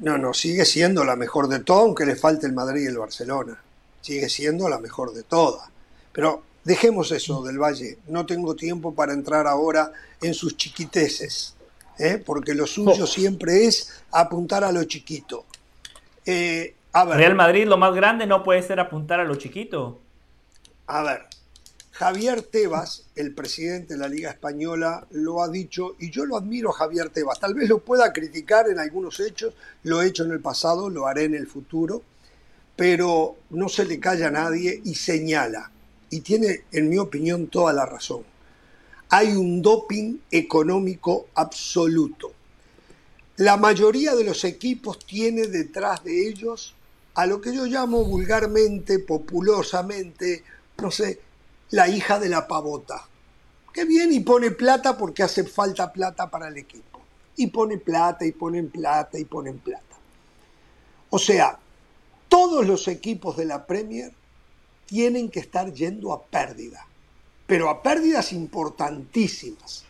No, 0.00 0.16
no, 0.16 0.32
sigue 0.32 0.64
siendo 0.64 1.04
la 1.04 1.16
mejor 1.16 1.48
de 1.48 1.60
todas, 1.60 1.84
aunque 1.84 2.06
le 2.06 2.14
falte 2.14 2.46
el 2.46 2.52
Madrid 2.52 2.84
y 2.84 2.86
el 2.86 2.98
Barcelona. 2.98 3.60
Sigue 4.00 4.28
siendo 4.28 4.68
la 4.68 4.78
mejor 4.78 5.12
de 5.12 5.24
todas. 5.24 5.68
Pero 6.12 6.42
dejemos 6.64 7.10
eso 7.10 7.42
del 7.42 7.58
Valle. 7.58 7.98
No 8.06 8.24
tengo 8.24 8.54
tiempo 8.54 8.94
para 8.94 9.12
entrar 9.12 9.46
ahora 9.46 9.90
en 10.20 10.34
sus 10.34 10.56
chiquiteces, 10.56 11.56
¿eh? 11.98 12.22
porque 12.24 12.54
lo 12.54 12.66
suyo 12.66 13.04
oh. 13.04 13.06
siempre 13.06 13.66
es 13.66 14.02
apuntar 14.12 14.62
a 14.62 14.70
lo 14.70 14.84
chiquito. 14.84 15.44
Eh, 16.24 16.74
a 16.92 17.04
ver, 17.04 17.16
Real 17.16 17.34
Madrid, 17.34 17.66
lo 17.66 17.76
más 17.76 17.94
grande 17.94 18.26
no 18.26 18.42
puede 18.42 18.62
ser 18.62 18.80
apuntar 18.80 19.18
a 19.18 19.24
lo 19.24 19.34
chiquito. 19.34 20.00
A 20.86 21.02
ver, 21.02 21.26
Javier 21.98 22.42
Tebas, 22.42 23.06
el 23.16 23.34
presidente 23.34 23.94
de 23.94 23.98
la 23.98 24.08
Liga 24.08 24.30
Española, 24.30 25.04
lo 25.10 25.42
ha 25.42 25.48
dicho 25.48 25.96
y 25.98 26.12
yo 26.12 26.24
lo 26.26 26.36
admiro 26.36 26.70
a 26.70 26.74
Javier 26.74 27.10
Tebas. 27.10 27.40
Tal 27.40 27.54
vez 27.54 27.68
lo 27.68 27.80
pueda 27.80 28.12
criticar 28.12 28.68
en 28.68 28.78
algunos 28.78 29.18
hechos, 29.18 29.54
lo 29.82 30.00
he 30.00 30.06
hecho 30.06 30.22
en 30.22 30.30
el 30.30 30.38
pasado, 30.38 30.90
lo 30.90 31.08
haré 31.08 31.24
en 31.24 31.34
el 31.34 31.48
futuro, 31.48 32.04
pero 32.76 33.38
no 33.50 33.68
se 33.68 33.84
le 33.84 33.98
calla 33.98 34.28
a 34.28 34.30
nadie 34.30 34.80
y 34.84 34.94
señala, 34.94 35.72
y 36.08 36.20
tiene, 36.20 36.66
en 36.70 36.88
mi 36.88 36.98
opinión, 36.98 37.48
toda 37.48 37.72
la 37.72 37.84
razón. 37.84 38.22
hay 39.08 39.32
un 39.32 39.60
doping 39.60 40.18
económico 40.30 41.26
absoluto. 41.34 42.32
La 43.38 43.56
mayoría 43.56 44.14
de 44.14 44.22
los 44.22 44.44
equipos 44.44 45.04
tiene 45.04 45.48
detrás 45.48 46.04
de 46.04 46.28
ellos 46.28 46.76
a 47.14 47.26
lo 47.26 47.40
que 47.40 47.52
yo 47.52 47.66
llamo 47.66 48.04
vulgarmente, 48.04 49.00
populosamente, 49.00 50.44
no 50.80 50.92
sé, 50.92 51.18
la 51.70 51.88
hija 51.88 52.18
de 52.18 52.28
la 52.28 52.46
pavota, 52.46 53.06
que 53.72 53.84
viene 53.84 54.14
y 54.14 54.20
pone 54.20 54.50
plata 54.50 54.96
porque 54.96 55.22
hace 55.22 55.44
falta 55.44 55.92
plata 55.92 56.30
para 56.30 56.48
el 56.48 56.56
equipo. 56.56 57.00
Y 57.36 57.48
pone 57.48 57.78
plata, 57.78 58.24
y 58.24 58.32
ponen 58.32 58.70
plata, 58.70 59.18
y 59.18 59.24
ponen 59.24 59.58
plata. 59.58 59.84
O 61.10 61.18
sea, 61.18 61.58
todos 62.28 62.66
los 62.66 62.88
equipos 62.88 63.36
de 63.36 63.44
la 63.44 63.64
Premier 63.64 64.12
tienen 64.86 65.30
que 65.30 65.40
estar 65.40 65.72
yendo 65.72 66.12
a 66.12 66.22
pérdida, 66.22 66.86
pero 67.46 67.68
a 67.68 67.82
pérdidas 67.82 68.32
importantísimas. 68.32 69.84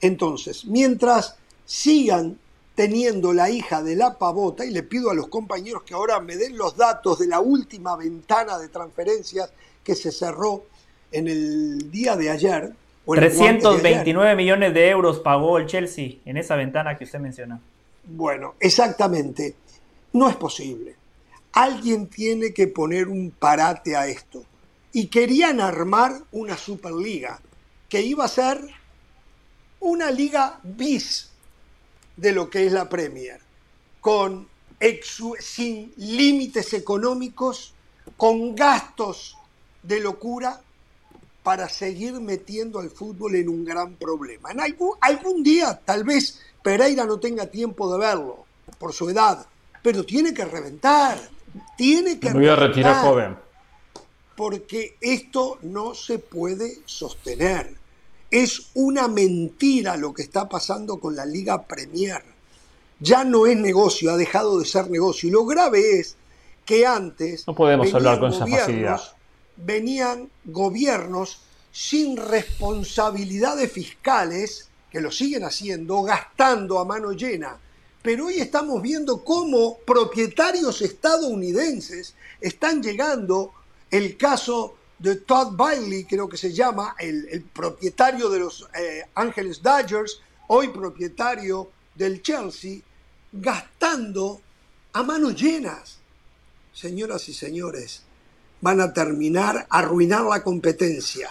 Entonces, 0.00 0.66
mientras 0.66 1.36
sigan 1.64 2.38
teniendo 2.74 3.32
la 3.32 3.48
hija 3.48 3.82
de 3.82 3.96
la 3.96 4.18
pavota, 4.18 4.64
y 4.64 4.70
le 4.70 4.82
pido 4.82 5.10
a 5.10 5.14
los 5.14 5.28
compañeros 5.28 5.84
que 5.84 5.94
ahora 5.94 6.20
me 6.20 6.36
den 6.36 6.58
los 6.58 6.76
datos 6.76 7.20
de 7.20 7.28
la 7.28 7.40
última 7.40 7.96
ventana 7.96 8.58
de 8.58 8.68
transferencias 8.68 9.50
que 9.82 9.94
se 9.94 10.10
cerró 10.10 10.64
en 11.14 11.28
el 11.28 11.90
día 11.90 12.16
de 12.16 12.30
ayer. 12.30 12.72
329 13.06 14.34
millones 14.34 14.72
de 14.74 14.88
euros 14.88 15.20
pagó 15.20 15.58
el 15.58 15.66
Chelsea 15.66 16.16
en 16.24 16.36
esa 16.36 16.56
ventana 16.56 16.96
que 16.96 17.04
usted 17.04 17.20
menciona. 17.20 17.60
Bueno, 18.04 18.54
exactamente. 18.58 19.54
No 20.12 20.28
es 20.28 20.36
posible. 20.36 20.96
Alguien 21.52 22.08
tiene 22.08 22.52
que 22.52 22.66
poner 22.66 23.08
un 23.08 23.30
parate 23.30 23.96
a 23.96 24.06
esto. 24.06 24.44
Y 24.92 25.08
querían 25.08 25.60
armar 25.60 26.12
una 26.32 26.56
Superliga 26.56 27.40
que 27.88 28.00
iba 28.00 28.24
a 28.24 28.28
ser 28.28 28.60
una 29.80 30.10
liga 30.10 30.60
bis 30.62 31.30
de 32.16 32.32
lo 32.32 32.48
que 32.48 32.66
es 32.66 32.72
la 32.72 32.88
Premier, 32.88 33.40
con 34.00 34.48
sin 35.40 35.92
límites 35.96 36.72
económicos, 36.74 37.74
con 38.16 38.54
gastos 38.54 39.36
de 39.82 40.00
locura 40.00 40.60
para 41.44 41.68
seguir 41.68 42.14
metiendo 42.14 42.80
al 42.80 42.90
fútbol 42.90 43.36
en 43.36 43.50
un 43.50 43.64
gran 43.64 43.96
problema. 43.96 44.50
En 44.50 44.60
algún, 44.60 44.92
algún 45.00 45.42
día 45.42 45.78
tal 45.84 46.02
vez 46.02 46.40
Pereira 46.62 47.04
no 47.04 47.20
tenga 47.20 47.46
tiempo 47.46 47.92
de 47.92 47.98
verlo 47.98 48.46
por 48.78 48.94
su 48.94 49.10
edad, 49.10 49.46
pero 49.82 50.04
tiene 50.04 50.32
que 50.32 50.46
reventar, 50.46 51.20
tiene 51.76 52.18
que 52.18 52.30
Me 52.30 52.40
voy 52.40 52.48
a 52.48 52.56
retirar 52.56 53.04
joven. 53.04 53.36
Porque 54.34 54.96
esto 55.02 55.58
no 55.62 55.94
se 55.94 56.18
puede 56.18 56.78
sostener. 56.86 57.74
Es 58.30 58.70
una 58.72 59.06
mentira 59.06 59.98
lo 59.98 60.14
que 60.14 60.22
está 60.22 60.48
pasando 60.48 60.98
con 60.98 61.14
la 61.14 61.26
Liga 61.26 61.62
Premier. 61.62 62.24
Ya 63.00 63.22
no 63.22 63.46
es 63.46 63.56
negocio, 63.58 64.10
ha 64.10 64.16
dejado 64.16 64.58
de 64.58 64.64
ser 64.64 64.90
negocio. 64.90 65.28
Y 65.28 65.32
lo 65.32 65.44
grave 65.44 66.00
es 66.00 66.16
que 66.64 66.86
antes 66.86 67.46
no 67.46 67.54
podemos 67.54 67.92
hablar 67.92 68.18
con 68.18 68.32
esa 68.32 68.46
facilidad 68.46 69.13
venían 69.56 70.30
gobiernos 70.44 71.42
sin 71.72 72.16
responsabilidades 72.16 73.72
fiscales, 73.72 74.68
que 74.90 75.00
lo 75.00 75.10
siguen 75.10 75.44
haciendo, 75.44 76.02
gastando 76.02 76.78
a 76.78 76.84
mano 76.84 77.12
llena. 77.12 77.58
Pero 78.00 78.26
hoy 78.26 78.38
estamos 78.38 78.80
viendo 78.80 79.24
cómo 79.24 79.78
propietarios 79.78 80.82
estadounidenses 80.82 82.14
están 82.40 82.82
llegando, 82.82 83.52
el 83.90 84.16
caso 84.16 84.76
de 84.98 85.16
Todd 85.16 85.56
Bailey, 85.56 86.04
creo 86.04 86.28
que 86.28 86.36
se 86.36 86.52
llama, 86.52 86.94
el, 86.98 87.42
propietario 87.52 88.28
de 88.28 88.38
los 88.38 88.68
eh, 88.78 89.02
Ángeles 89.14 89.62
Dodgers, 89.62 90.20
hoy 90.46 90.68
propietario 90.68 91.70
del 91.94 92.22
Chelsea, 92.22 92.80
gastando 93.32 94.40
a 94.92 95.02
manos 95.02 95.34
llenas. 95.34 95.98
Señoras 96.72 97.28
y 97.28 97.34
señores, 97.34 98.03
van 98.64 98.80
a 98.80 98.94
terminar, 98.94 99.66
a 99.68 99.78
arruinar 99.78 100.24
la 100.24 100.42
competencia. 100.42 101.28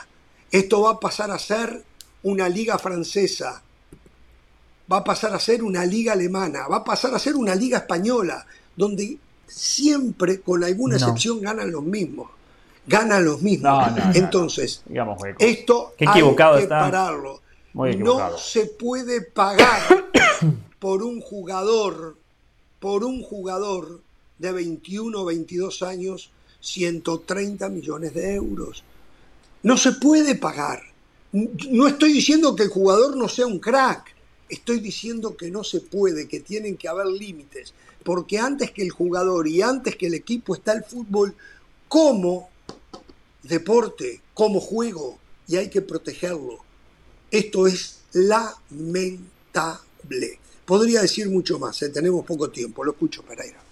Esto 0.52 0.84
va 0.84 0.92
a 0.92 1.00
pasar 1.00 1.32
a 1.32 1.40
ser 1.40 1.84
una 2.22 2.48
liga 2.48 2.78
francesa, 2.78 3.60
va 4.92 4.98
a 4.98 5.04
pasar 5.04 5.34
a 5.34 5.40
ser 5.40 5.64
una 5.64 5.84
liga 5.84 6.14
alemana, 6.14 6.68
va 6.68 6.78
a 6.78 6.84
pasar 6.84 7.12
a 7.16 7.18
ser 7.18 7.36
una 7.36 7.56
liga 7.56 7.80
española, 7.80 8.46
donde 8.76 9.18
siempre, 9.48 10.42
con 10.42 10.64
alguna 10.64 10.98
excepción, 10.98 11.42
ganan 11.42 11.72
los 11.72 11.82
mismos. 11.82 12.30
Ganan 12.86 13.26
los 13.26 13.42
mismos. 13.42 13.84
Entonces, 14.14 14.84
esto 15.40 15.94
hay 15.98 16.22
que 16.62 16.68
pararlo. 16.68 17.42
no 17.74 18.38
se 18.38 18.68
puede 18.68 19.22
pagar 19.22 19.82
por 20.80 21.02
un 21.02 21.20
jugador, 21.20 22.16
por 22.80 23.04
un 23.04 23.24
jugador 23.24 24.02
de 24.38 24.52
21 24.52 25.20
o 25.20 25.26
22 25.26 25.82
años 25.82 26.30
130 26.64 27.70
millones 27.70 28.14
de 28.14 28.34
euros. 28.36 28.84
No 29.61 29.78
se 29.78 29.91
puede 29.91 30.36
pagar. 30.36 30.82
No 31.32 31.88
estoy 31.88 32.14
diciendo 32.14 32.55
que 32.55 32.64
el 32.64 32.70
jugador 32.70 33.18
no 33.18 33.28
sea 33.28 33.47
un 33.47 33.59
crack, 33.59 34.16
estoy 34.49 34.80
diciendo 34.80 35.36
que 35.36 35.51
no 35.51 35.64
se 35.64 35.82
puede, 35.82 36.28
que 36.28 36.39
tienen 36.39 36.78
que 36.78 36.88
haber 36.88 37.07
límites, 37.07 37.74
porque 38.03 38.38
antes 38.38 38.72
que 38.72 38.84
el 38.84 38.91
jugador 38.91 39.47
y 39.47 39.61
antes 39.61 39.95
que 39.95 40.07
el 40.07 40.14
equipo 40.14 40.53
está 40.55 40.74
el 40.74 40.84
fútbol 40.84 41.36
como 41.88 42.49
deporte, 43.41 44.22
como 44.34 44.59
juego, 44.59 45.18
y 45.47 45.57
hay 45.57 45.70
que 45.70 45.82
protegerlo. 45.82 46.59
Esto 47.32 47.66
es 47.68 48.01
lamentable. 48.14 49.28
Podría 50.66 51.01
decir 51.01 51.30
mucho 51.30 51.57
más, 51.59 51.82
¿eh? 51.82 51.89
tenemos 51.89 52.24
poco 52.26 52.49
tiempo, 52.49 52.84
lo 52.84 52.91
escucho 52.91 53.24
Pereira. 53.24 53.62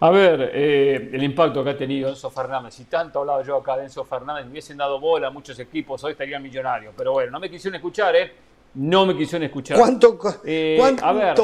A 0.00 0.10
ver, 0.10 0.50
eh, 0.54 1.10
el 1.12 1.22
impacto 1.22 1.64
que 1.64 1.70
ha 1.70 1.76
tenido 1.76 2.08
Enzo 2.08 2.30
Fernández. 2.30 2.74
Si 2.74 2.84
tanto 2.84 3.20
hablaba 3.20 3.42
yo 3.42 3.56
acá 3.56 3.76
de 3.76 3.84
Enzo 3.84 4.04
Fernández, 4.04 4.44
me 4.44 4.52
hubiesen 4.52 4.76
dado 4.76 5.00
bola 5.00 5.28
a 5.28 5.30
muchos 5.30 5.58
equipos, 5.58 6.02
hoy 6.04 6.12
estarían 6.12 6.42
millonarios. 6.42 6.94
Pero 6.96 7.12
bueno, 7.12 7.32
no 7.32 7.40
me 7.40 7.50
quisieron 7.50 7.76
escuchar, 7.76 8.14
¿eh? 8.16 8.32
No 8.74 9.06
me 9.06 9.16
quisieron 9.16 9.44
escuchar. 9.44 9.78
¿Cuánto, 9.78 10.18
eh, 10.44 10.78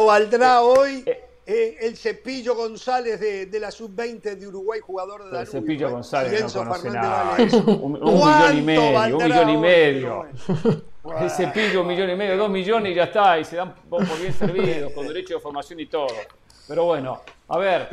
valdrá 0.07 0.57
eh, 0.57 0.63
hoy 0.63 1.05
el 1.47 1.97
Cepillo 1.97 2.55
González 2.55 3.21
de, 3.21 3.61
la 3.61 3.71
Sub-20 3.71 4.37
de 4.37 4.47
Uruguay, 4.47 4.81
jugador 4.81 5.25
de 5.25 5.33
la 5.33 5.41
El 5.41 5.47
Cepillo 5.47 5.91
González 5.91 6.55
no 6.55 6.65
conoce 6.65 6.91
nada. 6.91 7.37
Un, 7.67 7.93
millón 7.93 8.59
y 8.59 8.63
medio, 8.63 9.17
un 9.17 9.25
millón 9.25 9.51
y 9.51 9.57
medio. 9.57 10.27
El 11.21 11.31
Cepillo, 11.31 11.83
un 11.83 11.89
millón 11.89 12.11
y 12.11 12.17
medio, 12.17 12.37
dos 12.37 12.51
millones 12.51 12.93
y 12.93 12.95
ya 12.95 13.05
está. 13.05 13.39
Y 13.39 13.45
se 13.45 13.57
dan 13.57 13.75
por 13.89 14.07
bien 14.19 14.33
servidos, 14.33 14.93
con 14.93 15.07
derecho 15.07 15.35
de 15.35 15.41
formación 15.41 15.81
y 15.81 15.87
todo. 15.87 16.07
Pero 16.67 16.85
bueno, 16.85 17.21
a 17.49 17.59
ver, 17.59 17.89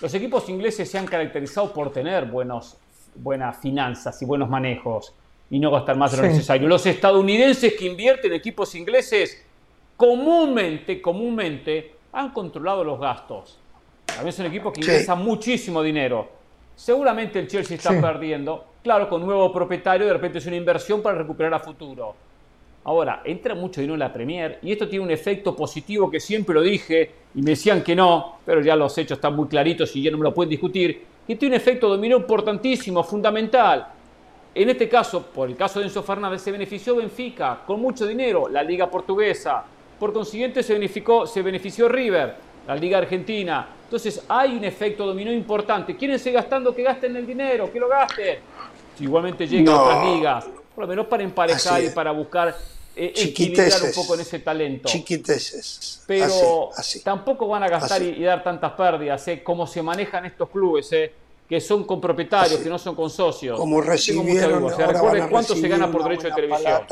los 0.00 0.14
equipos 0.14 0.48
ingleses 0.48 0.90
se 0.90 0.98
han 0.98 1.06
caracterizado 1.06 1.72
por 1.72 1.92
tener 1.92 2.26
buenos, 2.26 2.76
buenas 3.14 3.58
finanzas 3.58 4.20
y 4.22 4.24
buenos 4.24 4.48
manejos 4.48 5.12
y 5.50 5.58
no 5.58 5.70
gastar 5.70 5.96
más 5.96 6.12
de 6.12 6.18
lo 6.18 6.22
necesario. 6.24 6.68
Los 6.68 6.86
estadounidenses 6.86 7.74
que 7.74 7.86
invierten 7.86 8.30
en 8.30 8.36
equipos 8.36 8.74
ingleses 8.74 9.44
comúnmente, 9.96 11.02
comúnmente 11.02 11.94
han 12.12 12.30
controlado 12.30 12.84
los 12.84 13.00
gastos. 13.00 13.58
También 14.06 14.32
son 14.32 14.46
equipos 14.46 14.72
que 14.72 14.80
ingresan 14.80 15.22
muchísimo 15.24 15.82
dinero. 15.82 16.28
Seguramente 16.76 17.40
el 17.40 17.48
Chelsea 17.48 17.76
está 17.76 18.00
perdiendo. 18.00 18.64
Claro, 18.82 19.08
con 19.08 19.24
nuevo 19.24 19.52
propietario 19.52 20.06
de 20.06 20.12
repente 20.12 20.38
es 20.38 20.46
una 20.46 20.56
inversión 20.56 21.02
para 21.02 21.18
recuperar 21.18 21.54
a 21.54 21.58
futuro. 21.58 22.14
Ahora, 22.88 23.20
entra 23.22 23.54
mucho 23.54 23.82
dinero 23.82 23.96
en 23.96 24.00
la 24.00 24.10
Premier 24.10 24.60
y 24.62 24.72
esto 24.72 24.88
tiene 24.88 25.04
un 25.04 25.10
efecto 25.10 25.54
positivo 25.54 26.10
que 26.10 26.18
siempre 26.18 26.54
lo 26.54 26.62
dije 26.62 27.10
y 27.34 27.42
me 27.42 27.50
decían 27.50 27.82
que 27.82 27.94
no, 27.94 28.38
pero 28.46 28.62
ya 28.62 28.74
los 28.76 28.96
hechos 28.96 29.18
están 29.18 29.36
muy 29.36 29.46
claritos 29.46 29.94
y 29.94 30.02
ya 30.02 30.10
no 30.10 30.16
me 30.16 30.24
lo 30.24 30.32
pueden 30.32 30.48
discutir, 30.48 31.04
que 31.26 31.36
tiene 31.36 31.54
un 31.54 31.60
efecto 31.60 31.86
dominó 31.86 32.16
importantísimo, 32.16 33.04
fundamental. 33.04 33.88
En 34.54 34.70
este 34.70 34.88
caso, 34.88 35.22
por 35.22 35.50
el 35.50 35.54
caso 35.54 35.80
de 35.80 35.84
Enzo 35.84 36.02
Fernández, 36.02 36.40
se 36.40 36.50
benefició 36.50 36.96
Benfica 36.96 37.60
con 37.66 37.78
mucho 37.78 38.06
dinero, 38.06 38.48
la 38.48 38.62
Liga 38.62 38.90
Portuguesa. 38.90 39.64
Por 40.00 40.14
consiguiente, 40.14 40.62
se 40.62 40.72
benefició, 40.72 41.26
se 41.26 41.42
benefició 41.42 41.90
River, 41.90 42.36
la 42.66 42.74
Liga 42.74 42.96
Argentina. 42.96 43.68
Entonces, 43.84 44.24
hay 44.26 44.56
un 44.56 44.64
efecto 44.64 45.04
dominó 45.04 45.30
importante. 45.30 45.94
Quierense 45.94 46.32
gastando, 46.32 46.74
que 46.74 46.84
gasten 46.84 47.14
el 47.16 47.26
dinero, 47.26 47.70
que 47.70 47.80
lo 47.80 47.88
gasten. 47.88 48.38
Si 48.96 49.04
igualmente 49.04 49.46
llegan 49.46 49.74
otras 49.74 50.06
ligas, 50.06 50.48
por 50.74 50.84
lo 50.84 50.88
menos 50.88 51.06
para 51.06 51.22
emparejar 51.22 51.84
y 51.84 51.90
para 51.90 52.12
buscar 52.12 52.54
eh, 53.00 53.12
equilibrar 53.14 53.80
un 53.80 53.92
poco 53.92 54.14
en 54.14 54.22
ese 54.22 54.40
talento. 54.40 54.88
Chiquiteces. 54.88 56.02
Pero 56.04 56.70
tampoco 57.04 57.46
van 57.46 57.62
a 57.62 57.68
gastar 57.68 58.02
y, 58.02 58.24
dar 58.24 58.42
tantas 58.42 58.72
pérdidas, 58.72 59.28
¿eh? 59.28 59.42
como 59.42 59.68
se 59.68 59.80
manejan 59.82 60.24
estos 60.24 60.48
clubes, 60.48 60.92
¿eh? 60.92 61.12
que 61.48 61.60
son 61.60 61.84
con 61.84 62.00
propietarios, 62.00 62.60
que 62.60 62.68
no 62.68 62.76
son 62.76 62.96
con 62.96 63.08
socios. 63.08 63.56
Como 63.56 63.80
recibieron. 63.80 64.64
O 64.64 64.74
sea, 64.74 64.88
recuerden 64.88 65.28
cuánto 65.28 65.54
se 65.54 65.68
gana 65.68 65.88
por 65.90 66.02
derecho 66.02 66.26
de 66.26 66.34
televisión. 66.34 66.82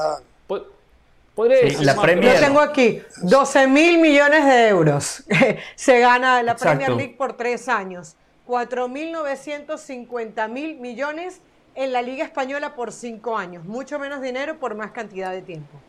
Yo 1.37 2.41
tengo 2.41 2.61
aquí 2.61 3.03
12 3.23 3.67
mil 3.67 3.99
millones 3.99 4.45
de 4.45 4.69
euros. 4.69 5.25
se 5.75 5.99
gana 5.99 6.41
la 6.45 6.55
Premier 6.55 6.93
League 6.93 7.17
por 7.19 7.37
tres 7.37 7.69
años. 7.69 8.15
4.950 8.47 10.49
mil 10.49 10.77
millones 10.77 11.41
en 11.75 11.93
la 11.93 12.01
Liga 12.01 12.25
Española 12.25 12.77
por 12.77 12.93
cinco 12.93 13.37
años. 13.37 13.65
Mucho 13.65 13.99
menos 13.99 14.23
dinero 14.23 14.61
por 14.61 14.77
más 14.77 14.93
cantidad 14.93 15.33
de 15.33 15.43
tiempo. 15.43 15.81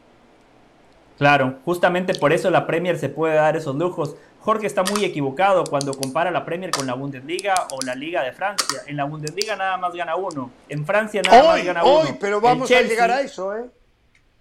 Claro, 1.18 1.60
justamente 1.66 2.14
por 2.14 2.32
eso 2.32 2.50
la 2.50 2.68
Premier 2.68 2.98
se 2.98 3.10
puede 3.10 3.36
dar 3.36 3.58
esos 3.58 3.76
lujos. 3.76 4.16
Jorge 4.40 4.68
está 4.68 4.84
muy 4.84 5.04
equivocado 5.04 5.66
cuando 5.66 5.94
compara 5.94 6.32
la 6.32 6.46
Premier 6.46 6.72
con 6.72 6.88
la 6.88 6.94
Bundesliga 6.94 7.68
o 7.72 7.80
la 7.86 7.96
Liga 7.96 8.24
de 8.24 8.32
Francia. 8.32 8.82
En 8.86 8.96
la 8.96 9.04
Bundesliga 9.04 9.56
nada 9.56 9.78
más 9.78 9.94
gana 9.94 10.16
uno. 10.16 10.52
En 10.70 10.86
Francia 10.86 11.22
nada 11.22 11.44
más 11.44 11.66
gana 11.66 11.84
uno. 11.84 12.00
Hoy, 12.00 12.08
pero 12.20 12.40
vamos 12.40 12.72
a 12.72 12.82
llegar 12.82 13.12
a 13.12 13.22
eso, 13.22 13.56
¿eh? 13.58 13.66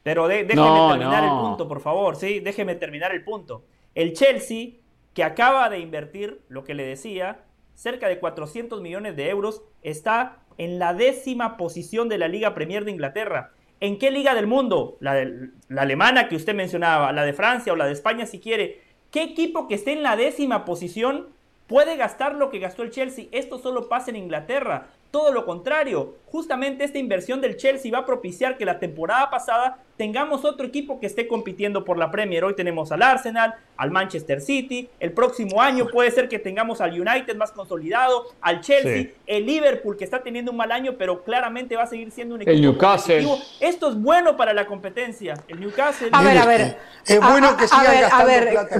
Pero 0.03 0.29
déjeme 0.29 0.55
terminar 0.55 1.25
el 1.25 1.31
punto, 1.31 1.67
por 1.67 1.81
favor. 1.81 2.15
Sí, 2.15 2.39
déjeme 2.39 2.77
terminar 2.77 3.13
el 3.13 3.25
punto. 3.25 3.65
El 3.95 4.13
Chelsea, 4.13 4.75
que 5.15 5.25
acaba 5.25 5.69
de 5.71 5.81
invertir, 5.81 6.43
lo 6.49 6.63
que 6.63 6.75
le 6.75 6.85
decía, 6.85 7.41
cerca 7.75 8.07
de 8.07 8.21
400 8.21 8.81
millones 8.81 9.17
de 9.17 9.29
euros, 9.31 9.63
está 9.83 10.39
en 10.59 10.79
la 10.79 10.95
décima 10.95 11.57
posición 11.57 12.09
de 12.09 12.19
la 12.19 12.29
Liga 12.29 12.55
Premier 12.55 12.85
de 12.85 12.93
Inglaterra. 12.93 13.51
¿En 13.81 13.99
qué 13.99 14.11
liga 14.11 14.35
del 14.35 14.47
mundo? 14.47 14.97
La, 15.01 15.25
la 15.69 15.83
alemana 15.83 16.29
que 16.29 16.37
usted 16.37 16.55
mencionaba, 16.55 17.13
la 17.13 17.25
de 17.25 17.33
Francia 17.33 17.73
o 17.73 17.77
la 17.77 17.87
de 17.87 17.93
España 17.93 18.27
si 18.27 18.41
quiere. 18.41 18.81
¿Qué 19.11 19.23
equipo 19.23 19.69
que 19.69 19.75
esté 19.75 19.93
en 19.93 20.03
la 20.03 20.17
décima 20.17 20.65
posición 20.65 21.29
puede 21.67 21.97
gastar 21.97 22.35
lo 22.35 22.51
que 22.51 22.59
gastó 22.59 22.83
el 22.83 22.91
Chelsea? 22.91 23.27
Esto 23.33 23.59
solo 23.59 23.89
pasa 23.89 24.11
en 24.11 24.17
Inglaterra. 24.17 24.89
Todo 25.11 25.33
lo 25.33 25.47
contrario, 25.47 26.17
justamente 26.27 26.85
esta 26.85 26.99
inversión 26.99 27.41
del 27.41 27.57
Chelsea 27.57 27.93
va 27.93 27.99
a 27.99 28.07
propiciar 28.07 28.59
que 28.59 28.65
la 28.65 28.79
temporada 28.79 29.31
pasada 29.31 29.79
tengamos 29.97 30.45
otro 30.45 30.67
equipo 30.67 31.01
que 31.01 31.07
esté 31.07 31.27
compitiendo 31.27 31.85
por 31.85 31.99
la 31.99 32.11
Premier. 32.11 32.45
Hoy 32.45 32.55
tenemos 32.55 32.93
al 32.93 33.03
Arsenal, 33.03 33.55
al 33.77 33.91
Manchester 33.91 34.41
City, 34.41 34.89
el 35.01 35.13
próximo 35.13 35.61
año 35.61 35.89
puede 35.89 36.11
ser 36.11 36.29
que 36.29 36.39
tengamos 36.39 36.81
al 36.81 36.99
United 37.01 37.37
más 37.37 37.53
consolidado, 37.53 38.27
al 38.41 38.61
Chelsea, 38.61 39.13
el 39.27 39.47
Liverpool 39.47 39.97
que 39.97 40.05
está 40.05 40.23
teniendo 40.23 40.51
un 40.51 40.57
mal 40.57 40.73
año, 40.73 40.97
pero 40.99 41.23
claramente 41.25 41.77
va 41.77 41.85
a 41.85 41.87
seguir 41.87 42.11
siendo 42.11 42.35
un 42.35 42.43
equipo. 42.43 42.55
El 42.55 42.63
Newcastle. 42.63 43.27
Esto 43.61 43.91
es 43.91 44.01
bueno 44.01 44.37
para 44.37 44.53
la 44.53 44.67
competencia. 44.67 45.35
El 45.49 45.61
Newcastle. 45.61 46.09
A 46.13 46.23
ver, 46.23 46.39
a 46.39 46.47
ver. 46.47 46.79
Es 47.05 47.21
bueno 47.21 47.57
que 47.57 47.69
siga 47.69 48.01
gastando 48.01 48.51
plata 48.51 48.79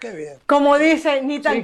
Qué 0.00 0.10
bien. 0.10 0.34
Como 0.46 0.78
dice, 0.78 1.22
ni 1.22 1.40
tan 1.40 1.62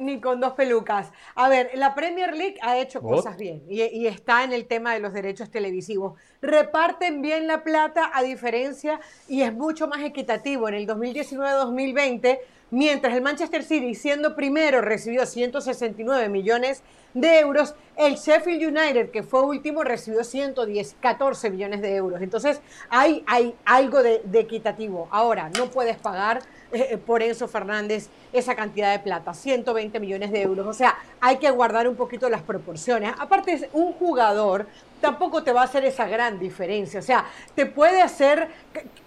ni, 0.00 0.20
con 0.20 0.40
dos 0.40 0.52
pelucas. 0.52 1.10
A 1.34 1.48
ver, 1.48 1.70
la 1.74 1.94
Premier 1.94 2.34
League 2.34 2.56
ha 2.62 2.78
hecho 2.78 3.00
cosas 3.00 3.36
bien 3.36 3.62
y, 3.68 3.82
y 3.82 4.06
está 4.06 4.44
en 4.44 4.52
el 4.52 4.66
tema 4.66 4.94
de 4.94 5.00
los 5.00 5.12
derechos 5.12 5.50
televisivos. 5.50 6.14
Reparten 6.42 7.22
bien 7.22 7.46
la 7.46 7.62
plata 7.62 8.10
a 8.12 8.24
diferencia 8.24 8.98
y 9.28 9.42
es 9.42 9.54
mucho 9.54 9.86
más 9.86 10.02
equitativo. 10.02 10.68
En 10.68 10.74
el 10.74 10.88
2019-2020, 10.88 12.40
mientras 12.72 13.14
el 13.14 13.22
Manchester 13.22 13.62
City, 13.62 13.94
siendo 13.94 14.34
primero, 14.34 14.80
recibió 14.80 15.24
169 15.24 16.28
millones 16.28 16.82
de 17.14 17.38
euros, 17.38 17.76
el 17.96 18.16
Sheffield 18.16 18.76
United, 18.76 19.10
que 19.12 19.22
fue 19.22 19.42
último, 19.42 19.84
recibió 19.84 20.24
110, 20.24 20.96
14 21.00 21.48
millones 21.48 21.80
de 21.80 21.94
euros. 21.94 22.20
Entonces, 22.20 22.60
hay, 22.90 23.22
hay 23.28 23.54
algo 23.64 24.02
de 24.02 24.20
equitativo. 24.34 25.06
Ahora, 25.12 25.48
no 25.56 25.66
puedes 25.66 25.96
pagar 25.96 26.42
eh, 26.72 26.96
por 26.96 27.22
Enzo 27.22 27.48
Fernández 27.48 28.08
esa 28.32 28.54
cantidad 28.54 28.92
de 28.92 28.98
plata, 28.98 29.34
120 29.34 30.00
millones 30.00 30.32
de 30.32 30.42
euros. 30.42 30.66
O 30.66 30.72
sea, 30.72 30.96
hay 31.20 31.36
que 31.36 31.50
guardar 31.50 31.86
un 31.86 31.96
poquito 31.96 32.28
las 32.30 32.42
proporciones. 32.42 33.12
Aparte, 33.18 33.68
un 33.72 33.92
jugador 33.92 34.66
tampoco 35.00 35.42
te 35.42 35.52
va 35.52 35.62
a 35.62 35.64
hacer 35.64 35.84
esa 35.84 36.06
gran 36.06 36.38
diferencia. 36.38 37.00
O 37.00 37.02
sea, 37.02 37.26
te 37.54 37.66
puede 37.66 38.00
hacer... 38.00 38.48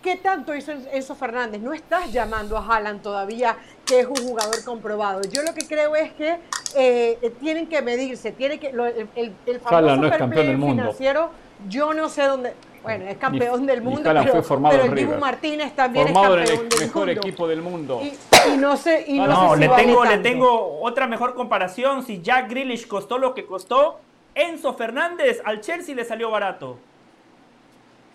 ¿Qué, 0.01 0.18
tanto 0.18 0.53
hizo 0.53 0.74
Enzo 0.91 1.16
Fernández? 1.16 1.61
No 1.61 1.74
estás 1.74 2.11
llamando 2.11 2.55
a 2.57 2.66
Haaland 2.66 3.01
todavía, 3.01 3.57
que 3.86 4.01
es 4.01 4.05
un 4.05 4.18
jugador 4.18 4.63
comprobado. 4.63 5.22
Yo 5.32 5.41
lo 5.41 5.53
que 5.53 5.66
creo 5.66 5.95
es 5.95 6.13
que 6.13 6.38
eh, 6.76 7.34
tienen 7.39 7.68
que 7.68 7.82
medirse, 7.82 8.32
tiene 8.32 8.59
que... 8.59 8.68
el, 8.68 9.34
el, 9.45 9.59
famoso 9.59 9.95
no 9.95 10.07
es 10.07 10.18
campeón 10.18 10.47
del 10.47 10.57
mundo. 10.57 10.84
financiero, 10.84 11.30
yo 11.68 11.93
no 11.93 12.09
sé 12.09 12.24
dónde 12.24 12.53
bueno, 12.86 13.05
es 13.09 13.17
campeón 13.17 13.65
del 13.65 13.81
mundo, 13.81 14.01
pero, 14.03 14.23
fue 14.27 14.43
formado 14.43 14.77
pero 14.77 14.93
el 14.93 14.95
Dibu 14.95 15.17
Martínez 15.17 15.75
también 15.75 16.05
formado 16.09 16.38
es 16.39 16.51
campeón 16.51 16.67
en 16.67 16.73
el 16.73 16.88
mejor 16.88 17.09
equipo 17.09 17.47
del 17.47 17.61
mundo. 17.63 17.99
Y, 18.03 18.57
no 18.57 18.77
sé, 18.77 19.05
y 19.07 19.17
no, 19.17 19.25
no, 19.25 19.49
sé 19.49 19.55
si 19.55 19.59
le, 19.61 19.75
tengo, 19.75 20.05
le 20.05 20.17
tengo 20.19 20.81
otra 20.81 21.07
mejor 21.07 21.33
comparación. 21.33 22.05
Si 22.05 22.21
Jack 22.21 22.47
Grealish 22.47 22.86
costó 22.88 23.17
lo 23.17 23.33
que 23.33 23.47
costó, 23.47 23.99
Enzo 24.36 24.75
Fernández 24.75 25.41
al 25.43 25.61
Chelsea 25.61 25.95
le 25.95 26.05
salió 26.05 26.29
barato. 26.29 26.77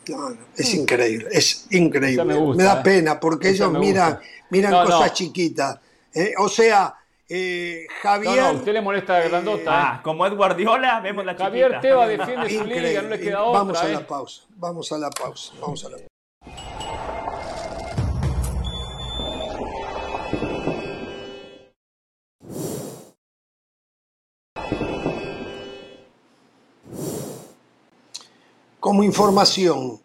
No, 0.06 0.36
es 0.56 0.72
increíble, 0.72 1.26
es 1.32 1.66
increíble. 1.70 2.24
Me, 2.24 2.62
da 2.62 2.78
¿eh? 2.78 2.82
pena 2.84 3.18
porque 3.18 3.48
ellos 3.48 3.72
miran, 3.72 4.20
miran 4.50 4.86
cosas 4.86 5.12
chiquitas. 5.14 5.80
¿eh? 6.14 6.32
o 6.38 6.48
sea, 6.48 6.94
eh, 7.30 7.86
Javier. 8.02 8.36
No, 8.36 8.52
no, 8.52 8.58
usted 8.58 8.72
le 8.72 8.80
molesta 8.80 9.18
la 9.18 9.28
grandota. 9.28 9.70
Ah, 9.70 9.96
¿eh? 9.96 10.00
como 10.02 10.26
es 10.26 10.34
Guardiola, 10.34 11.00
vemos 11.00 11.24
la 11.24 11.32
chiquita. 11.32 11.44
Javier 11.44 11.80
Teba 11.80 12.06
defiende 12.06 12.50
su 12.50 12.64
liga, 12.64 13.02
no 13.02 13.08
le 13.08 13.20
queda 13.20 13.42
otra. 13.44 13.60
Vamos 13.60 13.82
a 13.82 13.88
¿eh? 13.88 13.92
la 13.92 14.06
pausa, 14.06 14.42
vamos 14.50 14.92
a 14.92 14.98
la 14.98 15.10
pausa, 15.10 15.52
vamos 15.60 15.84
a 15.84 15.88
la 15.88 15.96
pausa. 15.96 16.10
Como 28.80 29.04
información, 29.04 30.00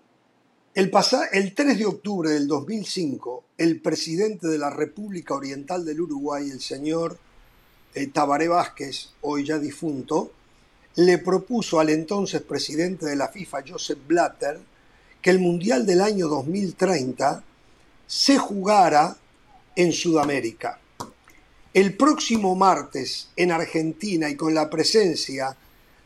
el, 0.76 0.92
el 1.32 1.54
3 1.54 1.80
de 1.80 1.86
octubre 1.86 2.30
del 2.30 2.48
2005, 2.48 3.44
el 3.58 3.80
presidente 3.80 4.48
de 4.48 4.58
la 4.58 4.70
República 4.70 5.34
Oriental 5.34 5.86
del 5.86 6.02
Uruguay, 6.02 6.50
el 6.50 6.60
señor 6.60 7.18
eh, 7.94 8.08
Tabaré 8.08 8.50
Vázquez, 8.50 9.12
hoy 9.22 9.46
ya 9.46 9.58
difunto, 9.58 10.34
le 10.96 11.18
propuso 11.18 11.80
al 11.80 11.90
entonces 11.90 12.42
presidente 12.42 13.06
de 13.06 13.16
la 13.16 13.30
FIFA, 13.30 13.64
Joseph 13.66 14.00
Blatter, 14.06 14.60
que 15.22 15.30
el 15.30 15.40
Mundial 15.40 15.86
del 15.86 16.02
año 16.02 16.28
2030 16.28 17.42
se 18.06 18.38
jugara 18.38 19.16
en 19.78 19.94
Sudamérica. 19.94 20.80
El 21.74 21.96
próximo 21.96 22.54
martes 22.54 23.30
en 23.38 23.52
Argentina 23.52 24.30
y 24.30 24.36
con 24.36 24.54
la 24.54 24.70
presencia 24.70 25.56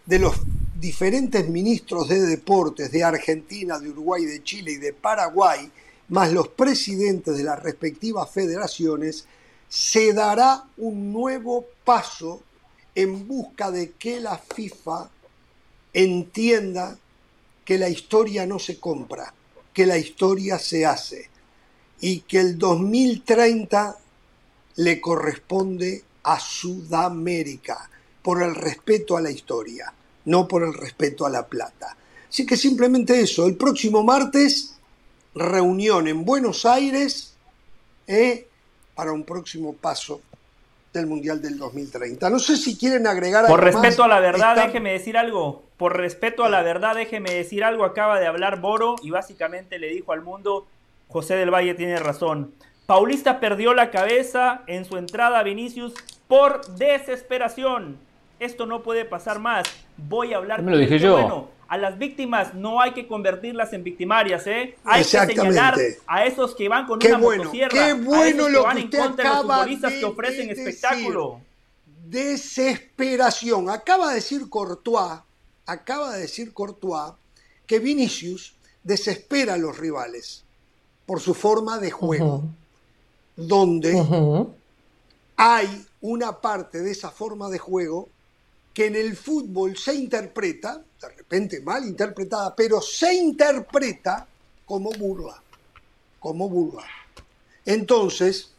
de 0.06 0.20
los 0.20 0.36
diferentes 0.80 1.50
ministros 1.50 2.08
de 2.08 2.22
deportes 2.22 2.92
de 2.92 3.04
Argentina, 3.04 3.80
de 3.80 3.90
Uruguay, 3.90 4.26
de 4.26 4.44
Chile 4.44 4.72
y 4.74 4.78
de 4.78 4.94
Paraguay, 4.94 5.70
más 6.10 6.32
los 6.32 6.48
presidentes 6.48 7.38
de 7.38 7.44
las 7.44 7.62
respectivas 7.62 8.30
federaciones, 8.32 9.26
se 9.68 10.14
dará 10.14 10.64
un 10.78 11.12
nuevo 11.12 11.66
paso 11.84 12.42
en 12.96 13.28
busca 13.28 13.72
de 13.72 13.92
que 13.92 14.20
la 14.20 14.38
FIFA 14.38 15.10
entienda 15.94 16.98
que 17.66 17.78
la 17.78 17.90
historia 17.90 18.46
no 18.46 18.58
se 18.58 18.80
compra, 18.80 19.34
que 19.74 19.86
la 19.86 19.98
historia 19.98 20.58
se 20.58 20.86
hace 20.86 21.30
y 22.02 22.22
que 22.22 22.40
el 22.40 22.58
2030 22.58 23.98
le 24.78 25.02
corresponde 25.02 26.04
a 26.24 26.40
Sudamérica 26.40 27.90
por 28.24 28.42
el 28.42 28.56
respeto 28.56 29.18
a 29.18 29.22
la 29.22 29.30
historia 29.30 29.94
no 30.30 30.48
por 30.48 30.64
el 30.64 30.74
respeto 30.74 31.26
a 31.26 31.30
la 31.30 31.48
plata. 31.48 31.98
Así 32.30 32.46
que 32.46 32.56
simplemente 32.56 33.20
eso, 33.20 33.48
el 33.48 33.58
próximo 33.58 34.04
martes, 34.04 34.78
reunión 35.34 36.08
en 36.08 36.24
Buenos 36.24 36.66
Aires 36.66 37.36
eh, 38.06 38.48
para 38.94 39.12
un 39.12 39.24
próximo 39.24 39.74
paso 39.74 40.22
del 40.94 41.08
Mundial 41.08 41.42
del 41.42 41.58
2030. 41.58 42.30
No 42.30 42.38
sé 42.38 42.58
si 42.58 42.78
quieren 42.78 43.08
agregar 43.08 43.46
algo 43.46 43.56
Por 43.56 43.64
respeto 43.64 44.04
a 44.04 44.08
la 44.08 44.20
verdad, 44.20 44.56
déjeme 44.56 44.92
decir 44.92 45.18
algo. 45.18 45.64
Por 45.78 45.98
respeto 45.98 46.44
a 46.44 46.50
la 46.50 46.62
verdad, 46.62 46.96
déjeme 46.96 47.34
decir 47.34 47.64
algo. 47.64 47.84
Acaba 47.84 48.20
de 48.20 48.28
hablar 48.28 48.62
Boro 48.62 48.98
y 49.02 49.10
básicamente 49.10 49.80
le 49.80 49.90
dijo 49.90 50.12
al 50.12 50.22
mundo, 50.22 50.68
José 51.08 51.36
del 51.38 51.52
Valle 51.52 51.74
tiene 51.74 51.98
razón. 51.98 52.54
Paulista 52.86 53.40
perdió 53.40 53.74
la 53.74 53.90
cabeza 53.90 54.62
en 54.68 54.86
su 54.86 54.98
entrada 54.98 55.40
a 55.40 55.44
Vinicius 55.44 55.94
por 56.28 56.68
desesperación 56.76 57.98
esto 58.40 58.66
no 58.66 58.84
puede 58.84 59.06
pasar 59.06 59.40
más. 59.40 59.68
Voy 60.08 60.34
a 60.34 60.38
hablar. 60.38 60.62
Me 60.62 60.72
lo 60.72 60.78
dije 60.78 61.00
yo. 61.00 61.14
Bueno, 61.14 61.50
a 61.68 61.78
las 61.78 62.00
víctimas 62.00 62.56
no 62.56 62.82
hay 62.82 62.94
que 62.94 63.08
convertirlas 63.08 63.74
en 63.74 63.84
victimarias, 63.84 64.48
¿eh? 64.48 64.76
Hay 64.84 65.04
que 65.04 65.10
señalar 65.10 65.76
a 66.08 66.26
esos 66.26 66.56
que 66.56 66.68
van 66.68 66.88
con 66.88 67.00
una 67.06 67.18
motosierra, 67.18 67.70
qué 67.70 67.94
bueno 67.94 68.46
a 68.46 68.50
lo 68.50 68.64
van 68.64 68.76
que 68.78 68.82
en 68.98 69.04
contra 69.04 69.30
de 69.30 69.36
los 69.36 69.46
futbolistas 69.46 69.94
que 69.94 70.06
ofrecen 70.06 70.50
espectáculo. 70.50 71.42
Desesperación. 72.08 73.70
Acaba 73.70 74.10
de 74.10 74.16
decir 74.16 74.50
Courtois, 74.50 75.20
acaba 75.68 76.14
de 76.14 76.22
decir 76.22 76.54
Courtois 76.54 77.14
que 77.68 77.78
Vinicius 77.78 78.56
desespera 78.84 79.54
a 79.54 79.58
los 79.58 79.78
rivales 79.78 80.44
por 81.06 81.22
su 81.22 81.36
forma 81.36 81.78
de 81.78 81.92
juego, 81.92 82.46
donde 83.36 84.48
hay 85.36 85.86
una 86.02 86.42
parte 86.42 86.82
de 86.82 86.90
esa 86.92 87.12
forma 87.12 87.50
de 87.50 87.60
juego 87.60 88.10
que 88.80 88.86
en 88.86 88.96
el 88.96 89.18
fútbol 89.18 89.76
se 89.76 89.94
interpreta, 89.94 90.82
de 91.02 91.10
repente 91.10 91.60
mal 91.60 91.84
interpretada, 91.84 92.56
pero 92.56 92.80
se 92.80 93.14
interpreta 93.14 94.26
como 94.66 94.90
burla, 94.92 95.36
como 96.18 96.48
burla. 96.48 96.86
Entonces, 97.66 98.52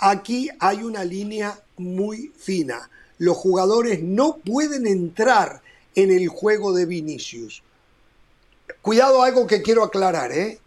aquí 0.00 0.50
hay 0.60 0.82
una 0.82 1.02
línea 1.02 1.58
muy 1.78 2.30
fina. 2.36 2.90
Los 3.16 3.38
jugadores 3.38 4.02
no 4.02 4.36
pueden 4.36 4.86
entrar 4.86 5.62
en 5.94 6.10
el 6.10 6.28
juego 6.28 6.74
de 6.74 6.84
Vinicius. 6.84 7.62
Cuidado, 8.82 9.22
algo 9.22 9.46
que 9.46 9.62
quiero 9.62 9.82
aclarar, 9.82 10.30
¿eh? 10.30 10.58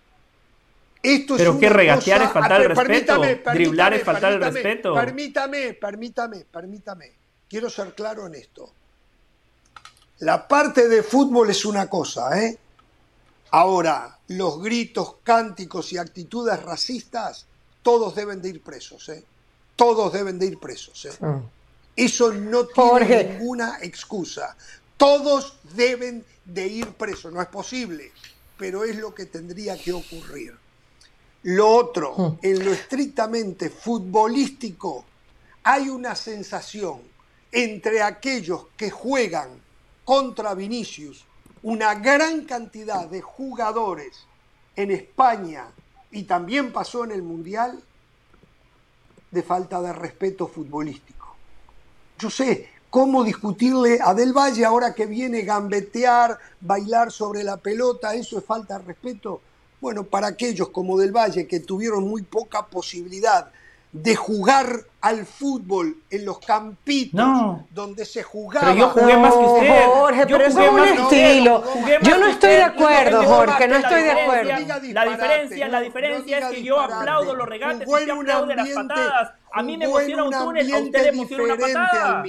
Esto 1.03 1.37
Pero 1.37 1.59
que 1.59 1.69
regatear 1.69 2.23
es 2.23 2.31
faltar 2.31 2.61
el 2.63 2.69
respeto, 2.69 3.21
driblar 3.53 3.93
es 3.93 4.03
faltar 4.03 4.33
el 4.33 4.41
respeto. 4.41 4.95
Permítame, 4.95 5.75
permítame, 5.75 6.45
permítame. 6.51 7.20
Quiero 7.51 7.69
ser 7.69 7.93
claro 7.93 8.27
en 8.27 8.35
esto. 8.35 8.71
La 10.19 10.47
parte 10.47 10.87
de 10.87 11.03
fútbol 11.03 11.49
es 11.49 11.65
una 11.65 11.89
cosa, 11.89 12.41
¿eh? 12.41 12.57
Ahora, 13.49 14.19
los 14.29 14.63
gritos, 14.63 15.15
cánticos 15.21 15.91
y 15.91 15.97
actitudes 15.97 16.63
racistas, 16.63 17.45
todos 17.83 18.15
deben 18.15 18.41
de 18.41 18.47
ir 18.47 18.63
presos, 18.63 19.09
¿eh? 19.09 19.25
Todos 19.75 20.13
deben 20.13 20.39
de 20.39 20.45
ir 20.45 20.59
presos, 20.59 21.03
¿eh? 21.03 21.17
Ah. 21.21 21.41
Eso 21.93 22.31
no 22.31 22.67
tiene 22.67 23.33
ninguna 23.33 23.79
excusa. 23.81 24.55
Todos 24.95 25.57
deben 25.75 26.23
de 26.45 26.67
ir 26.67 26.93
presos. 26.93 27.33
No 27.33 27.41
es 27.41 27.49
posible, 27.49 28.13
pero 28.57 28.85
es 28.85 28.95
lo 28.95 29.13
que 29.13 29.25
tendría 29.25 29.77
que 29.77 29.91
ocurrir. 29.91 30.57
Lo 31.43 31.67
otro, 31.67 32.15
hmm. 32.17 32.39
en 32.43 32.63
lo 32.63 32.71
estrictamente 32.71 33.69
futbolístico, 33.69 35.03
hay 35.63 35.89
una 35.89 36.15
sensación 36.15 37.10
entre 37.51 38.01
aquellos 38.01 38.67
que 38.77 38.89
juegan 38.89 39.49
contra 40.05 40.53
Vinicius, 40.53 41.25
una 41.63 41.95
gran 41.95 42.45
cantidad 42.45 43.07
de 43.07 43.21
jugadores 43.21 44.25
en 44.75 44.91
España 44.91 45.67
y 46.11 46.23
también 46.23 46.71
pasó 46.71 47.03
en 47.03 47.11
el 47.11 47.21
Mundial, 47.21 47.81
de 49.29 49.43
falta 49.43 49.81
de 49.81 49.93
respeto 49.93 50.47
futbolístico. 50.47 51.35
Yo 52.19 52.29
sé 52.29 52.69
cómo 52.89 53.23
discutirle 53.23 53.99
a 54.01 54.13
Del 54.13 54.33
Valle 54.33 54.65
ahora 54.65 54.93
que 54.93 55.05
viene 55.05 55.43
gambetear, 55.43 56.37
bailar 56.59 57.11
sobre 57.11 57.43
la 57.43 57.57
pelota, 57.57 58.13
eso 58.13 58.37
es 58.37 58.45
falta 58.45 58.77
de 58.77 58.85
respeto. 58.85 59.41
Bueno, 59.79 60.03
para 60.03 60.27
aquellos 60.27 60.69
como 60.69 60.97
Del 60.97 61.15
Valle 61.15 61.47
que 61.47 61.61
tuvieron 61.61 62.07
muy 62.07 62.23
poca 62.23 62.65
posibilidad 62.65 63.51
de 63.93 64.15
jugar 64.15 64.85
al 65.01 65.25
fútbol 65.25 65.97
en 66.09 66.25
los 66.25 66.39
campitos 66.39 67.59
donde 67.71 68.05
se 68.05 68.23
jugaba. 68.23 68.67
Pero 68.67 68.79
yo 68.79 68.89
jugué 68.89 69.17
más 69.17 69.33
que 69.33 69.39
usted. 69.39 69.85
Jorge, 69.85 70.25
pero 70.27 70.45
eso 70.45 70.61
es 70.61 70.71
un 70.71 70.79
estilo. 70.79 71.63
yo 72.01 72.17
no 72.17 72.27
estoy 72.27 72.49
de 72.51 72.63
acuerdo, 72.63 73.23
Jorge, 73.23 73.67
no 73.67 73.75
estoy 73.77 74.03
de 74.03 74.11
acuerdo. 74.11 74.49
La 74.93 75.05
diferencia, 75.05 75.67
la 75.67 75.81
diferencia 75.81 76.37
es 76.39 76.45
que 76.55 76.63
yo 76.63 76.79
aplaudo 76.79 77.35
los 77.35 77.47
regates 77.47 77.87
y 77.87 77.91
usted 77.91 78.09
aplaude 78.09 78.55
las 78.55 78.69
patadas. 78.69 79.31
A 79.53 79.63
mí 79.63 79.77
me 79.77 79.85
emociona 79.85 80.23
un 80.23 80.31
túnel, 80.31 80.73
a 80.73 80.77
usted 80.79 81.03
le 81.03 81.09
emociona 81.09 81.43
una 81.43 81.57
patada 81.57 82.23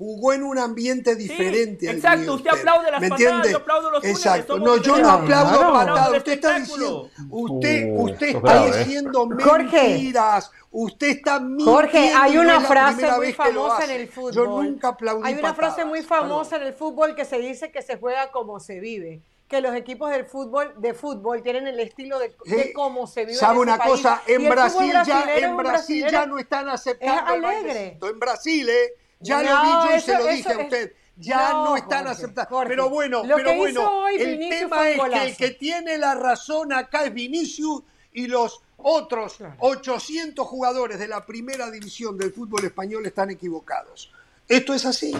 jugó 0.00 0.32
en 0.32 0.42
un 0.42 0.58
ambiente 0.58 1.14
diferente. 1.14 1.86
Sí, 1.86 1.94
exacto, 1.94 2.32
usted 2.32 2.48
aplaude 2.48 2.90
las 2.90 3.06
patadas, 3.06 3.50
yo 3.50 3.56
aplaudo 3.58 3.90
los 3.90 4.02
Exacto, 4.02 4.58
no, 4.58 4.78
yo 4.78 4.96
no 4.96 5.10
aplaudo 5.10 5.72
patadas, 5.74 6.16
usted 6.16 6.32
está 6.32 6.58
diciendo, 6.58 7.10
usted, 7.28 7.90
uh, 7.90 8.02
usted 8.04 8.26
está 8.28 8.66
¿eh? 8.66 8.78
diciendo 8.78 9.26
mentiras, 9.26 10.50
usted 10.70 11.08
está 11.08 11.38
mintiendo. 11.38 11.70
Jorge, 11.70 12.12
hay 12.16 12.38
una 12.38 12.62
frase 12.62 13.12
muy 13.12 13.32
famosa 13.34 13.84
en 13.84 13.90
el 13.90 14.08
fútbol. 14.08 14.32
Yo 14.32 14.46
nunca 14.46 14.88
aplaudí 14.88 15.22
Hay 15.28 15.34
una 15.34 15.52
frase 15.52 15.84
muy 15.84 16.00
famosa 16.00 16.56
en 16.56 16.62
el 16.62 16.72
fútbol 16.72 17.14
que 17.14 17.26
se 17.26 17.38
dice 17.38 17.70
que 17.70 17.82
se 17.82 17.98
juega 17.98 18.30
como 18.30 18.58
se 18.58 18.80
vive 18.80 19.20
que 19.48 19.60
los 19.60 19.74
equipos 19.74 20.10
del 20.10 20.24
fútbol 20.24 20.72
de 20.78 20.94
fútbol 20.94 21.42
tienen 21.42 21.66
el 21.66 21.80
estilo 21.80 22.20
de, 22.20 22.32
cómo 22.72 23.06
se 23.08 23.26
vive. 23.26 23.36
¿Sabe 23.36 23.58
una 23.58 23.78
cosa? 23.78 24.22
En 24.26 24.48
Brasil 24.48 24.92
ya 25.04 25.36
en 25.36 25.56
Brasil 25.58 26.06
ya 26.08 26.24
no 26.24 26.38
están 26.38 26.70
aceptando. 26.70 27.34
Es 27.34 27.44
alegre. 27.44 27.98
En 28.00 28.18
Brasil, 28.20 28.68
¿eh? 28.70 28.94
Ya 29.20 29.42
lo 29.42 29.62
vi 29.62 29.90
yo 29.90 29.96
y 29.96 30.00
se 30.00 30.18
lo 30.18 30.26
dije 30.26 30.52
a 30.52 30.58
usted. 30.58 30.92
Ya 31.16 31.52
no, 31.52 31.76
están 31.76 32.06
aceptando. 32.06 32.62
pero 32.66 32.88
bueno, 32.88 33.22
pero 33.22 33.54
bueno, 33.54 34.08
el 34.08 34.38
tema 34.38 34.88
es 34.88 35.00
que 35.00 35.22
el 35.22 35.36
que 35.36 35.50
tiene 35.50 35.98
la 35.98 36.14
razón 36.14 36.72
acá 36.72 37.04
es 37.04 37.12
Vinicius 37.12 37.82
y 38.12 38.26
los 38.26 38.62
otros 38.78 39.36
800 39.58 40.46
jugadores 40.46 40.98
de 40.98 41.08
la 41.08 41.26
primera 41.26 41.70
división 41.70 42.16
del 42.16 42.32
fútbol 42.32 42.64
español 42.64 43.04
están 43.04 43.30
equivocados. 43.30 44.10
Esto 44.48 44.72
es 44.72 44.86
así. 44.86 45.14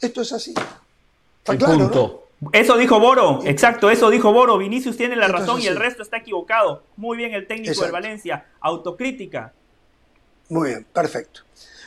Esto 0.00 0.22
es 0.22 0.32
así. 0.32 0.54
Está 1.38 1.56
claro, 1.56 2.24
Eso 2.52 2.76
dijo 2.76 2.98
Boro, 2.98 3.40
exacto, 3.44 3.90
eso 3.90 4.10
dijo 4.10 4.32
Boro. 4.32 4.58
Vinicius 4.58 4.96
tiene 4.96 5.16
la 5.16 5.28
razón 5.28 5.60
y 5.60 5.66
el 5.66 5.76
resto 5.76 6.02
está 6.02 6.16
equivocado. 6.16 6.82
Muy 6.96 7.16
bien 7.16 7.34
el 7.34 7.46
técnico 7.46 7.84
de 7.84 7.90
Valencia. 7.90 8.46
Autocrítica. 8.60 9.52
Muy 10.48 10.70
bien, 10.70 10.86
perfecto. 10.92 11.42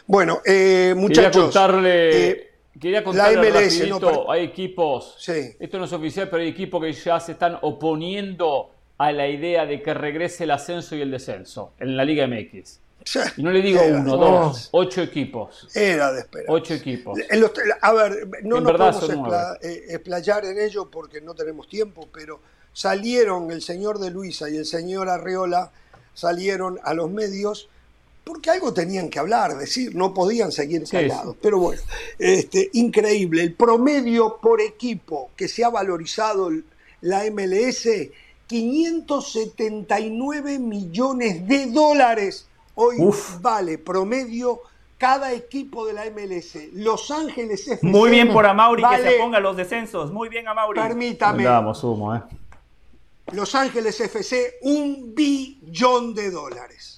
Bueno, 0.07 0.41
eh, 0.45 0.93
muchachos. 0.95 1.31
Quería 1.31 1.41
contarle. 1.41 2.29
Eh, 2.29 2.51
quería 2.79 3.03
contarle 3.03 3.49
la 3.49 3.59
MLS, 3.61 3.81
hay 4.29 4.43
equipos, 4.43 5.17
esto 5.27 5.79
no 5.79 5.85
es 5.85 5.93
oficial, 5.93 6.29
pero 6.29 6.43
hay 6.43 6.49
equipos 6.49 6.81
que 6.83 6.93
ya 6.93 7.19
se 7.19 7.33
están 7.33 7.57
oponiendo 7.61 8.71
a 8.97 9.11
la 9.11 9.27
idea 9.27 9.65
de 9.65 9.81
que 9.81 9.93
regrese 9.93 10.43
el 10.43 10.51
ascenso 10.51 10.95
y 10.95 11.01
el 11.01 11.11
descenso 11.11 11.73
en 11.79 11.97
la 11.97 12.05
Liga 12.05 12.27
MX. 12.27 12.79
Y 13.37 13.43
no 13.43 13.51
le 13.51 13.61
digo 13.61 13.81
uno, 13.83 14.17
dos, 14.17 14.69
ocho 14.71 15.01
equipos. 15.03 15.67
Era 15.75 16.11
de 16.11 16.21
esperar. 16.21 16.47
Ocho 16.49 16.73
equipos. 16.73 17.19
a 17.81 17.93
ver, 17.93 18.27
no 18.43 18.59
nos 18.59 18.73
podemos 18.73 19.57
eh, 19.61 19.85
explayar 19.89 20.45
en 20.45 20.59
ello 20.59 20.89
porque 20.89 21.21
no 21.21 21.35
tenemos 21.35 21.67
tiempo, 21.67 22.07
pero 22.11 22.39
salieron 22.73 23.51
el 23.51 23.61
señor 23.61 23.99
de 23.99 24.09
Luisa 24.09 24.49
y 24.49 24.57
el 24.57 24.65
señor 24.65 25.09
Arreola, 25.09 25.71
salieron 26.13 26.79
a 26.83 26.93
los 26.93 27.11
medios 27.11 27.69
porque 28.25 28.49
algo 28.49 28.73
tenían 28.73 29.09
que 29.09 29.19
hablar, 29.19 29.57
decir, 29.57 29.95
no 29.95 30.13
podían 30.13 30.51
seguir 30.51 30.83
callados. 30.89 31.37
Pero 31.41 31.59
bueno, 31.59 31.81
este, 32.17 32.69
increíble, 32.73 33.43
el 33.43 33.53
promedio 33.53 34.39
por 34.41 34.59
equipo 34.59 35.29
que 35.37 35.47
se 35.47 35.63
ha 35.63 35.69
valorizado 35.69 36.49
la 37.01 37.23
MLS, 37.31 37.87
579 38.47 40.59
millones 40.59 41.47
de 41.47 41.67
dólares 41.67 42.49
hoy 42.73 42.97
vale 43.41 43.77
promedio 43.77 44.59
cada 44.97 45.31
equipo 45.33 45.85
de 45.85 45.93
la 45.93 46.05
MLS. 46.05 46.57
Los 46.73 47.11
Ángeles 47.11 47.67
FC. 47.67 47.85
Muy 47.85 48.09
bien 48.09 48.33
por 48.33 48.45
Amauri 48.45 48.83
que 48.83 49.03
se 49.03 49.19
ponga 49.19 49.39
los 49.39 49.55
descensos. 49.55 50.11
Muy 50.11 50.29
bien, 50.29 50.47
Amauri. 50.47 50.79
Permítame. 50.79 51.43
Damos 51.43 51.83
humo, 51.83 52.15
¿eh? 52.15 52.23
Los 53.33 53.53
Ángeles 53.55 53.99
FC, 53.99 54.55
un 54.61 55.13
billón 55.13 56.13
de 56.13 56.31
dólares. 56.31 56.94